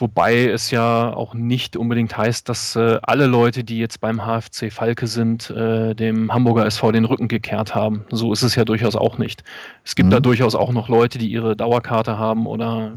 Wobei 0.00 0.46
es 0.46 0.70
ja 0.70 1.12
auch 1.12 1.34
nicht 1.34 1.76
unbedingt 1.76 2.16
heißt, 2.16 2.48
dass 2.48 2.74
äh, 2.74 2.98
alle 3.02 3.26
Leute, 3.26 3.64
die 3.64 3.78
jetzt 3.78 4.00
beim 4.00 4.22
HFC 4.22 4.72
Falke 4.72 5.06
sind, 5.06 5.50
äh, 5.50 5.94
dem 5.94 6.32
Hamburger 6.32 6.64
SV 6.64 6.92
den 6.92 7.04
Rücken 7.04 7.28
gekehrt 7.28 7.74
haben. 7.74 8.06
So 8.10 8.32
ist 8.32 8.42
es 8.42 8.54
ja 8.54 8.64
durchaus 8.64 8.96
auch 8.96 9.18
nicht. 9.18 9.44
Es 9.84 9.94
gibt 9.94 10.06
mhm. 10.06 10.12
da 10.12 10.20
durchaus 10.20 10.54
auch 10.54 10.72
noch 10.72 10.88
Leute, 10.88 11.18
die 11.18 11.30
ihre 11.30 11.54
Dauerkarte 11.54 12.16
haben 12.16 12.46
oder 12.46 12.92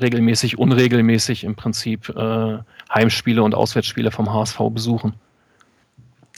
regelmäßig, 0.00 0.58
unregelmäßig 0.58 1.44
im 1.44 1.54
Prinzip 1.54 2.08
äh, 2.08 2.58
Heimspiele 2.92 3.44
und 3.44 3.54
Auswärtsspiele 3.54 4.10
vom 4.10 4.32
HSV 4.32 4.58
besuchen. 4.72 5.14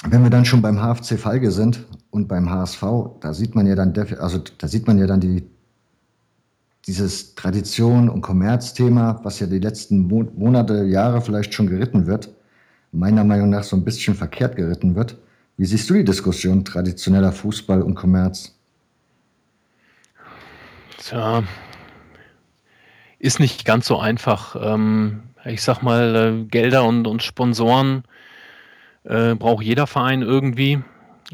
Wenn 0.04 0.22
wir 0.22 0.28
dann 0.28 0.44
schon 0.44 0.60
beim 0.60 0.76
HFC 0.76 1.18
Falke 1.18 1.50
sind 1.50 1.86
und 2.10 2.28
beim 2.28 2.50
HSV, 2.50 2.82
da 3.20 3.32
sieht 3.32 3.54
man 3.54 3.66
ja 3.66 3.74
dann, 3.74 3.94
also 4.20 4.38
da 4.58 4.68
sieht 4.68 4.86
man 4.86 4.98
ja 4.98 5.06
dann 5.06 5.20
die, 5.20 5.44
dieses 6.86 7.34
Tradition- 7.34 8.08
und 8.08 8.20
Kommerzthema, 8.20 9.20
was 9.24 9.40
ja 9.40 9.46
die 9.46 9.58
letzten 9.58 10.06
Monate, 10.06 10.84
Jahre 10.84 11.20
vielleicht 11.20 11.52
schon 11.52 11.66
geritten 11.66 12.06
wird, 12.06 12.30
meiner 12.92 13.24
Meinung 13.24 13.50
nach 13.50 13.64
so 13.64 13.76
ein 13.76 13.84
bisschen 13.84 14.14
verkehrt 14.14 14.56
geritten 14.56 14.94
wird. 14.94 15.16
Wie 15.56 15.66
siehst 15.66 15.90
du 15.90 15.94
die 15.94 16.04
Diskussion 16.04 16.64
traditioneller 16.64 17.32
Fußball 17.32 17.82
und 17.82 17.94
Kommerz? 17.94 18.54
Tja, 20.98 21.42
ist 23.18 23.40
nicht 23.40 23.64
ganz 23.64 23.86
so 23.86 23.98
einfach. 23.98 24.56
Ähm, 24.60 25.22
ich 25.44 25.62
sag 25.62 25.82
mal, 25.82 26.14
äh, 26.14 26.44
Gelder 26.44 26.84
und, 26.84 27.06
und 27.06 27.22
Sponsoren 27.22 28.04
äh, 29.04 29.34
braucht 29.34 29.64
jeder 29.64 29.86
Verein 29.86 30.22
irgendwie 30.22 30.82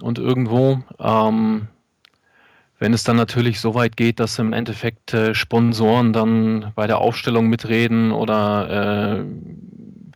und 0.00 0.18
irgendwo. 0.18 0.82
Ähm, 0.98 1.68
wenn 2.83 2.95
es 2.95 3.05
dann 3.05 3.14
natürlich 3.14 3.61
so 3.61 3.76
weit 3.76 3.97
geht, 3.97 4.18
dass 4.18 4.41
im 4.41 4.53
Endeffekt 4.53 5.14
äh, 5.14 5.37
Sponsoren 5.37 6.12
dann 6.12 6.72
bei 6.74 6.89
der 6.89 6.99
Aufstellung 6.99 7.47
mitreden 7.47 8.11
oder 8.11 9.20
äh, 9.20 9.24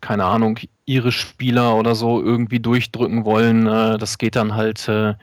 keine 0.00 0.24
Ahnung, 0.24 0.58
ihre 0.84 1.12
Spieler 1.12 1.76
oder 1.76 1.94
so 1.94 2.20
irgendwie 2.20 2.58
durchdrücken 2.58 3.24
wollen, 3.24 3.68
äh, 3.68 3.98
das 3.98 4.18
geht 4.18 4.34
dann 4.34 4.56
halt 4.56 4.88
äh, 4.88 5.14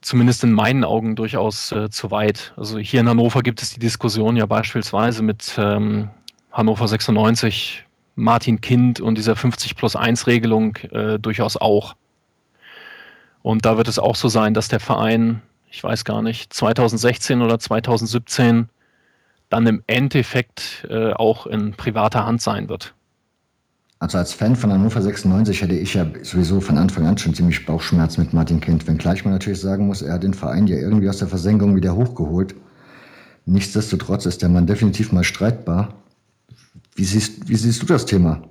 zumindest 0.00 0.42
in 0.44 0.52
meinen 0.52 0.82
Augen 0.82 1.14
durchaus 1.14 1.72
äh, 1.72 1.90
zu 1.90 2.10
weit. 2.10 2.54
Also 2.56 2.78
hier 2.78 3.00
in 3.00 3.08
Hannover 3.10 3.42
gibt 3.42 3.60
es 3.60 3.74
die 3.74 3.80
Diskussion 3.80 4.34
ja 4.34 4.46
beispielsweise 4.46 5.22
mit 5.22 5.54
ähm, 5.58 6.08
Hannover 6.52 6.88
96 6.88 7.84
Martin 8.14 8.62
Kind 8.62 8.98
und 8.98 9.18
dieser 9.18 9.36
50 9.36 9.76
plus 9.76 9.94
1 9.94 10.26
Regelung 10.26 10.76
äh, 10.90 11.18
durchaus 11.18 11.58
auch. 11.58 11.96
Und 13.42 13.66
da 13.66 13.76
wird 13.76 13.88
es 13.88 13.98
auch 13.98 14.16
so 14.16 14.28
sein, 14.28 14.54
dass 14.54 14.68
der 14.68 14.80
Verein, 14.80 15.42
ich 15.74 15.82
weiß 15.82 16.04
gar 16.04 16.22
nicht, 16.22 16.52
2016 16.52 17.42
oder 17.42 17.58
2017 17.58 18.68
dann 19.48 19.66
im 19.66 19.82
Endeffekt 19.88 20.86
äh, 20.88 21.12
auch 21.12 21.46
in 21.46 21.72
privater 21.72 22.24
Hand 22.24 22.40
sein 22.40 22.68
wird. 22.68 22.94
Also 23.98 24.18
als 24.18 24.32
Fan 24.32 24.54
von 24.54 24.72
Hannover 24.72 25.02
96 25.02 25.62
hätte 25.62 25.74
ich 25.74 25.94
ja 25.94 26.06
sowieso 26.22 26.60
von 26.60 26.78
Anfang 26.78 27.06
an 27.06 27.18
schon 27.18 27.34
ziemlich 27.34 27.66
Bauchschmerz 27.66 28.18
mit 28.18 28.32
Martin 28.32 28.60
Kind, 28.60 28.86
wenngleich 28.86 29.24
man 29.24 29.34
natürlich 29.34 29.60
sagen 29.60 29.86
muss, 29.86 30.00
er 30.00 30.14
hat 30.14 30.22
den 30.22 30.34
Verein 30.34 30.68
ja 30.68 30.76
irgendwie 30.76 31.08
aus 31.08 31.18
der 31.18 31.28
Versenkung 31.28 31.74
wieder 31.74 31.96
hochgeholt. 31.96 32.54
Nichtsdestotrotz 33.46 34.26
ist 34.26 34.42
der 34.42 34.50
Mann 34.50 34.68
definitiv 34.68 35.10
mal 35.10 35.24
streitbar. 35.24 35.94
Wie 36.94 37.04
siehst, 37.04 37.48
wie 37.48 37.56
siehst 37.56 37.82
du 37.82 37.86
das 37.86 38.06
Thema? 38.06 38.42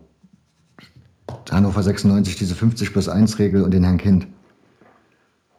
Hannover 1.49 1.83
96, 1.83 2.35
diese 2.35 2.55
50 2.55 2.91
plus 2.91 3.07
1 3.07 3.39
Regel 3.39 3.63
und 3.63 3.71
den 3.71 3.83
Herrn 3.83 3.97
Kind. 3.97 4.27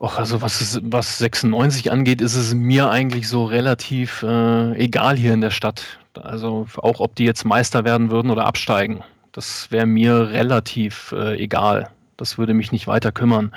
Och, 0.04 0.18
also 0.18 0.42
was, 0.42 0.80
was 0.82 1.16
96 1.16 1.90
angeht, 1.90 2.20
ist 2.20 2.34
es 2.34 2.52
mir 2.52 2.90
eigentlich 2.90 3.26
so 3.26 3.46
relativ 3.46 4.22
äh, 4.22 4.76
egal 4.76 5.16
hier 5.16 5.32
in 5.32 5.40
der 5.40 5.50
Stadt. 5.50 5.98
Also 6.22 6.66
auch 6.76 7.00
ob 7.00 7.14
die 7.14 7.24
jetzt 7.24 7.46
Meister 7.46 7.84
werden 7.86 8.10
würden 8.10 8.30
oder 8.30 8.44
absteigen. 8.44 9.02
Das 9.32 9.70
wäre 9.70 9.86
mir 9.86 10.28
relativ 10.28 11.14
äh, 11.16 11.42
egal. 11.42 11.88
Das 12.18 12.36
würde 12.36 12.52
mich 12.52 12.70
nicht 12.70 12.86
weiter 12.86 13.12
kümmern. 13.12 13.54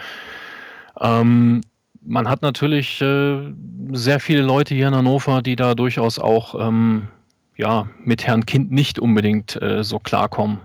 Ähm, 1.01 1.59
man 2.01 2.29
hat 2.29 2.43
natürlich 2.43 3.01
äh, 3.01 3.53
sehr 3.91 4.21
viele 4.21 4.41
Leute 4.41 4.73
hier 4.73 4.87
in 4.87 4.95
Hannover, 4.95 5.41
die 5.41 5.57
da 5.57 5.75
durchaus 5.75 6.17
auch 6.17 6.55
ähm, 6.65 7.09
ja, 7.57 7.89
mit 8.05 8.25
Herrn 8.25 8.45
Kind 8.45 8.71
nicht 8.71 8.99
unbedingt 8.99 9.61
äh, 9.61 9.83
so 9.83 9.99
klarkommen. 9.99 10.59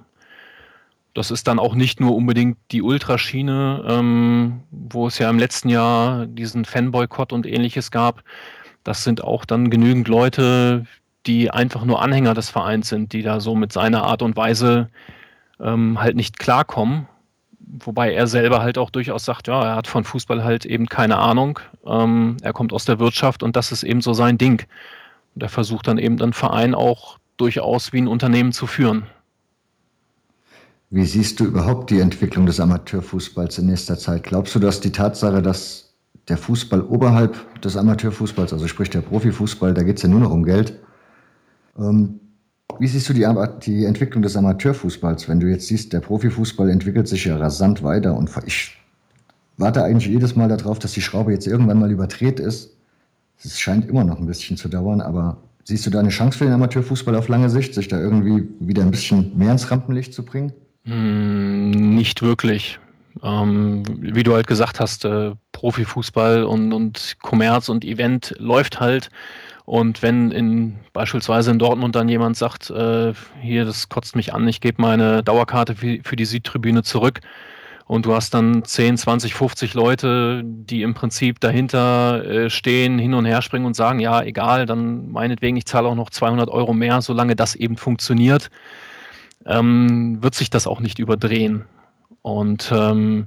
Das 1.14 1.30
ist 1.30 1.46
dann 1.46 1.58
auch 1.58 1.74
nicht 1.74 2.00
nur 2.00 2.16
unbedingt 2.16 2.56
die 2.70 2.82
Ultraschiene, 2.82 3.84
ähm, 3.86 4.62
wo 4.70 5.06
es 5.06 5.18
ja 5.18 5.28
im 5.28 5.38
letzten 5.38 5.68
Jahr 5.68 6.26
diesen 6.26 6.64
Fanboykott 6.64 7.32
und 7.32 7.46
ähnliches 7.46 7.90
gab. 7.90 8.22
Das 8.82 9.04
sind 9.04 9.22
auch 9.22 9.44
dann 9.44 9.70
genügend 9.70 10.08
Leute, 10.08 10.86
die 11.26 11.50
einfach 11.50 11.84
nur 11.84 12.02
Anhänger 12.02 12.34
des 12.34 12.48
Vereins 12.48 12.88
sind, 12.88 13.12
die 13.12 13.22
da 13.22 13.40
so 13.40 13.54
mit 13.54 13.72
seiner 13.72 14.04
Art 14.04 14.22
und 14.22 14.36
Weise 14.36 14.88
ähm, 15.60 16.00
halt 16.00 16.16
nicht 16.16 16.38
klarkommen. 16.38 17.06
Wobei 17.60 18.12
er 18.12 18.26
selber 18.26 18.62
halt 18.62 18.76
auch 18.76 18.90
durchaus 18.90 19.24
sagt, 19.24 19.48
ja, 19.48 19.64
er 19.64 19.76
hat 19.76 19.86
von 19.86 20.04
Fußball 20.04 20.42
halt 20.44 20.64
eben 20.64 20.86
keine 20.86 21.18
Ahnung. 21.18 21.60
Ähm, 21.86 22.38
er 22.42 22.52
kommt 22.52 22.72
aus 22.72 22.84
der 22.84 22.98
Wirtschaft 22.98 23.42
und 23.42 23.54
das 23.54 23.70
ist 23.70 23.82
eben 23.82 24.00
so 24.00 24.14
sein 24.14 24.38
Ding. 24.38 24.66
Und 25.34 25.42
er 25.42 25.48
versucht 25.48 25.86
dann 25.86 25.98
eben 25.98 26.16
den 26.16 26.32
Verein 26.32 26.74
auch 26.74 27.18
durchaus 27.36 27.92
wie 27.92 28.00
ein 28.00 28.08
Unternehmen 28.08 28.52
zu 28.52 28.66
führen. 28.66 29.06
Wie 30.94 31.06
siehst 31.06 31.40
du 31.40 31.46
überhaupt 31.46 31.88
die 31.88 32.00
Entwicklung 32.00 32.44
des 32.44 32.60
Amateurfußballs 32.60 33.58
in 33.58 33.66
nächster 33.66 33.98
Zeit? 33.98 34.24
Glaubst 34.24 34.54
du, 34.54 34.58
dass 34.58 34.80
die 34.80 34.92
Tatsache, 34.92 35.40
dass 35.40 35.94
der 36.28 36.36
Fußball 36.36 36.82
oberhalb 36.82 37.60
des 37.62 37.76
Amateurfußballs, 37.76 38.52
also 38.52 38.68
sprich 38.68 38.90
der 38.90 39.00
Profifußball, 39.00 39.72
da 39.72 39.82
geht 39.82 39.96
es 39.96 40.02
ja 40.02 40.10
nur 40.10 40.20
noch 40.20 40.30
um 40.30 40.44
Geld, 40.44 40.78
ähm, 41.78 42.20
wie 42.78 42.86
siehst 42.86 43.08
du 43.08 43.14
die, 43.14 43.26
die, 43.64 43.86
Entwicklung 43.86 44.22
des 44.22 44.36
Amateurfußballs, 44.36 45.28
wenn 45.28 45.40
du 45.40 45.48
jetzt 45.48 45.66
siehst, 45.66 45.92
der 45.94 46.00
Profifußball 46.00 46.68
entwickelt 46.68 47.08
sich 47.08 47.24
ja 47.24 47.36
rasant 47.38 47.82
weiter 47.82 48.14
und 48.14 48.30
ich 48.44 48.76
warte 49.56 49.82
eigentlich 49.82 50.12
jedes 50.12 50.36
Mal 50.36 50.48
darauf, 50.48 50.78
dass 50.78 50.92
die 50.92 51.00
Schraube 51.00 51.32
jetzt 51.32 51.46
irgendwann 51.46 51.80
mal 51.80 51.90
überdreht 51.90 52.38
ist 52.38 52.76
es 53.44 53.58
scheint 53.58 53.88
immer 53.88 54.04
noch 54.04 54.18
ein 54.18 54.26
bisschen 54.26 54.56
zu 54.56 54.68
dauern, 54.68 55.00
aber 55.00 55.38
siehst 55.64 55.86
du 55.86 55.90
da 55.90 56.00
eine 56.00 56.10
Chance 56.10 56.38
für 56.38 56.44
den 56.44 56.54
Amateurfußball 56.54 57.16
auf 57.16 57.28
lange 57.28 57.50
Sicht, 57.50 57.74
sich 57.74 57.88
da 57.88 57.98
irgendwie 57.98 58.48
wieder 58.60 58.82
ein 58.82 58.90
bisschen 58.90 59.36
mehr 59.36 59.52
ins 59.52 59.70
Rampenlicht 59.70 60.14
zu 60.14 60.24
bringen? 60.24 60.52
Hm, 60.84 61.70
nicht 61.70 62.22
wirklich. 62.22 62.78
Ähm, 63.22 63.84
wie 64.00 64.22
du 64.22 64.34
halt 64.34 64.46
gesagt 64.46 64.80
hast, 64.80 65.04
äh, 65.04 65.32
Profifußball 65.52 66.44
und, 66.44 66.72
und 66.72 67.16
Kommerz 67.22 67.68
und 67.68 67.84
Event 67.84 68.34
läuft 68.38 68.80
halt. 68.80 69.10
Und 69.64 70.02
wenn 70.02 70.32
in 70.32 70.78
beispielsweise 70.92 71.52
in 71.52 71.58
Dortmund 71.58 71.94
dann 71.94 72.08
jemand 72.08 72.36
sagt, 72.36 72.70
äh, 72.70 73.12
hier, 73.40 73.64
das 73.64 73.88
kotzt 73.88 74.16
mich 74.16 74.34
an, 74.34 74.48
ich 74.48 74.60
gebe 74.60 74.82
meine 74.82 75.22
Dauerkarte 75.22 75.76
für, 75.76 76.00
für 76.02 76.16
die 76.16 76.24
Südtribüne 76.24 76.82
zurück, 76.82 77.20
und 77.86 78.06
du 78.06 78.14
hast 78.14 78.32
dann 78.32 78.64
10, 78.64 78.96
20, 78.96 79.34
50 79.34 79.74
Leute, 79.74 80.42
die 80.44 80.80
im 80.82 80.94
Prinzip 80.94 81.40
dahinter 81.40 82.24
äh, 82.24 82.48
stehen, 82.48 82.98
hin 82.98 83.12
und 83.12 83.26
her 83.26 83.42
springen 83.42 83.66
und 83.66 83.76
sagen, 83.76 83.98
ja, 83.98 84.22
egal, 84.22 84.64
dann 84.64 85.10
meinetwegen, 85.10 85.58
ich 85.58 85.66
zahle 85.66 85.88
auch 85.88 85.94
noch 85.94 86.08
200 86.08 86.48
Euro 86.48 86.72
mehr, 86.72 87.02
solange 87.02 87.36
das 87.36 87.54
eben 87.54 87.76
funktioniert, 87.76 88.48
ähm, 89.46 90.22
wird 90.22 90.34
sich 90.34 90.50
das 90.50 90.66
auch 90.66 90.80
nicht 90.80 90.98
überdrehen. 90.98 91.64
Und 92.22 92.72
ähm, 92.74 93.26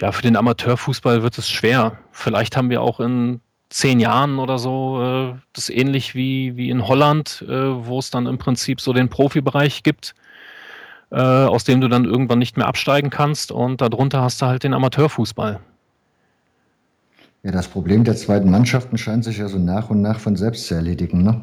ja, 0.00 0.12
für 0.12 0.22
den 0.22 0.36
Amateurfußball 0.36 1.22
wird 1.22 1.36
es 1.38 1.48
schwer. 1.48 1.98
Vielleicht 2.10 2.56
haben 2.56 2.70
wir 2.70 2.82
auch 2.82 3.00
in 3.00 3.40
zehn 3.68 4.00
Jahren 4.00 4.38
oder 4.38 4.58
so 4.58 5.00
äh, 5.02 5.38
das 5.52 5.70
ähnlich 5.70 6.14
wie, 6.14 6.56
wie 6.56 6.70
in 6.70 6.86
Holland, 6.86 7.44
äh, 7.48 7.86
wo 7.86 7.98
es 7.98 8.10
dann 8.10 8.26
im 8.26 8.38
Prinzip 8.38 8.80
so 8.80 8.92
den 8.92 9.08
Profibereich 9.08 9.82
gibt, 9.82 10.14
äh, 11.10 11.16
aus 11.16 11.64
dem 11.64 11.80
du 11.80 11.88
dann 11.88 12.04
irgendwann 12.04 12.38
nicht 12.38 12.56
mehr 12.56 12.66
absteigen 12.66 13.10
kannst 13.10 13.52
und 13.52 13.80
darunter 13.80 14.22
hast 14.22 14.42
du 14.42 14.46
halt 14.46 14.64
den 14.64 14.74
Amateurfußball. 14.74 15.60
Ja, 17.42 17.52
das 17.52 17.68
Problem 17.68 18.04
der 18.04 18.16
zweiten 18.16 18.50
Mannschaften 18.50 18.98
scheint 18.98 19.24
sich 19.24 19.38
ja 19.38 19.48
so 19.48 19.58
nach 19.58 19.88
und 19.88 20.02
nach 20.02 20.18
von 20.18 20.36
selbst 20.36 20.66
zu 20.66 20.74
erledigen, 20.74 21.22
ne? 21.22 21.40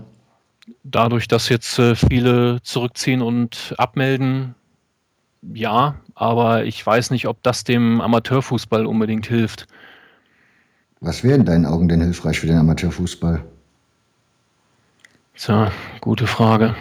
Dadurch, 0.83 1.27
dass 1.27 1.49
jetzt 1.49 1.79
äh, 1.79 1.95
viele 1.95 2.61
zurückziehen 2.61 3.21
und 3.21 3.73
abmelden, 3.77 4.55
ja, 5.41 5.95
aber 6.15 6.65
ich 6.65 6.85
weiß 6.85 7.11
nicht, 7.11 7.27
ob 7.27 7.41
das 7.43 7.63
dem 7.63 8.01
Amateurfußball 8.01 8.85
unbedingt 8.85 9.27
hilft. 9.27 9.67
Was 10.99 11.23
wäre 11.23 11.35
in 11.35 11.45
deinen 11.45 11.65
Augen 11.65 11.87
denn 11.87 12.01
hilfreich 12.01 12.39
für 12.39 12.47
den 12.47 12.57
Amateurfußball? 12.57 13.43
Tja, 15.35 15.71
gute 16.01 16.25
Frage. 16.25 16.75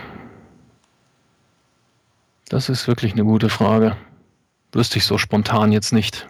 Das 2.49 2.68
ist 2.68 2.89
wirklich 2.89 3.12
eine 3.12 3.24
gute 3.24 3.51
Frage. 3.51 3.97
Wüsste 4.72 4.99
ich 4.99 5.05
so 5.05 5.18
spontan 5.18 5.72
jetzt 5.72 5.93
nicht. 5.93 6.28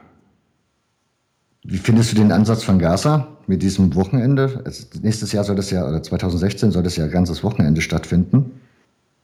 Wie 1.69 1.79
findest 1.79 2.13
du 2.13 2.17
den 2.17 2.31
Ansatz 2.31 2.63
von 2.63 2.79
Gaza 2.79 3.27
mit 3.49 3.61
diesem 3.61 3.93
Wochenende? 3.97 4.63
Also 4.65 4.85
nächstes 5.03 5.33
Jahr 5.33 5.43
soll 5.43 5.57
das 5.57 5.71
ja, 5.71 5.85
oder 5.85 6.01
2016 6.01 6.71
soll 6.71 6.85
das 6.85 6.95
ja 6.95 7.09
ganzes 7.09 7.43
Wochenende 7.43 7.81
stattfinden, 7.81 8.61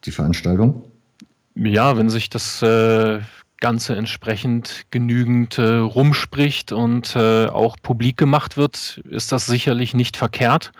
die 0.04 0.10
Veranstaltung. 0.10 0.82
Ja, 1.54 1.96
wenn 1.96 2.10
sich 2.10 2.30
das 2.30 2.60
äh, 2.62 3.20
Ganze 3.60 3.94
entsprechend 3.94 4.86
genügend 4.90 5.56
äh, 5.58 5.76
rumspricht 5.76 6.72
und 6.72 7.14
äh, 7.14 7.46
auch 7.46 7.76
publik 7.80 8.16
gemacht 8.16 8.56
wird, 8.56 9.00
ist 9.08 9.30
das 9.30 9.46
sicherlich 9.46 9.94
nicht 9.94 10.16
verkehrt, 10.16 10.72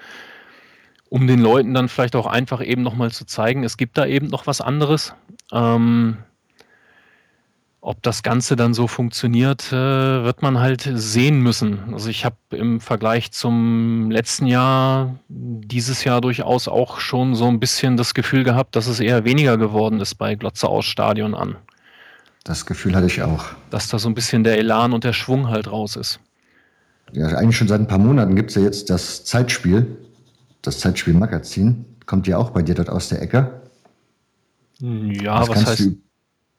um 1.10 1.28
den 1.28 1.38
Leuten 1.38 1.74
dann 1.74 1.88
vielleicht 1.88 2.16
auch 2.16 2.26
einfach 2.26 2.60
eben 2.60 2.82
nochmal 2.82 3.12
zu 3.12 3.24
zeigen, 3.24 3.62
es 3.62 3.76
gibt 3.76 3.98
da 3.98 4.04
eben 4.04 4.26
noch 4.26 4.48
was 4.48 4.60
anderes. 4.60 5.14
Ähm, 5.52 6.16
ob 7.84 8.00
das 8.00 8.22
Ganze 8.22 8.54
dann 8.54 8.74
so 8.74 8.86
funktioniert, 8.86 9.72
äh, 9.72 9.74
wird 10.22 10.40
man 10.40 10.60
halt 10.60 10.88
sehen 10.94 11.40
müssen. 11.40 11.92
Also 11.92 12.08
ich 12.10 12.24
habe 12.24 12.36
im 12.50 12.80
Vergleich 12.80 13.32
zum 13.32 14.08
letzten 14.08 14.46
Jahr 14.46 15.18
dieses 15.28 16.04
Jahr 16.04 16.20
durchaus 16.20 16.68
auch 16.68 17.00
schon 17.00 17.34
so 17.34 17.48
ein 17.48 17.58
bisschen 17.58 17.96
das 17.96 18.14
Gefühl 18.14 18.44
gehabt, 18.44 18.76
dass 18.76 18.86
es 18.86 19.00
eher 19.00 19.24
weniger 19.24 19.58
geworden 19.58 20.00
ist 20.00 20.14
bei 20.14 20.36
Glotze 20.36 20.68
aus 20.68 20.84
Stadion 20.84 21.34
an. 21.34 21.56
Das 22.44 22.66
Gefühl 22.66 22.94
hatte 22.94 23.06
ich 23.06 23.20
auch. 23.22 23.46
Dass 23.70 23.88
da 23.88 23.98
so 23.98 24.08
ein 24.08 24.14
bisschen 24.14 24.44
der 24.44 24.58
Elan 24.58 24.92
und 24.92 25.02
der 25.02 25.12
Schwung 25.12 25.48
halt 25.48 25.70
raus 25.70 25.96
ist. 25.96 26.20
Ja, 27.10 27.26
eigentlich 27.26 27.56
schon 27.56 27.68
seit 27.68 27.80
ein 27.80 27.88
paar 27.88 27.98
Monaten 27.98 28.36
gibt 28.36 28.50
es 28.50 28.56
ja 28.56 28.62
jetzt 28.62 28.90
das 28.90 29.24
Zeitspiel, 29.24 29.98
das 30.62 30.78
Zeitspiel-Magazin. 30.78 31.84
Kommt 32.06 32.28
ja 32.28 32.38
auch 32.38 32.50
bei 32.50 32.62
dir 32.62 32.76
dort 32.76 32.90
aus 32.90 33.08
der 33.08 33.20
Ecke. 33.22 33.60
Ja, 34.78 35.40
was, 35.40 35.48
was 35.48 35.66
heißt... 35.66 35.80
Du 35.80 35.96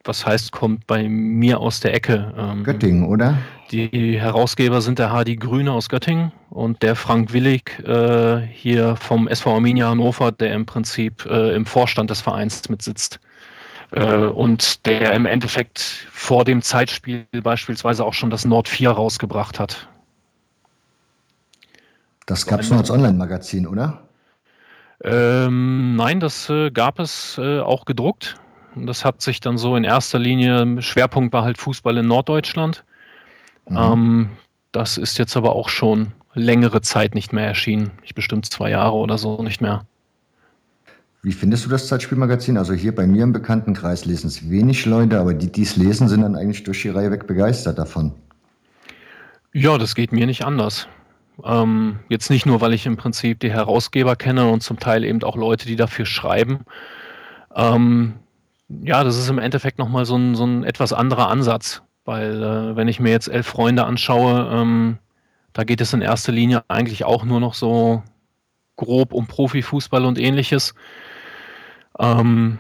was 0.04 0.26
heißt, 0.26 0.52
kommt 0.52 0.86
bei 0.88 1.08
mir 1.08 1.60
aus 1.60 1.80
der 1.80 1.94
Ecke. 1.94 2.34
Ähm, 2.38 2.64
Göttingen, 2.64 3.08
oder? 3.08 3.38
Die 3.72 4.20
Herausgeber 4.20 4.82
sind 4.82 5.00
der 5.00 5.12
Hardy 5.12 5.36
Grüne 5.36 5.72
aus 5.72 5.90
Göttingen 5.90 6.32
und 6.50 6.84
der 6.84 6.96
Frank 6.96 7.34
Willig 7.34 7.80
äh, 7.88 8.42
hier 8.42 8.96
vom 8.96 9.28
SV 9.28 9.56
Arminia 9.56 9.90
Hannover, 9.90 10.32
der 10.32 10.54
im 10.54 10.66
Prinzip 10.66 11.26
äh, 11.26 11.56
im 11.56 11.66
Vorstand 11.66 12.10
des 12.10 12.22
Vereins 12.22 12.68
mitsitzt. 12.70 13.20
Äh, 13.92 14.26
und 14.26 14.86
der 14.86 15.14
im 15.14 15.26
Endeffekt 15.26 15.80
vor 16.12 16.46
dem 16.46 16.62
Zeitspiel 16.62 17.26
beispielsweise 17.42 18.04
auch 18.04 18.14
schon 18.14 18.30
das 18.30 18.46
Nord 18.46 18.68
4 18.68 18.92
rausgebracht 18.92 19.60
hat. 19.60 19.88
Das 22.26 22.46
gab 22.46 22.62
es 22.62 22.70
nur 22.70 22.80
als 22.80 22.90
Online-Magazin, 22.90 23.68
oder? 23.68 24.04
Ähm, 25.04 25.96
nein, 25.96 26.20
das 26.20 26.50
äh, 26.50 26.72
gab 26.72 27.00
es 27.00 27.38
äh, 27.38 27.60
auch 27.60 27.86
gedruckt. 27.86 28.36
Das 28.76 29.06
hat 29.06 29.22
sich 29.22 29.40
dann 29.40 29.58
so 29.58 29.76
in 29.76 29.84
erster 29.84 30.20
Linie, 30.20 30.82
Schwerpunkt 30.82 31.34
war 31.34 31.44
halt 31.44 31.58
Fußball 31.58 31.98
in 31.98 32.08
Norddeutschland. 32.08 32.84
Mhm. 33.70 33.78
Ähm, 33.78 34.30
das 34.72 34.98
ist 34.98 35.18
jetzt 35.18 35.38
aber 35.38 35.56
auch 35.56 35.70
schon 35.70 36.14
längere 36.34 36.82
Zeit 36.82 37.16
nicht 37.16 37.34
mehr 37.34 37.46
erschienen. 37.46 37.92
Ich 38.04 38.16
bestimmt 38.16 38.46
zwei 38.46 38.72
Jahre 38.72 38.96
oder 38.96 39.18
so 39.18 39.44
nicht 39.44 39.62
mehr. 39.62 39.86
Wie 41.22 41.32
findest 41.32 41.66
du 41.66 41.70
das 41.70 41.88
Zeitspielmagazin? 41.88 42.58
Also 42.58 42.74
hier 42.74 42.94
bei 42.94 43.08
mir 43.08 43.24
im 43.24 43.32
Bekanntenkreis 43.32 44.04
lesen 44.04 44.28
es 44.28 44.50
wenig 44.50 44.86
Leute, 44.86 45.20
aber 45.20 45.34
die, 45.34 45.50
die 45.50 45.62
es 45.62 45.78
lesen, 45.78 46.10
sind 46.10 46.22
dann 46.22 46.36
eigentlich 46.36 46.64
durch 46.64 46.82
die 46.82 46.90
Reihe 46.90 47.12
weg 47.12 47.28
begeistert 47.28 47.78
davon. 47.78 48.12
Ja, 49.54 49.78
das 49.78 49.96
geht 49.96 50.12
mir 50.12 50.26
nicht 50.26 50.44
anders. 50.44 50.88
Ähm, 51.44 52.00
jetzt 52.10 52.30
nicht 52.30 52.46
nur, 52.46 52.60
weil 52.60 52.74
ich 52.74 52.86
im 52.86 52.98
Prinzip 52.98 53.40
die 53.40 53.52
Herausgeber 53.52 54.16
kenne 54.16 54.50
und 54.50 54.64
zum 54.64 54.80
Teil 54.80 55.06
eben 55.06 55.24
auch 55.24 55.38
Leute, 55.38 55.66
die 55.66 55.78
dafür 55.78 56.06
schreiben. 56.06 56.62
Ähm, 57.56 58.16
ja, 58.82 59.04
das 59.04 59.18
ist 59.18 59.30
im 59.30 59.40
Endeffekt 59.40 59.78
nochmal 59.78 60.06
so 60.06 60.16
ein, 60.16 60.36
so 60.36 60.46
ein 60.46 60.64
etwas 60.64 60.94
anderer 60.94 61.30
Ansatz, 61.30 61.84
weil 62.06 62.42
äh, 62.42 62.76
wenn 62.76 62.88
ich 62.88 63.00
mir 63.00 63.12
jetzt 63.12 63.28
elf 63.28 63.48
Freunde 63.48 63.86
anschaue, 63.86 64.50
ähm, 64.52 64.98
da 65.54 65.64
geht 65.64 65.82
es 65.82 65.94
in 65.94 66.02
erster 66.02 66.32
Linie 66.32 66.64
eigentlich 66.68 67.06
auch 67.06 67.24
nur 67.24 67.40
noch 67.40 67.54
so 67.54 68.04
grob 68.76 69.14
um 69.14 69.28
Profifußball 69.28 70.04
und 70.06 70.18
ähnliches. 70.18 70.74
Ähm, 72.00 72.58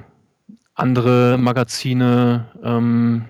andere 0.75 1.37
Magazine 1.37 2.45
ähm, 2.63 3.25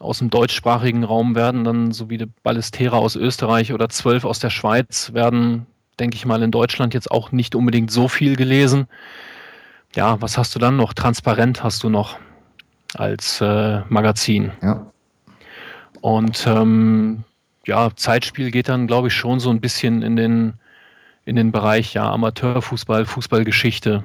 aus 0.00 0.18
dem 0.18 0.30
deutschsprachigen 0.30 1.04
Raum 1.04 1.34
werden 1.34 1.64
dann, 1.64 1.92
so 1.92 2.10
wie 2.10 2.26
Ballistera 2.42 2.96
aus 2.96 3.14
Österreich 3.14 3.72
oder 3.72 3.88
zwölf 3.88 4.24
aus 4.24 4.38
der 4.38 4.50
Schweiz, 4.50 5.12
werden, 5.12 5.66
denke 6.00 6.16
ich 6.16 6.26
mal, 6.26 6.42
in 6.42 6.50
Deutschland 6.50 6.94
jetzt 6.94 7.10
auch 7.10 7.30
nicht 7.30 7.54
unbedingt 7.54 7.90
so 7.90 8.08
viel 8.08 8.36
gelesen 8.36 8.88
ja, 9.96 10.20
was 10.20 10.38
hast 10.38 10.54
du 10.54 10.58
dann 10.58 10.76
noch? 10.76 10.92
Transparent 10.92 11.62
hast 11.62 11.82
du 11.82 11.88
noch 11.88 12.18
als 12.94 13.40
äh, 13.40 13.80
Magazin. 13.88 14.52
Ja. 14.62 14.86
Und 16.00 16.46
ähm, 16.46 17.24
ja, 17.66 17.90
Zeitspiel 17.96 18.50
geht 18.50 18.68
dann, 18.68 18.86
glaube 18.86 19.08
ich, 19.08 19.14
schon 19.14 19.40
so 19.40 19.50
ein 19.50 19.60
bisschen 19.60 20.02
in 20.02 20.16
den, 20.16 20.54
in 21.24 21.36
den 21.36 21.50
Bereich 21.50 21.94
ja, 21.94 22.10
Amateurfußball, 22.10 23.06
Fußballgeschichte. 23.06 24.04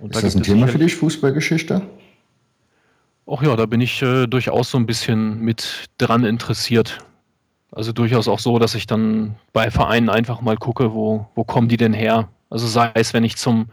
Und 0.00 0.10
Ist 0.10 0.16
da 0.16 0.26
das 0.26 0.36
ein 0.36 0.42
Thema 0.42 0.68
für 0.68 0.78
dich, 0.78 0.96
Fußballgeschichte? 0.96 1.82
Ach 3.30 3.42
ja, 3.42 3.56
da 3.56 3.66
bin 3.66 3.80
ich 3.80 4.00
äh, 4.00 4.26
durchaus 4.26 4.70
so 4.70 4.78
ein 4.78 4.86
bisschen 4.86 5.40
mit 5.40 5.86
dran 5.98 6.24
interessiert. 6.24 7.00
Also 7.70 7.92
durchaus 7.92 8.28
auch 8.28 8.38
so, 8.38 8.58
dass 8.58 8.74
ich 8.74 8.86
dann 8.86 9.36
bei 9.52 9.70
Vereinen 9.70 10.08
einfach 10.08 10.40
mal 10.40 10.56
gucke, 10.56 10.94
wo, 10.94 11.28
wo 11.34 11.44
kommen 11.44 11.68
die 11.68 11.76
denn 11.76 11.92
her? 11.92 12.28
Also 12.50 12.66
sei 12.66 12.90
es, 12.94 13.14
wenn 13.14 13.24
ich 13.24 13.36
zum, 13.36 13.66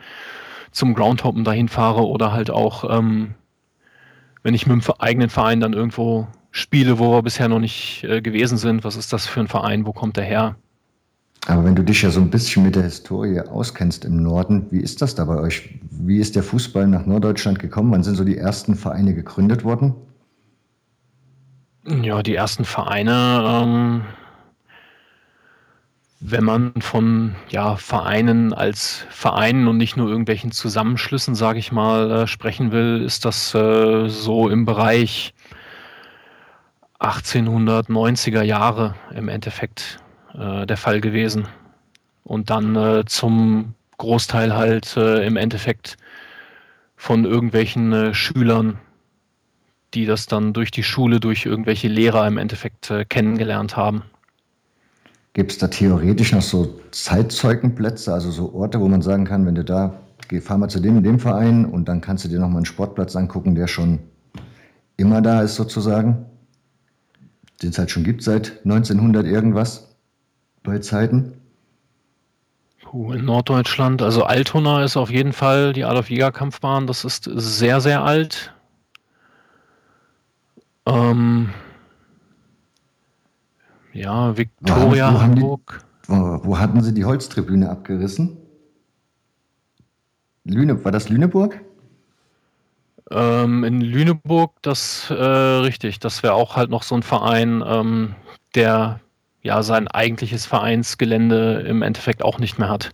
zum 0.72 0.94
Groundhoppen 0.94 1.44
dahin 1.44 1.70
fahre 1.70 2.06
oder 2.06 2.32
halt 2.32 2.52
auch, 2.52 2.98
ähm, 2.98 3.36
wenn 4.44 4.54
ich 4.54 4.68
mit 4.68 4.86
dem 4.86 4.94
eigenen 5.00 5.30
Verein 5.30 5.60
dann 5.60 5.74
irgendwo 5.74 6.28
spiele, 6.52 7.00
wo 7.00 7.12
wir 7.12 7.22
bisher 7.22 7.50
noch 7.50 7.60
nicht 7.60 8.04
äh, 8.04 8.22
gewesen 8.22 8.58
sind. 8.58 8.84
Was 8.84 8.96
ist 8.96 9.12
das 9.12 9.28
für 9.28 9.42
ein 9.42 9.48
Verein? 9.48 9.86
Wo 9.86 9.92
kommt 9.92 10.18
der 10.18 10.24
her? 10.24 10.56
Aber 11.48 11.64
wenn 11.64 11.76
du 11.76 11.84
dich 11.84 12.02
ja 12.02 12.10
so 12.10 12.22
ein 12.22 12.30
bisschen 12.30 12.64
mit 12.64 12.76
der 12.76 12.84
Historie 12.84 13.40
auskennst 13.40 14.06
im 14.06 14.24
Norden, 14.24 14.68
wie 14.72 14.80
ist 14.80 15.02
das 15.02 15.14
da 15.16 15.26
bei 15.26 15.36
euch? 15.36 15.80
Wie 15.92 16.18
ist 16.18 16.36
der 16.36 16.44
Fußball 16.44 16.88
nach 16.88 17.06
Norddeutschland 17.06 17.60
gekommen? 17.60 17.92
Wann 17.92 18.04
sind 18.04 18.16
so 18.16 18.24
die 18.24 18.38
ersten 18.38 18.76
Vereine 18.76 19.14
gegründet 19.14 19.64
worden? 19.64 19.94
Ja, 21.88 22.24
die 22.24 22.34
ersten 22.34 22.66
Vereine 22.66 23.44
ähm, 23.48 24.02
wenn 26.20 26.44
man 26.44 26.74
von 26.80 27.36
ja, 27.50 27.76
Vereinen 27.76 28.54
als 28.54 29.06
Vereinen 29.10 29.68
und 29.68 29.78
nicht 29.78 29.98
nur 29.98 30.10
irgendwelchen 30.10 30.52
Zusammenschlüssen, 30.52 31.36
sage 31.36 31.60
ich 31.60 31.72
mal, 31.72 32.10
äh, 32.12 32.28
sprechen 32.28 32.72
will, 32.72 33.02
ist 33.06 33.26
das 33.26 33.54
äh, 33.54 34.08
so 34.08 34.50
im 34.50 34.66
Bereich 34.66 35.34
1890er 37.00 38.42
Jahre 38.42 38.96
im 39.14 39.28
Endeffekt 39.28 40.00
äh, 40.34 40.66
der 40.66 40.78
Fall 40.78 41.02
gewesen. 41.02 41.48
Und 42.24 42.50
dann 42.50 42.76
äh, 42.76 43.06
zum 43.06 43.76
Großteil 43.98 44.56
halt 44.56 44.98
äh, 44.98 45.26
im 45.26 45.36
Endeffekt 45.36 45.98
von 46.96 47.26
irgendwelchen 47.26 47.92
äh, 47.92 48.14
Schülern, 48.14 48.80
die 49.94 50.06
das 50.06 50.26
dann 50.26 50.54
durch 50.54 50.72
die 50.72 50.84
Schule, 50.84 51.20
durch 51.20 51.46
irgendwelche 51.46 51.88
Lehrer 51.88 52.28
im 52.28 52.38
Endeffekt 52.38 52.92
kennengelernt 53.10 53.78
haben. 53.78 54.04
Gibt 55.36 55.52
es 55.52 55.58
da 55.58 55.68
theoretisch 55.68 56.32
noch 56.32 56.42
so 56.42 56.80
Zeitzeugenplätze, 56.92 58.14
also 58.14 58.32
so 58.32 58.54
Orte, 58.54 58.80
wo 58.80 58.88
man 58.88 59.02
sagen 59.02 59.26
kann, 59.26 59.46
wenn 59.46 59.56
du 59.56 59.66
da, 59.66 60.00
geh, 60.30 60.40
fahr 60.40 60.58
mal 60.58 60.70
zu 60.70 60.80
dem, 60.80 61.04
dem 61.04 61.20
Verein 61.20 61.66
und 61.66 61.90
dann 61.90 62.00
kannst 62.00 62.24
du 62.24 62.30
dir 62.30 62.40
nochmal 62.40 62.60
einen 62.60 62.66
Sportplatz 62.66 63.18
angucken, 63.18 63.54
der 63.54 63.68
schon 63.68 64.00
immer 64.96 65.22
da 65.22 65.42
ist 65.42 65.56
sozusagen, 65.56 66.26
den 67.62 67.72
es 67.72 67.78
halt 67.78 67.92
schon 67.92 68.06
gibt 68.06 68.24
seit 68.24 68.62
1900 68.64 69.26
irgendwas 69.26 69.98
bei 70.64 70.80
Zeiten? 70.80 71.34
In 72.94 73.26
Norddeutschland, 73.26 74.02
also 74.02 74.24
Altona 74.24 74.86
ist 74.86 74.96
auf 74.96 75.12
jeden 75.12 75.34
Fall 75.34 75.74
die 75.74 75.84
Adolf-Jäger-Kampfbahn, 75.84 76.88
das 76.88 77.04
ist 77.04 77.26
sehr, 77.26 77.82
sehr 77.82 78.06
alt. 78.06 78.54
Ähm, 80.86 81.50
Ja, 83.96 84.38
Viktoria 84.38 85.14
wo, 85.14 85.22
haben, 85.22 85.42
wo 85.42 85.42
Hamburg. 85.42 85.86
Die, 86.08 86.12
wo, 86.12 86.60
hatten 86.60 86.84
sie 86.84 86.94
die 86.94 87.06
Holztribüne 87.06 87.70
abgerissen? 87.70 88.38
Lüne, 90.44 90.84
war 90.84 90.92
das 90.92 91.08
Lüneburg? 91.08 91.62
Ähm, 93.10 93.64
in 93.64 93.80
Lüneburg, 93.80 94.52
das 94.62 95.10
äh, 95.10 95.14
richtig. 95.14 96.00
Das 96.00 96.24
wäre 96.24 96.34
auch 96.34 96.58
halt 96.58 96.70
noch 96.70 96.84
so 96.84 96.94
ein 96.94 97.04
Verein, 97.04 97.64
ähm, 97.66 98.16
der 98.54 99.00
ja 99.44 99.64
sein 99.64 99.88
eigentliches 99.88 100.46
Vereinsgelände 100.46 101.62
im 101.62 101.82
Endeffekt 101.82 102.22
auch 102.22 102.38
nicht 102.38 102.60
mehr 102.60 102.68
hat. 102.68 102.92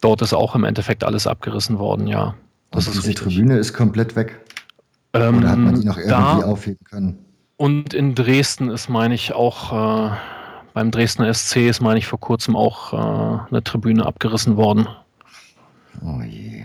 Dort 0.00 0.22
ist 0.22 0.32
auch 0.32 0.54
im 0.54 0.64
Endeffekt 0.64 1.04
alles 1.04 1.26
abgerissen 1.26 1.78
worden, 1.78 2.06
ja. 2.06 2.34
Das 2.70 2.86
ist 2.86 2.94
diese 2.94 3.08
richtig. 3.08 3.34
Tribüne 3.34 3.58
ist 3.58 3.74
komplett 3.74 4.16
weg. 4.16 4.40
Ähm, 5.12 5.38
Oder 5.38 5.50
hat 5.50 5.58
man 5.58 5.78
die 5.78 5.86
noch 5.86 5.98
irgendwie 5.98 6.10
da, 6.10 6.38
aufheben 6.38 6.84
können? 6.84 7.18
Und 7.58 7.92
in 7.92 8.14
Dresden 8.14 8.70
ist, 8.70 8.88
meine 8.88 9.16
ich, 9.16 9.32
auch 9.32 9.72
äh, 10.12 10.16
beim 10.74 10.92
Dresdner 10.92 11.34
SC 11.34 11.56
ist, 11.68 11.80
meine 11.80 11.98
ich, 11.98 12.06
vor 12.06 12.20
kurzem 12.20 12.54
auch 12.54 12.92
äh, 12.92 13.50
eine 13.50 13.64
Tribüne 13.64 14.06
abgerissen 14.06 14.56
worden. 14.56 14.86
Oh 16.00 16.22
je. 16.22 16.62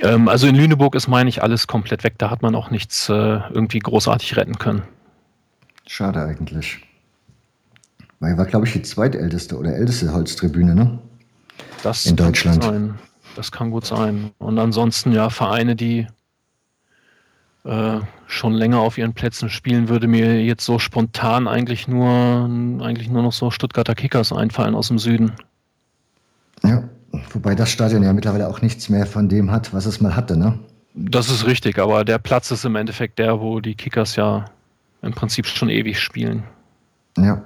Ähm, 0.00 0.26
also 0.26 0.46
in 0.46 0.54
Lüneburg 0.54 0.94
ist, 0.94 1.06
meine 1.06 1.28
ich, 1.28 1.42
alles 1.42 1.66
komplett 1.66 2.02
weg. 2.02 2.14
Da 2.16 2.30
hat 2.30 2.40
man 2.40 2.54
auch 2.54 2.70
nichts 2.70 3.10
äh, 3.10 3.12
irgendwie 3.12 3.78
großartig 3.78 4.38
retten 4.38 4.56
können. 4.58 4.82
Schade 5.86 6.22
eigentlich. 6.22 6.78
Weil 8.20 8.38
war, 8.38 8.46
glaube 8.46 8.66
ich, 8.66 8.72
die 8.72 8.80
zweitälteste 8.80 9.58
oder 9.58 9.76
älteste 9.76 10.10
Holztribüne, 10.14 10.74
ne? 10.74 10.98
Das 11.82 12.06
in 12.06 12.16
Deutschland. 12.16 12.66
Das 13.36 13.52
kann 13.52 13.70
gut 13.70 13.84
sein. 13.84 14.30
Und 14.38 14.58
ansonsten 14.58 15.12
ja 15.12 15.28
Vereine, 15.28 15.76
die 15.76 16.06
äh, 17.64 18.00
schon 18.26 18.54
länger 18.54 18.80
auf 18.80 18.98
ihren 18.98 19.14
Plätzen 19.14 19.48
spielen, 19.48 19.88
würde 19.88 20.08
mir 20.08 20.44
jetzt 20.44 20.64
so 20.64 20.78
spontan 20.78 21.46
eigentlich 21.46 21.86
nur 21.86 22.50
eigentlich 22.82 23.08
nur 23.08 23.22
noch 23.22 23.32
so 23.32 23.50
Stuttgarter 23.50 23.94
Kickers 23.94 24.32
einfallen 24.32 24.74
aus 24.74 24.88
dem 24.88 24.98
Süden. 24.98 25.32
Ja, 26.64 26.82
wobei 27.30 27.54
das 27.54 27.70
Stadion 27.70 28.02
ja 28.02 28.12
mittlerweile 28.12 28.48
auch 28.48 28.62
nichts 28.62 28.88
mehr 28.88 29.06
von 29.06 29.28
dem 29.28 29.50
hat, 29.50 29.72
was 29.72 29.86
es 29.86 30.00
mal 30.00 30.16
hatte, 30.16 30.36
ne? 30.36 30.58
Das 30.94 31.30
ist 31.30 31.46
richtig, 31.46 31.78
aber 31.78 32.04
der 32.04 32.18
Platz 32.18 32.50
ist 32.50 32.64
im 32.64 32.76
Endeffekt 32.76 33.18
der, 33.18 33.40
wo 33.40 33.60
die 33.60 33.74
Kickers 33.74 34.16
ja 34.16 34.44
im 35.00 35.12
Prinzip 35.12 35.46
schon 35.46 35.70
ewig 35.70 35.98
spielen. 35.98 36.44
Ja. 37.16 37.42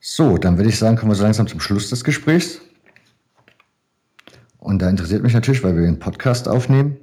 So, 0.00 0.38
dann 0.38 0.56
würde 0.56 0.70
ich 0.70 0.78
sagen, 0.78 0.96
kommen 0.96 1.10
wir 1.10 1.16
so 1.16 1.22
langsam 1.22 1.46
zum 1.46 1.60
Schluss 1.60 1.90
des 1.90 2.02
Gesprächs. 2.04 2.60
Und 4.58 4.80
da 4.80 4.88
interessiert 4.88 5.22
mich 5.22 5.34
natürlich, 5.34 5.62
weil 5.62 5.76
wir 5.76 5.86
einen 5.86 5.98
Podcast 5.98 6.48
aufnehmen, 6.48 6.96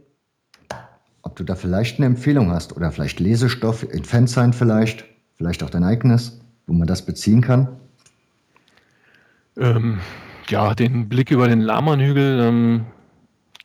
ob 1.28 1.36
du 1.36 1.44
da 1.44 1.56
vielleicht 1.56 1.98
eine 1.98 2.06
Empfehlung 2.06 2.52
hast 2.52 2.76
oder 2.76 2.90
vielleicht 2.90 3.20
Lesestoff 3.20 3.84
in 3.84 4.06
Fansign 4.06 4.54
vielleicht, 4.54 5.04
vielleicht 5.36 5.62
auch 5.62 5.70
dein 5.70 5.84
eigenes, 5.84 6.40
wo 6.68 6.74
man 6.74 6.88
das 6.88 7.06
beziehen 7.06 7.42
kann. 7.42 7.68
Ähm, 9.58 10.00
ja, 10.48 10.74
den 10.74 11.10
Blick 11.10 11.30
über 11.30 11.50
den 11.50 11.60
Lamanhügel 11.60 12.40
ähm, 12.40 12.86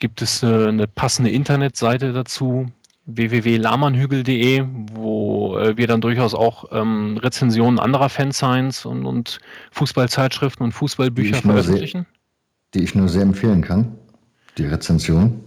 gibt 0.01 0.23
es 0.23 0.43
äh, 0.43 0.47
eine 0.47 0.89
passende 0.89 1.31
Internetseite 1.31 2.13
dazu 2.13 2.67
www.lamanhügel.de, 3.07 4.65
wo 4.95 5.57
äh, 5.57 5.77
wir 5.77 5.87
dann 5.87 6.01
durchaus 6.01 6.35
auch 6.35 6.65
ähm, 6.73 7.17
Rezensionen 7.19 7.79
anderer 7.79 8.09
Fansigns 8.09 8.85
und, 8.85 9.07
und 9.07 9.39
Fußballzeitschriften 9.71 10.65
und 10.65 10.73
Fußballbücher 10.73 11.37
die 11.37 11.43
veröffentlichen. 11.43 12.01
Sehr, 12.01 12.81
die 12.81 12.83
ich 12.83 12.97
nur 12.97 13.09
sehr 13.09 13.23
empfehlen 13.23 13.63
kann, 13.63 13.93
die 14.59 14.65
Rezension. 14.65 15.45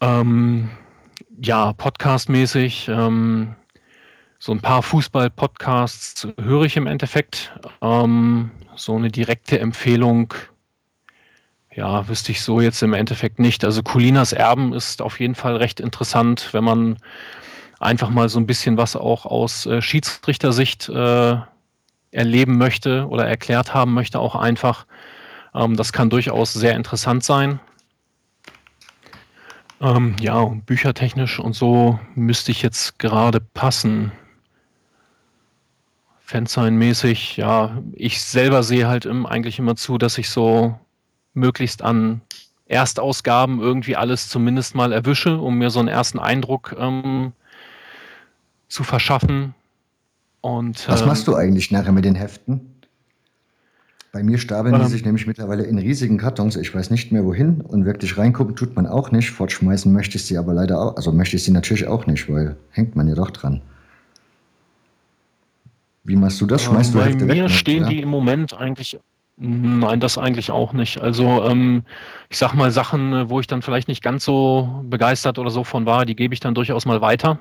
Ähm, 0.00 0.70
ja, 1.40 1.72
podcastmäßig. 1.72 2.88
Ähm, 2.88 3.54
so 4.38 4.52
ein 4.52 4.60
paar 4.60 4.82
Fußball-Podcasts 4.82 6.28
höre 6.40 6.64
ich 6.64 6.76
im 6.76 6.86
Endeffekt. 6.86 7.52
Ähm, 7.82 8.50
so 8.76 8.96
eine 8.96 9.10
direkte 9.10 9.58
Empfehlung 9.58 10.34
ja, 11.74 12.08
wüsste 12.08 12.32
ich 12.32 12.42
so 12.42 12.60
jetzt 12.60 12.82
im 12.82 12.92
Endeffekt 12.92 13.38
nicht. 13.38 13.64
Also 13.64 13.82
Colinas 13.82 14.32
Erben 14.32 14.72
ist 14.72 15.00
auf 15.00 15.20
jeden 15.20 15.36
Fall 15.36 15.56
recht 15.56 15.78
interessant, 15.78 16.48
wenn 16.52 16.64
man 16.64 16.96
einfach 17.78 18.10
mal 18.10 18.28
so 18.28 18.40
ein 18.40 18.46
bisschen 18.46 18.76
was 18.76 18.96
auch 18.96 19.26
aus 19.26 19.64
äh, 19.66 19.80
Schiedsrichtersicht 19.80 20.88
äh, 20.88 21.36
erleben 22.10 22.58
möchte 22.58 23.06
oder 23.08 23.28
erklärt 23.28 23.74
haben 23.74 23.94
möchte, 23.94 24.18
auch 24.18 24.34
einfach. 24.34 24.86
Ähm, 25.54 25.76
das 25.76 25.92
kann 25.92 26.10
durchaus 26.10 26.52
sehr 26.52 26.74
interessant 26.74 27.22
sein. 27.22 27.60
Ähm, 29.80 30.16
ja, 30.20 30.40
und 30.40 30.66
büchertechnisch 30.66 31.38
und 31.38 31.54
so 31.54 31.98
müsste 32.14 32.50
ich 32.50 32.62
jetzt 32.62 32.98
gerade 32.98 33.40
passen. 33.40 34.12
Fansign-mäßig, 36.26 37.36
ja, 37.36 37.82
ich 37.94 38.22
selber 38.22 38.62
sehe 38.62 38.86
halt 38.88 39.06
im, 39.06 39.24
eigentlich 39.24 39.58
immer 39.58 39.76
zu, 39.76 39.96
dass 39.96 40.18
ich 40.18 40.28
so 40.28 40.78
möglichst 41.32 41.82
an 41.82 42.20
Erstausgaben 42.66 43.60
irgendwie 43.60 43.96
alles 43.96 44.28
zumindest 44.28 44.74
mal 44.74 44.92
erwische, 44.92 45.38
um 45.38 45.56
mir 45.56 45.70
so 45.70 45.78
einen 45.78 45.88
ersten 45.88 46.18
Eindruck 46.18 46.76
ähm, 46.78 47.32
zu 48.68 48.84
verschaffen. 48.84 49.54
Und, 50.42 50.86
Was 50.88 51.06
machst 51.06 51.26
du 51.26 51.34
eigentlich 51.34 51.70
nachher 51.70 51.92
mit 51.92 52.04
den 52.04 52.14
Heften? 52.14 52.77
Bei 54.12 54.22
mir 54.22 54.38
stapeln 54.38 54.74
ähm, 54.74 54.80
die 54.82 54.86
sich 54.88 55.04
nämlich 55.04 55.26
mittlerweile 55.26 55.64
in 55.64 55.78
riesigen 55.78 56.18
Kartons. 56.18 56.56
Ich 56.56 56.74
weiß 56.74 56.90
nicht 56.90 57.12
mehr 57.12 57.24
wohin 57.24 57.60
und 57.60 57.84
wirklich 57.84 58.16
reingucken 58.16 58.56
tut 58.56 58.74
man 58.74 58.86
auch 58.86 59.10
nicht. 59.10 59.30
Fortschmeißen 59.30 59.92
möchte 59.92 60.16
ich 60.16 60.24
sie 60.24 60.38
aber 60.38 60.54
leider 60.54 60.80
auch, 60.80 60.96
also 60.96 61.12
möchte 61.12 61.36
ich 61.36 61.44
sie 61.44 61.52
natürlich 61.52 61.86
auch 61.86 62.06
nicht, 62.06 62.30
weil 62.32 62.56
hängt 62.70 62.96
man 62.96 63.08
ja 63.08 63.14
doch 63.14 63.30
dran. 63.30 63.60
Wie 66.04 66.16
machst 66.16 66.40
du 66.40 66.46
das? 66.46 66.64
Schmeißt 66.64 66.94
du 66.94 67.02
Hefte 67.02 67.20
weg? 67.20 67.28
Bei 67.28 67.34
mir 67.34 67.48
stehen 67.50 67.82
ja? 67.82 67.88
die 67.90 68.00
im 68.00 68.08
Moment 68.08 68.54
eigentlich 68.54 68.98
Nein, 69.40 70.00
das 70.00 70.18
eigentlich 70.18 70.50
auch 70.50 70.72
nicht. 70.72 71.00
Also 71.00 71.44
ähm, 71.44 71.84
ich 72.28 72.38
sag 72.38 72.54
mal 72.54 72.72
Sachen, 72.72 73.30
wo 73.30 73.38
ich 73.38 73.46
dann 73.46 73.62
vielleicht 73.62 73.86
nicht 73.86 74.02
ganz 74.02 74.24
so 74.24 74.82
begeistert 74.82 75.38
oder 75.38 75.50
so 75.50 75.62
von 75.62 75.86
war, 75.86 76.04
die 76.06 76.16
gebe 76.16 76.34
ich 76.34 76.40
dann 76.40 76.56
durchaus 76.56 76.86
mal 76.86 77.00
weiter. 77.00 77.38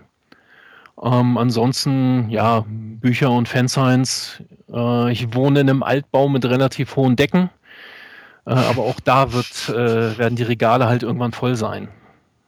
Ähm, 1.02 1.38
ansonsten, 1.38 2.30
ja, 2.30 2.66
Bücher 2.68 3.32
und 3.32 3.48
Fanscience. 3.48 4.42
Äh, 4.72 5.12
ich 5.12 5.34
wohne 5.34 5.62
in 5.62 5.70
einem 5.70 5.84
Altbau 5.84 6.28
mit 6.30 6.46
relativ 6.46 6.96
hohen 6.96 7.16
Decken, 7.16 7.50
äh, 8.46 8.52
aber 8.52 8.84
auch 8.84 9.00
da 9.00 9.34
wird, 9.34 9.70
äh, 9.70 10.18
werden 10.18 10.36
die 10.36 10.44
Regale 10.44 10.88
halt 10.88 11.04
irgendwann 11.04 11.32
voll 11.34 11.56
sein. 11.56 11.90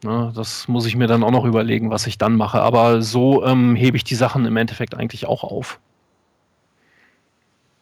Ne, 0.04 0.32
das 0.34 0.70
muss 0.70 0.86
ich 0.86 0.95
mir 0.95 1.08
dann 1.08 1.24
auch 1.24 1.32
noch 1.32 1.43
überlegen, 1.43 1.89
was 1.89 2.08
ich 2.08 2.18
dann 2.18 2.38
mache. 2.38 2.62
Aber 2.62 3.02
so 3.02 3.45
ähm, 3.45 3.76
hebe 3.76 3.97
ich 3.97 4.06
die 4.06 4.16
Sachen 4.16 4.45
im 4.45 4.56
Endeffekt 4.56 4.95
eigentlich 4.95 5.26
auch 5.26 5.43
auf. 5.43 5.80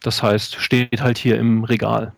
Das 0.01 0.23
heißt, 0.23 0.55
steht 0.55 1.01
halt 1.01 1.17
hier 1.17 1.37
im 1.37 1.63
Regal. 1.63 2.13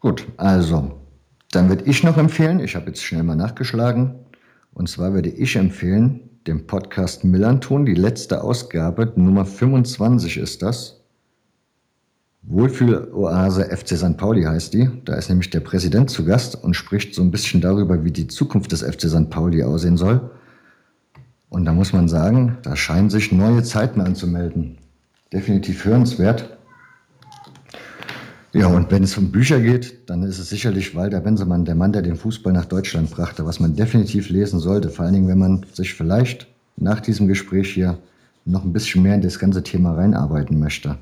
Gut, 0.00 0.26
also, 0.36 1.00
dann 1.50 1.68
würde 1.68 1.84
ich 1.84 2.02
noch 2.02 2.16
empfehlen, 2.16 2.60
ich 2.60 2.76
habe 2.76 2.86
jetzt 2.86 3.02
schnell 3.02 3.22
mal 3.22 3.36
nachgeschlagen, 3.36 4.14
und 4.72 4.88
zwar 4.88 5.14
würde 5.14 5.30
ich 5.30 5.56
empfehlen, 5.56 6.28
den 6.46 6.66
Podcast 6.66 7.24
Millanton, 7.24 7.84
die 7.84 7.94
letzte 7.94 8.42
Ausgabe, 8.42 9.12
Nummer 9.16 9.44
25 9.44 10.38
ist 10.38 10.62
das. 10.62 10.98
Wohlfühloase 12.42 13.64
FC 13.64 13.96
St. 13.96 14.16
Pauli 14.16 14.44
heißt 14.44 14.72
die. 14.72 14.88
Da 15.04 15.16
ist 15.16 15.28
nämlich 15.28 15.50
der 15.50 15.60
Präsident 15.60 16.10
zu 16.10 16.24
Gast 16.24 16.62
und 16.62 16.74
spricht 16.74 17.14
so 17.14 17.22
ein 17.22 17.30
bisschen 17.30 17.60
darüber, 17.60 18.04
wie 18.04 18.10
die 18.10 18.28
Zukunft 18.28 18.72
des 18.72 18.82
FC 18.82 19.02
St. 19.02 19.28
Pauli 19.28 19.62
aussehen 19.62 19.96
soll. 19.96 20.30
Und 21.50 21.64
da 21.64 21.72
muss 21.72 21.92
man 21.92 22.08
sagen, 22.08 22.58
da 22.62 22.76
scheinen 22.76 23.10
sich 23.10 23.32
neue 23.32 23.62
Zeiten 23.62 24.00
anzumelden. 24.00 24.78
Definitiv 25.32 25.84
hörenswert. 25.84 26.57
Ja, 28.58 28.66
und 28.66 28.90
wenn 28.90 29.04
es 29.04 29.16
um 29.16 29.30
Bücher 29.30 29.60
geht, 29.60 30.10
dann 30.10 30.24
ist 30.24 30.40
es 30.40 30.48
sicherlich 30.48 30.96
Walter 30.96 31.20
Bensemann, 31.20 31.64
der 31.64 31.76
Mann, 31.76 31.92
der 31.92 32.02
den 32.02 32.16
Fußball 32.16 32.52
nach 32.52 32.64
Deutschland 32.64 33.08
brachte, 33.08 33.46
was 33.46 33.60
man 33.60 33.76
definitiv 33.76 34.30
lesen 34.30 34.58
sollte. 34.58 34.90
Vor 34.90 35.04
allen 35.04 35.14
Dingen, 35.14 35.28
wenn 35.28 35.38
man 35.38 35.64
sich 35.72 35.94
vielleicht 35.94 36.48
nach 36.76 36.98
diesem 36.98 37.28
Gespräch 37.28 37.72
hier 37.72 37.98
noch 38.44 38.64
ein 38.64 38.72
bisschen 38.72 39.04
mehr 39.04 39.14
in 39.14 39.22
das 39.22 39.38
ganze 39.38 39.62
Thema 39.62 39.94
reinarbeiten 39.94 40.58
möchte. 40.58 40.98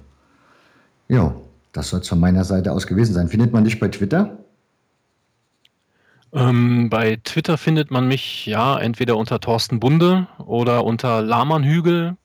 Ja, 1.08 1.34
das 1.72 1.88
soll 1.88 2.00
es 2.00 2.08
von 2.08 2.20
meiner 2.20 2.44
Seite 2.44 2.72
aus 2.72 2.86
gewesen 2.86 3.14
sein. 3.14 3.28
Findet 3.28 3.54
man 3.54 3.64
dich 3.64 3.80
bei 3.80 3.88
Twitter? 3.88 4.36
Ähm, 6.34 6.90
bei 6.90 7.16
Twitter 7.24 7.56
findet 7.56 7.90
man 7.90 8.06
mich 8.06 8.44
ja 8.44 8.78
entweder 8.78 9.16
unter 9.16 9.40
Thorsten 9.40 9.80
Bunde 9.80 10.26
oder 10.44 10.84
unter 10.84 11.22
Lamanhügel 11.22 12.18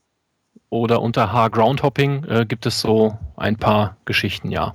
oder 0.69 1.01
unter 1.01 1.32
H-Groundhopping 1.32 2.25
äh, 2.25 2.45
gibt 2.45 2.65
es 2.65 2.82
so 2.82 3.17
ein 3.38 3.55
paar 3.55 3.95
Geschichten, 4.03 4.51
ja. 4.51 4.73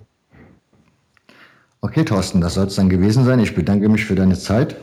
Okay, 1.87 2.05
Thorsten, 2.05 2.41
das 2.41 2.55
soll 2.55 2.67
es 2.67 2.75
dann 2.75 2.89
gewesen 2.89 3.25
sein. 3.25 3.39
Ich 3.39 3.55
bedanke 3.55 3.89
mich 3.89 4.05
für 4.05 4.17
deine 4.17 4.37
Zeit. 4.37 4.75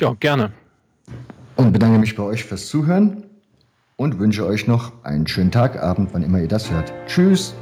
Ja, 0.00 0.14
gerne. 0.18 0.50
Und 1.54 1.72
bedanke 1.72 2.00
mich 2.00 2.16
bei 2.16 2.24
euch 2.24 2.42
fürs 2.42 2.66
Zuhören 2.66 3.22
und 3.94 4.18
wünsche 4.18 4.44
euch 4.44 4.66
noch 4.66 5.04
einen 5.04 5.28
schönen 5.28 5.52
Tag, 5.52 5.80
Abend, 5.80 6.08
wann 6.12 6.24
immer 6.24 6.40
ihr 6.40 6.48
das 6.48 6.72
hört. 6.72 6.92
Tschüss. 7.06 7.54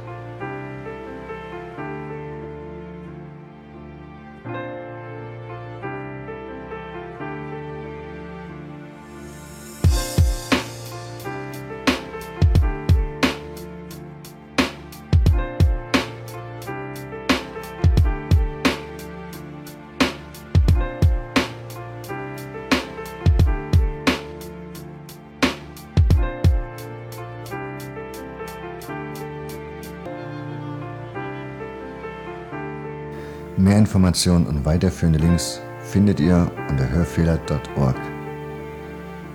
Informationen 33.95 34.45
und 34.45 34.65
weiterführende 34.65 35.19
Links 35.19 35.61
findet 35.79 36.19
ihr 36.19 36.51
unter 36.69 36.89
hörfehler.org. 36.89 37.95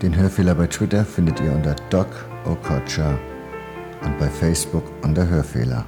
Den 0.02 0.14
Hörfehler 0.14 0.54
bei 0.54 0.66
Twitter 0.66 1.02
findet 1.06 1.40
ihr 1.40 1.50
unter 1.50 1.74
Doc 1.88 2.08
Okocha 2.44 3.18
und 4.04 4.18
bei 4.18 4.28
Facebook 4.28 4.84
unter 5.02 5.26
Hörfehler. 5.26 5.86